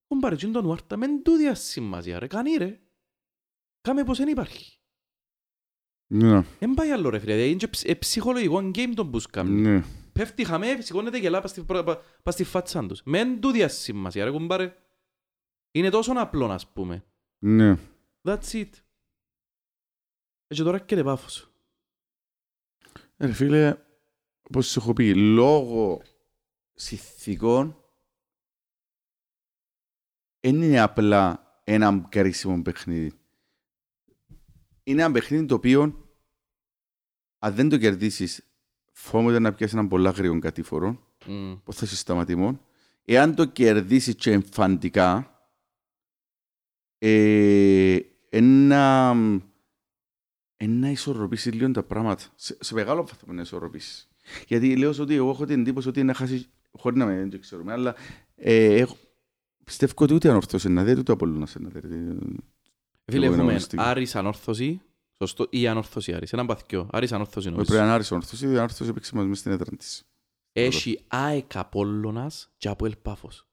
Ο 0.07 0.16
Μπαρετζίν 0.16 0.53
τον 0.53 0.64
Ουάρτα, 0.64 0.96
μεν 0.96 1.23
του 1.23 1.33
διασημασία 1.33 2.18
ρε. 2.18 2.27
Κάνει 2.27 2.55
ρε. 2.55 2.81
Κάμε 3.81 4.05
πως 4.05 4.18
δεν 4.18 4.29
υπάρχει. 4.29 4.79
Ναι, 6.12 6.42
Δεν 6.59 6.75
πάει 6.75 6.90
άλλο 6.90 7.09
ρε 7.09 7.18
φίλε. 7.18 7.33
Δηλαδή, 7.33 7.49
Είναι 7.51 7.59
και 7.59 7.68
ψ- 7.68 7.88
ε, 7.88 7.94
ψυχολογικό 7.94 8.57
game 8.75 8.92
τον 8.94 9.11
που 9.11 9.18
σκάμει. 9.18 9.61
ναι. 9.61 9.83
Πέφτει 10.12 10.44
χαμέ, 10.44 10.81
σηκώνεται 10.81 11.18
γελά 11.18 11.40
πας 11.40 11.51
στη, 11.51 11.62
πα- 11.62 11.85
πα- 11.85 12.03
πας 12.23 12.35
στη 12.35 12.44
φάτσα 12.44 12.87
τους. 12.87 13.03
Μεν 13.05 13.40
του 13.40 13.51
διασημασία 13.51 14.25
ρε 14.25 14.31
κουμπάρε. 14.31 14.75
Είναι 15.70 15.90
τόσο 15.90 16.12
απλό 16.16 16.46
να 16.46 16.59
πούμε. 16.73 17.05
Ναι. 17.38 17.77
That's 18.23 18.51
it. 18.53 18.68
Ε, 20.51 20.55
Και 20.55 20.63
τώρα 20.63 20.77
έρχεται 20.77 21.03
πάφος. 21.03 21.51
Ε, 23.17 23.27
Ρε 23.27 23.33
φίλε, 23.33 23.77
όπως 24.43 24.67
σου 24.71 24.79
έχω 24.81 24.93
πει, 24.93 25.15
λόγω 25.15 26.03
συνθηκών 26.75 27.85
δεν 30.41 30.63
είναι 30.63 30.81
απλά 30.81 31.53
ένα 31.65 32.07
καρίσιμο 32.09 32.63
παιχνίδι. 32.63 33.13
Είναι 34.83 35.03
ένα 35.03 35.13
παιχνίδι 35.13 35.47
το 35.47 35.55
οποίο 35.55 36.09
αν 37.39 37.55
δεν 37.55 37.69
το 37.69 37.79
κερδίσεις 37.79 38.43
φοβάμαι 38.93 39.39
να 39.39 39.53
πιάσεις 39.55 39.75
έναν 39.75 39.89
πολλά 39.89 40.11
γρήγορο 40.11 40.39
κατήφορο 40.39 41.05
Mm. 41.27 41.61
που 41.65 41.73
θα 41.73 41.85
είσαι 41.85 41.97
σταματημόν. 41.97 42.61
Εάν 43.05 43.35
το 43.35 43.45
κερδίσεις 43.45 44.15
και 44.15 44.33
εμφαντικά 44.33 45.41
ε, 46.99 47.99
ένα, 48.29 49.15
ένα 50.62 50.90
ισορροπήσεις 50.90 51.53
λίγο 51.53 51.70
τα 51.70 51.83
πράγματα. 51.83 52.23
Σε, 52.35 52.57
σε 52.61 52.75
μεγάλο 52.75 53.07
βαθμό 53.07 53.33
να 53.33 53.42
ισορροπήσεις. 53.42 54.09
Γιατί 54.46 54.77
λέω 54.77 54.94
ότι 55.01 55.14
εγώ 55.14 55.31
έχω 55.31 55.44
την 55.44 55.61
εντύπωση 55.61 55.88
ότι 55.88 56.03
να 56.03 56.14
χάσεις, 56.14 56.49
χωρίς 56.73 56.99
να 56.99 57.07
με 57.07 57.16
δεν 57.16 57.31
το 57.31 57.38
ξέρουμε, 57.38 57.73
αλλά 57.73 57.94
ε, 58.35 58.75
έχω, 58.75 58.96
πιστεύω 59.64 59.92
ότι 59.96 60.14
ούτε 60.14 60.29
ανορθώσει 60.29 60.68
να 60.68 60.85
δει, 60.85 60.99
ούτε 60.99 61.12
Απολλώνας 61.12 61.57
να 61.61 61.68
δει. 61.68 61.81
Φίλε, 63.05 63.25
Εγώ 63.25 63.35
έχουμε 63.35 63.42
αγωνιστική. 63.49 63.83
Άρης 63.83 64.14
ανόρθωση, 64.16 64.81
σωστό, 65.18 65.46
ή 65.51 65.66
ανόρθωση 65.66 66.12
Άρης, 66.12 66.33
έναν 66.33 66.46
παθηκιό. 66.46 66.88
Άρης 66.92 67.12
ανόρθωση 67.12 67.51
Πρέπει 67.51 67.68
νομίζω. 67.68 67.87
να 67.87 67.94
άρεσε 67.94 68.14
ανορθώσει, 68.14 68.46
η 68.46 68.57
ανορθώσει 68.57 68.90
έπαιξε 68.90 69.16
μας 69.16 69.27
μες 69.27 69.38
στην 69.38 69.53
έδρα 69.53 69.77
της. 69.77 70.05
Έχει 70.53 71.05
ΑΕΚ 71.09 71.57
Απόλλωνας 71.57 72.53
και 72.57 72.68
Αποέλ 72.68 72.96
Πάφος. 73.03 73.46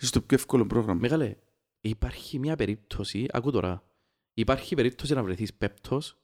Είσαι 0.00 0.12
το 0.12 0.20
πιο 0.20 0.36
εύκολο 0.36 0.66
πρόγραμμα. 0.66 1.00
Μεγάλε, 1.00 1.36
υπάρχει 1.80 2.38
μια 2.38 2.56
περίπτωση, 2.56 3.26
ακού 3.30 3.50
τώρα, 3.50 3.82
υπάρχει 4.40 4.74
περίπτωση 4.74 5.14
να 5.14 5.22
βρεθείς 5.22 5.54
πέπτος, 5.54 6.18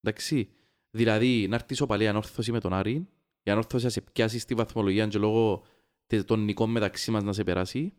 εντάξει, 0.00 0.50
δηλαδή 0.90 1.46
να 1.48 1.54
έρθεις 1.54 1.80
οπαλή 1.80 2.08
ανόρθωση 2.08 2.52
με 2.52 2.60
τον 2.60 2.72
Άρη, 2.72 3.08
η 3.42 3.50
ανόρθωση 3.50 3.84
να 3.84 3.90
σε 3.90 4.00
πιάσει 4.00 4.38
στη 4.38 4.54
βαθμολογία 4.54 5.06
και 5.06 5.18
λόγω 5.18 5.64
τε- 6.06 6.24
των 6.26 6.44
νικών 6.44 6.70
μεταξύ 6.70 7.10
μας 7.10 7.22
να 7.22 7.32
σε 7.32 7.44
περάσει, 7.44 7.92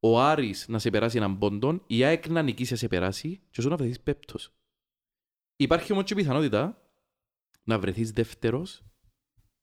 ο 0.00 0.20
Άρης 0.20 0.68
να 0.68 0.78
σε 0.78 0.90
περάσει 0.90 1.16
έναν 1.16 1.38
πόντον, 1.38 1.82
η 1.86 2.04
ΑΕΚ 2.04 2.28
να 2.28 2.42
νικήσει 2.42 2.72
να 2.72 2.78
σε 2.78 2.88
περάσει 2.88 3.40
και 3.50 3.60
όσο 3.60 3.68
να 3.68 3.76
βρεθείς 3.76 4.00
πέπτος. 4.00 4.52
Υπάρχει 5.56 5.92
όμως 5.92 6.04
και 6.04 6.12
η 6.12 6.16
πιθανότητα 6.16 6.82
να 7.64 7.78
βρεθείς 7.78 8.10
δεύτερος 8.12 8.82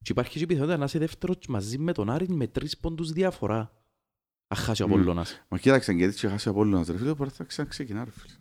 Και 0.01 0.11
υπάρχει 0.11 0.37
και 0.37 0.43
η 0.43 0.45
πιθανότητα 0.45 0.77
να 0.77 0.85
είσαι 0.85 0.99
δεύτερος 0.99 1.37
μαζί 1.47 1.77
με 1.77 1.91
τον 1.93 2.09
Άρη 2.09 2.29
με 2.29 2.47
τρεις 2.47 2.77
πόντους 2.77 3.11
διαφορά. 3.11 3.77
Αχάσει 4.47 4.83
ο 4.83 4.87
Μμ. 4.87 4.91
Απόλλωνας. 4.93 5.45
Μα 5.49 5.57
κοίταξε, 5.57 5.91
γιατί 5.93 6.13
είχε 6.15 6.27
χάσει 6.27 6.47
ο 6.47 6.51
Απόλλωνας, 6.51 6.87
ρε 6.87 6.97
φίλε, 6.97 7.13
μπορεί 7.13 7.29
να 7.37 7.45
ξαναξεκινά, 7.45 8.03
ρε 8.03 8.11
φίλε. 8.11 8.33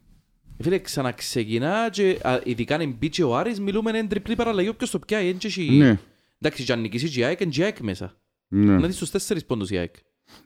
Ε, 0.56 0.62
Φίλε, 0.62 0.78
ξαναξεκινά 0.78 1.90
και 1.90 2.18
α, 2.22 2.40
ειδικά 2.44 2.74
αν 2.74 2.94
μπει 2.98 3.08
και 3.08 3.22
ο 3.22 3.36
Άρης, 3.36 3.60
μιλούμε 3.60 3.90
εν 3.98 4.08
τριπλή 4.08 4.34
παραλλαγή, 4.34 4.68
όποιος 4.68 4.90
το 4.90 4.98
πιάει, 4.98 5.28
εν 5.28 5.38
και 5.38 5.46
έχει- 5.46 5.70
Ναι, 5.70 5.98
Εντάξει, 6.38 6.64
και 6.64 6.72
αν 6.72 6.80
νικήσει 6.80 7.08
και 7.10 7.20
η 7.20 7.24
ΑΕΚ, 7.24 7.40
είναι 7.40 7.50
και 7.50 7.60
η 7.60 7.64
ΑΕΚ 7.64 7.78
μέσα. 7.80 8.16
ναι, 8.48 8.78
Να 8.78 8.86
δεις 8.86 8.96
στους 8.96 9.10
τέσσερις 9.10 9.44
πόντους 9.44 9.70
η 9.70 9.76
ΑΕΚ. 9.78 9.94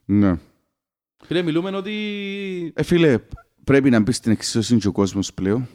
ναι. 0.04 0.38
Φίλε, 1.24 1.42
μιλούμε 1.42 1.70
ότι... 1.76 1.92
Ε, 2.76 2.82
φίλε, 2.82 3.18
πρέπει 3.64 3.90
να 3.90 4.00
μπει 4.00 4.12
στην 4.12 4.32
εξίσωση 4.32 4.76
και 4.76 4.88
ο 4.88 4.92
κόσμος 4.92 5.34
πλέον. 5.34 5.68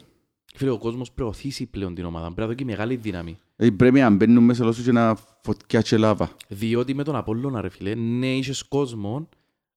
Φίλε, 0.54 0.70
ο 0.70 0.78
κόσμος 0.78 1.12
προωθήσει 1.12 1.66
πλέον 1.66 1.94
την 1.94 2.04
ομάδα. 2.04 2.24
Πρέπει 2.32 2.40
να 2.40 2.46
δώσει 2.46 2.64
μεγάλη 2.64 2.96
δύναμη. 2.96 3.38
Ε, 3.56 3.70
πρέπει 3.70 4.00
να 4.00 4.10
μπαίνουν 4.10 4.44
μέσα 4.44 4.64
λόγω 4.64 4.82
και 4.84 4.92
να 4.92 5.16
φωτιά 5.42 5.80
και 5.80 5.96
λάβα. 5.96 6.36
Διότι 6.48 6.94
με 6.94 7.02
τον 7.04 7.16
Απόλλωνα, 7.16 7.60
ρε 7.60 7.68
φίλε, 7.68 7.94
ναι, 7.94 8.36
είχες 8.36 8.62
κόσμο, 8.62 9.28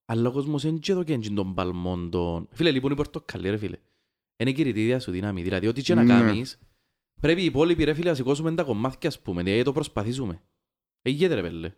αλλά 0.06 0.30
ο 0.30 0.32
κόσμος 0.32 0.64
δεν 0.64 0.80
και 0.80 0.92
εδώ 0.92 1.04
και 1.04 1.14
έτσι 1.14 1.32
τον 1.32 1.54
παλμόν 1.54 2.10
τον... 2.10 2.48
Φίλε, 2.52 2.72
λοιπόν, 2.72 2.92
η 2.92 2.96
Πορτοκαλί, 2.96 3.50
ρε 3.50 3.58
φίλε. 3.58 3.78
Είναι 4.38 4.52
κηρυτήρια 4.52 5.00
σου 5.00 5.12
δύναμη. 5.12 5.42
Δηλαδή, 5.44 5.68
ό,τι 5.68 5.82
και 5.82 5.96
να 5.96 6.04
Ναι. 6.04 6.14
κάνεις, 6.14 6.60
πρέπει 7.20 7.42
οι 7.42 7.46
υπόλοιποι, 7.46 7.84
ρε 7.84 7.94
φίλε, 7.94 8.10
να 8.10 8.16
σηκώσουμε 8.16 8.56
τα 8.56 8.64
κομμάτια, 8.64 9.10
ας 9.10 9.22
πούμε. 9.22 9.44
Δηλαδή, 9.44 9.64
το 9.64 9.72
προσπαθήσουμε. 9.72 10.42
Εγγύεται, 11.02 11.34
ρε 11.34 11.42
πέλε. 11.42 11.74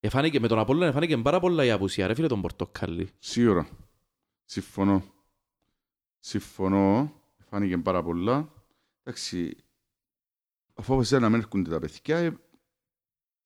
Εφάνηκε, 0.00 0.40
με 0.40 0.48
τον 0.48 0.58
Απόλλωνα 0.58 0.86
εφάνηκε 0.86 1.16
πάρα 1.16 1.40
πολλά 1.40 1.64
η 1.64 1.70
απουσία, 1.70 2.06
ρε 2.06 2.14
φίλε, 2.14 2.26
τον 2.26 2.40
Πορτοκαλί. 2.40 3.08
Σίγουρα. 3.18 3.68
Συμφωνώ. 4.44 5.04
Συμφωνώ. 6.18 7.12
Φάνηκε 7.50 7.78
πάρα 7.78 8.02
πολλά. 8.02 8.52
Εντάξει, 9.02 9.56
αφού 10.74 10.92
αποφασίσαν 10.92 11.22
να 11.22 11.28
μην 11.28 11.38
έρχονται 11.40 11.70
τα 11.70 11.78
παιδιά, 11.78 12.16
ε, 12.18 12.38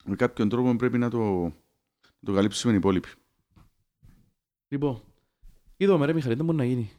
με 0.05 0.17
κάποιον 0.17 0.49
τρόπο 0.49 0.77
πρέπει 0.77 0.99
να 0.99 1.11
το, 1.11 1.43
να 2.03 2.25
το 2.25 2.33
καλύψουμε 2.33 2.73
οι 2.73 2.77
υπόλοιποι. 2.77 3.09
Λοιπόν, 4.69 5.03
είδαμε, 5.77 6.07
ρε 6.07 6.13
Μιχαλή, 6.13 6.35
δεν 6.35 6.45
μπορεί 6.45 6.57
να 6.59 6.65
γίνει. 6.65 6.91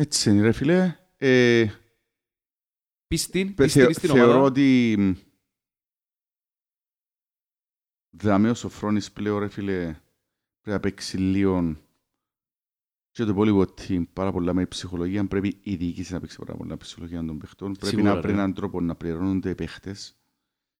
Έτσι 0.00 0.30
είναι, 0.30 0.40
ρε 0.40 0.52
φίλε. 0.52 0.96
Ε, 1.16 1.66
Πίστην, 3.06 3.46
Θε- 3.48 3.56
πίστην 3.56 3.92
στην 3.94 4.08
θεωρώ 4.10 4.30
ομάδα. 4.32 4.44
ότι 4.44 4.94
μ, 4.98 5.12
δάμε 8.10 8.50
ο 8.50 8.54
Σοφρόνης 8.54 9.12
πλέον 9.12 9.38
ρε 9.38 9.48
φίλε 9.48 9.82
πρέπει 10.60 10.70
να 10.76 10.80
παίξει 10.80 11.16
λίγο 11.16 11.76
και 13.10 13.24
το 13.24 13.30
υπόλοιπο 13.30 13.60
team 13.78 14.02
πάρα 14.12 14.32
πολλά 14.32 14.54
με 14.54 14.66
ψυχολογία 14.66 15.26
πρέπει 15.26 15.58
η 15.62 15.74
διοίκηση 15.76 16.12
να 16.12 16.20
παίξει 16.20 16.38
πάρα 16.38 16.54
πολλά 16.56 16.68
με 16.70 16.76
ψυχολογία 16.76 17.24
των 17.24 17.38
παιχτών 17.38 17.72
πρέπει 17.72 17.86
Σίγουρα, 17.86 18.08
να 18.08 18.14
ρε. 18.14 18.20
βρει 18.20 18.32
έναν 18.32 18.54
τρόπο 18.54 18.80
να 18.80 18.94
πληρώνονται 18.94 19.50
οι 19.50 19.54
παίχτες 19.54 20.16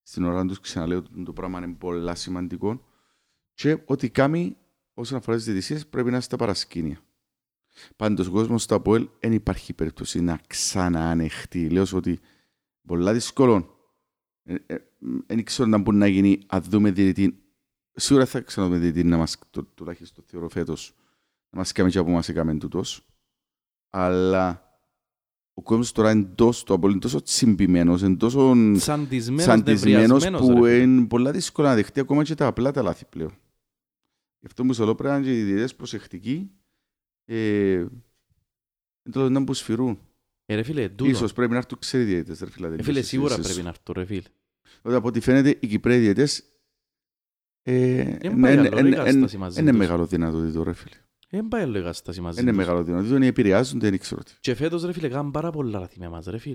στην 0.03 0.25
ώρα 0.25 0.45
τους 0.47 0.61
ξαναλέω 0.61 0.99
ότι 0.99 1.23
το 1.23 1.33
πράγμα 1.33 1.59
είναι 1.59 1.75
πολλά 1.75 2.15
σημαντικό 2.15 2.85
και 3.55 3.83
ότι 3.85 4.11
κάνει 4.11 4.57
όσον 4.95 5.19
αφορά 5.19 5.37
τις 5.37 5.47
διαιτησίες 5.47 5.87
πρέπει 5.87 6.07
να 6.09 6.13
είναι 6.13 6.23
στα 6.23 6.37
παρασκήνια 6.37 7.01
Πάντως 7.97 8.27
ο 8.27 8.31
κόσμος 8.31 8.63
στο 8.63 8.75
ΑΠΟΕΛ 8.75 9.09
δεν 9.21 9.33
υπάρχει 9.33 9.73
περίπτωση 9.73 10.21
να 10.21 10.41
ξαναανεχτεί. 10.47 11.69
Λέω 11.69 11.85
σου 11.85 11.97
ότι 11.97 12.21
πολλά 12.87 13.13
δύσκολο. 13.13 13.77
Δεν 15.27 15.45
ξέρω 15.45 15.69
να 15.69 15.79
μπορεί 15.79 15.97
να 15.97 16.07
γίνει 16.07 16.39
αν 16.47 16.63
δούμε 16.63 16.91
διαιτητή. 16.91 17.43
Σίγουρα 17.93 18.27
θα 18.27 18.41
ξαναδούμε 18.41 18.79
διαιτητή 18.79 19.07
να 19.07 19.17
μας, 19.17 19.39
το, 19.51 19.65
τουλάχιστον 19.65 20.25
θεωρώ 20.27 20.49
φέτος, 20.49 20.95
να 21.51 21.59
μας 21.59 21.73
κάνει 21.73 21.91
και 21.91 21.99
από 21.99 22.11
μας 22.11 22.29
έκαμε 22.29 22.55
τούτος. 22.55 23.07
Αλλά 23.91 24.63
ο 25.55 25.63
κόσμος 25.63 25.93
τώρα 25.93 26.11
είναι 26.11 26.33
τόσο, 26.35 26.65
το 26.65 26.75
ΑΠΟΕΛ 26.75 26.93
είναι 26.93 27.01
τόσο 27.01 27.23
τσιμπημένος, 27.23 28.03
είναι 28.03 28.17
τόσο 28.17 28.55
Σαντισμένος, 28.75 29.45
σαντισμένος 29.45 30.25
νευριασμένος, 30.25 30.41
που 30.41 30.65
ρε 30.65 30.71
φίλε. 30.71 30.83
είναι 30.83 31.07
πολλά 31.07 31.31
δύσκολα 31.31 31.69
να 31.69 31.75
δεχτεί 31.75 32.01
ακόμα 32.01 32.23
και 32.23 32.35
τα 32.35 32.47
απλά 32.47 32.71
τα 32.71 32.83
λάθη 32.83 33.05
πλέον. 33.05 33.33
Γι' 34.39 34.47
αυτό 34.47 34.65
μου 34.65 34.75
λέω 34.79 34.95
πρέπει 34.95 35.13
να 35.13 35.17
είναι 35.17 35.27
και 35.27 35.39
οι 35.39 35.43
διαιτητές 35.43 35.75
προσεκτικοί 35.75 36.51
ε, 37.31 37.87
εντός 39.03 39.31
να 39.31 39.45
που 39.45 39.55
σφυρούν. 39.55 39.99
Ε, 40.47 40.55
ρε 40.55 40.63
φίλε, 40.63 40.89
τούτο. 40.89 41.11
Ίσως 41.11 41.33
πρέπει 41.33 41.53
να 41.53 41.59
έρθουν 41.59 41.79
ξέρει 41.79 42.05
διαιτητές, 42.05 42.41
ρε 42.41 42.51
φίλε. 42.51 42.75
Ε, 42.75 42.83
φίλε, 42.83 43.03
σίγουρα 43.03 43.39
πρέπει 43.39 43.63
να 43.63 43.69
έρθω, 43.69 43.93
ρε 43.93 44.05
φίλε. 44.05 44.23
Ότι 44.83 44.95
από 44.95 45.09
ό,τι 45.09 45.21
φαίνεται 45.21 45.59
οι 45.61 45.67
Κυπρέοι 45.67 45.99
διαιτητές 45.99 46.45
ε, 47.63 48.17
Δεν 48.19 48.41
πάει 48.41 48.57
άλλο, 48.57 48.69
ρε, 48.69 48.89
η 48.89 48.93
κατάσταση 48.93 49.37
μαζί 49.39 49.61
είναι 49.61 49.71
τους. 49.71 49.79
μεγάλο 49.79 50.07
δυνατότητα, 50.07 50.65
ρε 50.65 50.73
φίλε. 50.73 50.97
Δεν 51.31 51.49
πάει 51.49 51.63
άλλο 51.63 51.79
η 51.79 51.81
κατάσταση 51.81 52.21
μαζί 52.21 52.41
Είναι 52.41 52.49
τους. 52.49 52.59
μεγάλο 52.59 52.85
δυνατότητα, 52.85 53.17
είναι 53.17 53.27
επηρεάζονται, 53.27 53.91
δεν 53.91 53.99
ξέρω 53.99 54.23
τι. 54.23 54.33
Και 54.41 54.55
φέτος, 54.55 54.83
ρε 54.85 54.93
φίλε, 54.93 55.09
κάνουν 55.09 55.31
πάρα 55.31 55.51
πολλά 55.51 55.79
λάθη 55.79 55.99
με 55.99 56.07
εμάς, 56.07 56.27
ρε 56.27 56.39
φίλε. 56.39 56.55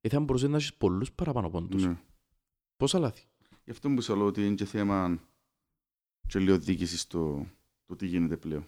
Ε, 0.00 0.08
θα 0.08 0.20
μπορούσε 0.20 0.48
να 0.48 0.56
έχεις 0.56 0.74
πολλούς 0.74 1.12
παραπάνω 1.12 1.50
πόντους. 1.50 1.84
Ναι. 1.84 1.96
Πόσα 2.76 2.98
λάθη. 2.98 3.22
Γι' 3.64 3.70
αυτό 3.70 3.88
που 3.88 4.02
σου 4.02 4.16
λέω 4.16 4.26
ότι 4.26 4.46
είναι 4.46 4.54
και 4.54 4.64
θέμα 4.64 5.20
και 6.26 6.38
λίγο 6.38 6.58
διοίκηση 6.58 6.96
στο 6.98 7.46
το 7.86 7.96
τι 7.96 8.06
γίνεται 8.06 8.36
πλέον. 8.36 8.66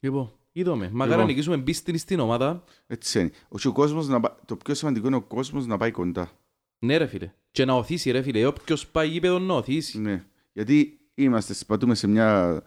Λοιπόν, 0.00 0.32
είδαμε. 0.52 0.84
Μακάρι 0.84 0.98
να 1.10 1.16
Λοιπόν. 1.16 1.26
νικήσουμε 1.26 1.58
πίστην 1.58 1.98
στην 1.98 2.20
ομάδα. 2.20 2.64
Έτσι 2.86 3.20
είναι. 3.20 3.30
Όχι, 3.48 3.68
ο 3.68 3.72
κόσμος 3.72 4.08
να, 4.08 4.20
πα- 4.20 4.38
το 4.44 4.56
πιο 4.56 4.74
σημαντικό 4.74 5.06
είναι 5.06 5.16
ο 5.16 5.22
κόσμος 5.22 5.66
να 5.66 5.76
πάει 5.76 5.90
κοντά. 5.90 6.30
Ναι, 6.78 6.96
ρε 6.96 7.06
φίλε. 7.06 7.32
Και 7.50 7.64
να 7.64 7.72
οθήσει, 7.74 8.10
ρε 8.10 8.22
φίλε. 8.22 8.46
Όποιος 8.46 8.86
πάει 8.86 9.08
γήπεδο 9.08 9.38
να 9.38 9.54
οθήσει. 9.54 9.98
Ναι. 10.00 10.24
Γιατί 10.52 11.00
είμαστε, 11.14 11.54
πατούμε 11.66 11.94
σε 11.94 12.06
μια 12.06 12.62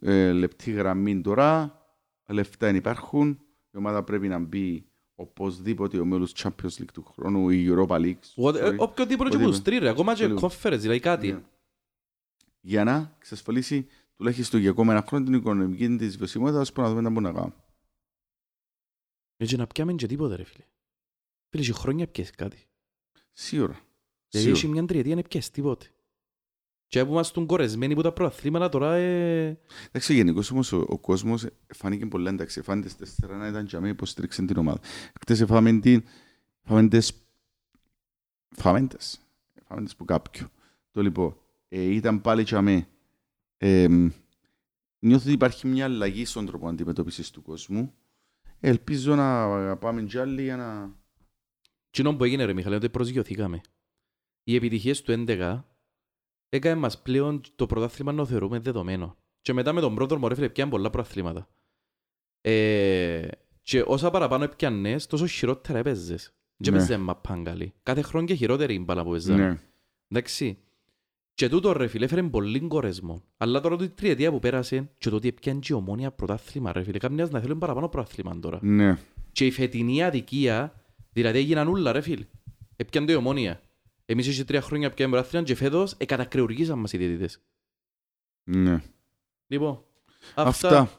ε, 0.00 0.32
λεπτή 0.32 0.70
γραμμή 0.70 1.20
τώρα, 1.20 1.80
λεφτά 2.28 2.66
δεν 2.66 2.76
υπάρχουν, 2.76 3.28
η 3.70 3.76
ομάδα 3.76 4.02
πρέπει 4.02 4.28
να 4.28 4.38
μπει 4.38 4.86
οπωσδήποτε 5.14 5.98
ο 5.98 6.04
μέλος 6.04 6.32
Champions 6.36 6.80
League 6.80 6.90
του 6.92 7.02
χρόνου, 7.04 7.50
η 7.50 7.66
Europa 7.70 7.96
League. 8.00 8.44
What- 8.44 8.54
ε, 8.54 8.68
sorry. 8.68 8.76
Οποιοδήποτε 8.78 9.28
και 9.30 9.36
Ό,τι 9.36 9.44
από 9.44 9.46
τους 9.48 9.58
είπε. 9.58 9.70
τρεις, 9.70 9.78
ρε. 9.78 9.88
Ακόμα 9.88 10.14
και 10.14 10.26
Λίγο. 10.26 10.40
κόφερες, 10.40 10.80
δηλαδή 10.80 11.00
κάτι. 11.00 11.32
Ναι. 11.32 11.40
Για 12.60 12.84
να 12.84 13.14
εξασφαλίσει 13.18 13.86
τουλάχιστον 14.18 14.60
για 14.60 14.70
ακόμα 14.70 14.92
ένα 14.92 15.04
χρόνο 15.06 15.24
την 15.24 15.34
οικονομική 15.34 15.96
της 15.96 16.16
βιωσιμότητα, 16.16 16.60
ώστε 16.60 16.80
να 16.80 16.88
δούμε 16.88 17.00
να 17.00 17.10
μπορούμε 17.10 17.28
να 17.32 17.38
κάνουμε. 17.38 17.62
Έτσι 19.36 19.56
να 19.56 19.66
πιάμε 19.66 19.92
και 19.92 20.06
τίποτα, 20.06 20.36
ρε 20.36 20.44
φίλε. 20.44 20.64
Φίλε, 21.48 21.62
και 21.62 21.72
χρόνια 21.72 22.06
πιες 22.08 22.30
κάτι. 22.30 22.66
Σίγουρα. 23.32 23.80
Δηλαδή, 24.28 24.50
έχει 24.50 24.58
Σίγουρα. 24.58 24.78
μια 24.78 24.88
τριετία 24.88 25.14
να 25.14 25.22
πιες 25.22 25.50
τίποτε. 25.50 25.86
Και 26.86 27.04
που 27.04 27.10
είμαστε 27.10 27.44
κορεσμένοι 27.44 27.94
που 27.94 28.02
τα 28.02 28.12
προαθλήματα 28.12 28.68
τώρα, 28.68 28.94
ε... 28.94 29.58
Εντάξει, 29.88 30.14
γενικώ 30.14 30.42
όμως 30.52 30.72
ο, 30.72 30.84
ο 30.88 30.98
κόσμος 30.98 31.46
φάνηκε 31.74 32.06
πολύ 32.06 32.28
εντάξει. 32.28 32.62
Φάνηκε 32.62 32.88
στι 32.88 33.26
4 33.26 33.28
να 33.28 33.46
ήταν 33.46 33.66
για 33.66 33.80
μένα 33.80 33.92
υποστήριξε 33.92 34.44
την 34.44 34.56
ομάδα. 34.56 34.80
Χτες 35.20 35.44
φάμε 35.46 35.78
την. 35.78 36.04
Φάμε 36.62 36.88
τις... 36.88 37.12
Φάμε 38.50 38.86
τις. 38.86 39.20
Φάμε 39.64 39.82
τις 39.84 39.96
που 39.96 40.04
κάποιο. 40.04 40.48
Το 40.90 41.02
λοιπόν, 41.02 41.36
ε, 41.68 41.82
ήταν 41.82 42.20
πάλι 42.20 42.42
για 42.42 42.62
μένα. 42.62 42.86
Ε, 43.58 43.86
νιώθω 44.98 45.22
ότι 45.24 45.32
υπάρχει 45.32 45.66
μια 45.66 45.84
αλλαγή 45.84 46.24
στον 46.24 46.46
τρόπο 46.46 46.68
αντιμετώπισης 46.68 47.30
του 47.30 47.42
κόσμου. 47.42 47.94
Ελπίζω 48.60 49.14
να 49.14 49.76
πάμε 49.76 50.02
κι 50.02 50.18
άλλοι 50.18 50.42
για 50.42 50.56
να. 50.56 50.96
Κοινό 51.90 52.16
που 52.16 52.24
έγινε 52.24 52.44
ρε 52.44 52.52
Μιχαλή, 52.52 52.74
ότι 52.74 52.88
προσγειωθήκαμε. 52.90 53.60
Οι 54.44 54.54
επιτυχίες 54.54 55.02
του 55.02 55.24
11 55.26 55.62
έκανε 56.48 56.80
μας 56.80 57.02
πλέον 57.02 57.40
το 57.56 57.66
πρωτάθλημα 57.66 58.12
να 58.12 58.18
το 58.18 58.26
θεωρούμε 58.26 58.58
δεδομένο. 58.58 59.16
Και 59.40 59.52
μετά 59.52 59.72
με 59.72 59.80
τον 59.80 59.94
πρώτο 59.94 60.18
μωρέ 60.18 60.34
φίλε 60.34 60.48
πιάνε 60.48 60.70
πολλά 60.70 60.90
πρωταθλήματα. 60.90 61.48
Ε, 62.40 63.28
και 63.62 63.84
όσα 63.86 64.10
παραπάνω 64.10 64.44
έπιανες, 64.44 65.06
τόσο 65.06 65.26
χειρότερα 65.26 65.78
έπαιζες. 65.78 66.32
Και 66.56 66.70
Ναι. 66.70 66.76
έπαιζε 66.76 66.96
μαπάν 66.96 67.44
καλή. 67.44 67.72
Κάθε 67.82 68.02
χρόνο 68.02 68.26
και 68.26 68.34
χειρότερη 68.34 68.74
η 68.74 68.82
μπάλα 68.84 69.04
που 69.04 69.10
παίζαμε. 69.10 69.48
Ναι. 69.48 69.60
Εντάξει. 70.08 70.58
Και 71.38 71.48
τούτο 71.48 71.72
ρε 71.72 71.86
φίλε 71.86 72.04
έφερε 72.04 72.22
πολύ 72.22 72.60
κορεσμό. 72.60 73.22
Αλλά 73.36 73.60
τώρα 73.60 73.76
η 73.80 73.88
τριετία 73.88 74.30
που 74.30 74.38
πέρασε 74.38 74.90
και 74.98 75.10
το 75.10 75.16
ότι 75.16 75.28
έπιανε 75.28 75.58
και 75.58 75.72
η 75.72 75.76
ομόνια 75.76 76.10
πρωτάθλημα 76.10 76.72
ρε 76.72 76.82
φίλε. 76.82 76.98
Καμιά 76.98 77.28
να 77.30 77.40
θέλουν 77.40 77.58
παραπάνω 77.58 77.88
πρωτάθλημα 77.88 78.38
τώρα. 78.38 78.58
Ναι. 78.62 78.98
Και 79.32 79.46
η 79.46 79.50
φετινή 79.50 80.02
αδικία, 80.02 80.74
δηλαδή 81.12 81.38
έγιναν 81.38 81.68
ούλα 81.68 81.92
ρε 81.92 82.00
φίλ. 82.00 82.26
Έπιαν 82.76 83.06
το 83.06 83.12
η 83.12 83.14
ομόνια. 83.14 83.60
Εμείς 84.04 84.26
είχε 84.26 84.44
τρία 84.44 84.60
χρόνια 84.60 84.90
πιάνε 84.90 85.12
πρωτάθλημα 85.12 85.44
και 85.44 85.54
φέτος 85.54 85.94
εκατακρεουργήσαν 85.96 86.78
μας 86.78 86.92
οι 86.92 86.96
διαιτητές. 86.96 87.40
ναι. 88.44 88.82
Λοιπόν, 89.46 89.84
Αυτά. 90.34 90.90